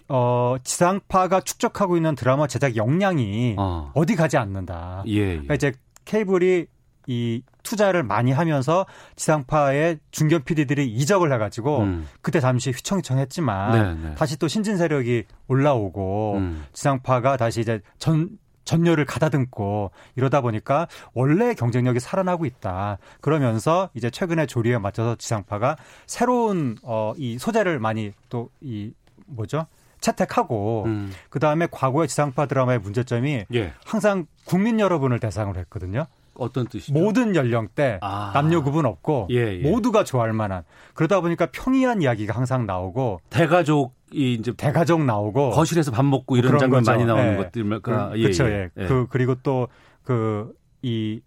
어 0.10 0.56
지상파가 0.64 1.42
축적하고 1.42 1.98
있는 1.98 2.16
드라마 2.16 2.48
제작 2.48 2.76
역량이 2.76 3.56
어. 3.58 3.92
어. 3.94 4.06
디 4.06 4.16
가지 4.16 4.38
않는다. 4.38 5.04
예. 5.08 5.12
예. 5.12 5.28
그러니까 5.32 5.56
이제 5.56 5.74
케이블이 6.06 6.68
이 7.08 7.42
투자를 7.64 8.04
많이 8.04 8.32
하면서 8.32 8.86
지상파의 9.16 10.00
중견 10.12 10.44
PD들이 10.44 10.88
이적을 10.88 11.32
해가지고 11.34 11.80
음. 11.80 12.08
그때 12.22 12.40
잠시 12.40 12.72
휘청휘청했지만 12.72 13.72
네, 14.02 14.10
네. 14.10 14.16
다시 14.16 14.38
또 14.38 14.48
신진 14.48 14.78
세력이 14.78 15.24
올라오고 15.48 16.36
음. 16.38 16.66
지상파가 16.74 17.38
다시 17.38 17.62
이제 17.62 17.82
전 17.98 18.30
전열을 18.66 19.06
가다듬고 19.06 19.92
이러다 20.18 20.42
보니까 20.42 20.88
원래 21.14 21.54
경쟁력이 21.54 22.02
살아나고 22.02 22.46
있다. 22.46 22.98
그러면서 23.22 23.90
이제 23.94 24.10
최근에 24.10 24.46
조리에 24.46 24.78
맞춰서 24.78 25.16
지상파가 25.16 25.78
새로운 26.06 26.78
어이 26.84 27.38
소재를 27.40 27.80
많이 27.80 28.12
또 28.30 28.50
이 28.62 28.92
뭐죠? 29.28 29.68
채택하고 30.02 30.84
음. 30.86 31.12
그다음에 31.30 31.68
과거의 31.70 32.08
지상파 32.08 32.46
드라마의 32.46 32.80
문제점이 32.80 33.46
예. 33.54 33.74
항상 33.86 34.26
국민 34.46 34.80
여러분을 34.80 35.20
대상으로 35.20 35.60
했거든요. 35.62 36.06
어떤 36.36 36.68
뜻이죠? 36.68 36.94
모든 36.94 37.36
연령대 37.36 37.98
아. 38.02 38.32
남녀 38.34 38.62
구분 38.62 38.86
없고 38.86 39.28
예, 39.32 39.60
예. 39.60 39.70
모두가 39.70 40.04
좋아할 40.04 40.34
만한 40.34 40.64
그러다 40.94 41.20
보니까 41.22 41.48
평이한 41.52 42.02
이야기가 42.02 42.36
항상 42.36 42.66
나오고 42.66 43.22
대가족이 43.30 44.34
이제 44.34 44.54
대가족 44.54 45.04
나오고 45.04 45.52
거실에서 45.52 45.92
밥 45.92 46.06
먹고 46.06 46.38
이런 46.38 46.60
장면 46.60 46.82
거죠. 46.82 46.92
많이 46.92 47.06
나오는 47.06 47.34
예. 47.34 47.38
것들만 47.38 47.82
그, 47.82 48.12
그쵸, 48.12 48.48
예. 48.48 48.70
그, 48.76 49.08
그리고 49.10 49.36
또, 49.42 49.68
그, 50.04 50.54
이, 50.84 51.22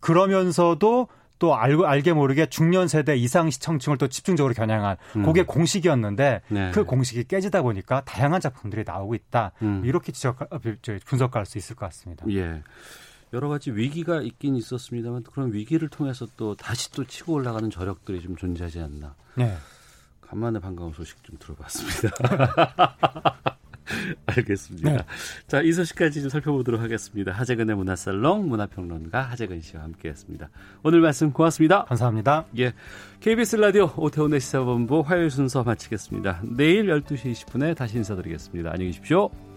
그러면서도 0.00 1.08
또 1.38 1.56
알고, 1.56 1.86
알게 1.86 2.12
모르게 2.12 2.46
중년 2.46 2.88
세대 2.88 3.16
이상 3.16 3.50
시청층을 3.50 3.98
또 3.98 4.08
집중적으로 4.08 4.54
겨냥한 4.54 4.96
음. 5.16 5.24
그게 5.24 5.42
공식이었는데 5.42 6.42
네. 6.48 6.70
그 6.72 6.84
공식이 6.84 7.24
깨지다 7.24 7.62
보니까 7.62 8.02
다양한 8.04 8.40
작품들이 8.40 8.84
나오고 8.86 9.14
있다. 9.14 9.52
음. 9.62 9.82
이렇게 9.84 10.12
지적, 10.12 10.42
어, 10.42 10.58
저, 10.82 10.98
분석할 11.04 11.46
수 11.46 11.58
있을 11.58 11.76
것 11.76 11.86
같습니다. 11.86 12.24
예. 12.30 12.62
여러 13.32 13.48
가지 13.48 13.72
위기가 13.72 14.22
있긴 14.22 14.54
있었습니다만 14.54 15.24
그런 15.24 15.52
위기를 15.52 15.88
통해서 15.88 16.26
또 16.36 16.54
다시 16.54 16.92
또 16.92 17.04
치고 17.04 17.32
올라가는 17.32 17.68
저력들이 17.68 18.20
좀 18.20 18.36
존재하지 18.36 18.80
않나. 18.80 19.16
네. 19.34 19.56
간만에 20.20 20.60
반가운 20.60 20.92
소식 20.92 21.22
좀 21.24 21.36
들어봤습니다. 21.38 22.10
알겠습니다. 24.26 24.90
네. 24.90 24.98
자, 25.46 25.60
이 25.60 25.72
소식까지 25.72 26.20
좀 26.20 26.30
살펴보도록 26.30 26.80
하겠습니다. 26.80 27.32
하재근의 27.32 27.76
문화살롱 27.76 28.48
문화평론가 28.48 29.22
하재근 29.22 29.60
씨와 29.60 29.82
함께했습니다. 29.82 30.48
오늘 30.82 31.00
말씀 31.00 31.32
고맙습니다. 31.32 31.84
감사합니다. 31.84 32.46
예, 32.58 32.72
KBS 33.20 33.56
라디오 33.56 33.92
오태훈의 33.96 34.40
시사본부 34.40 35.00
화요일 35.00 35.30
순서 35.30 35.62
마치겠습니다. 35.62 36.42
내일 36.56 36.86
12시 36.86 37.32
20분에 37.32 37.76
다시 37.76 37.96
인사드리겠습니다. 37.96 38.70
안녕히 38.70 38.92
계십시오. 38.92 39.53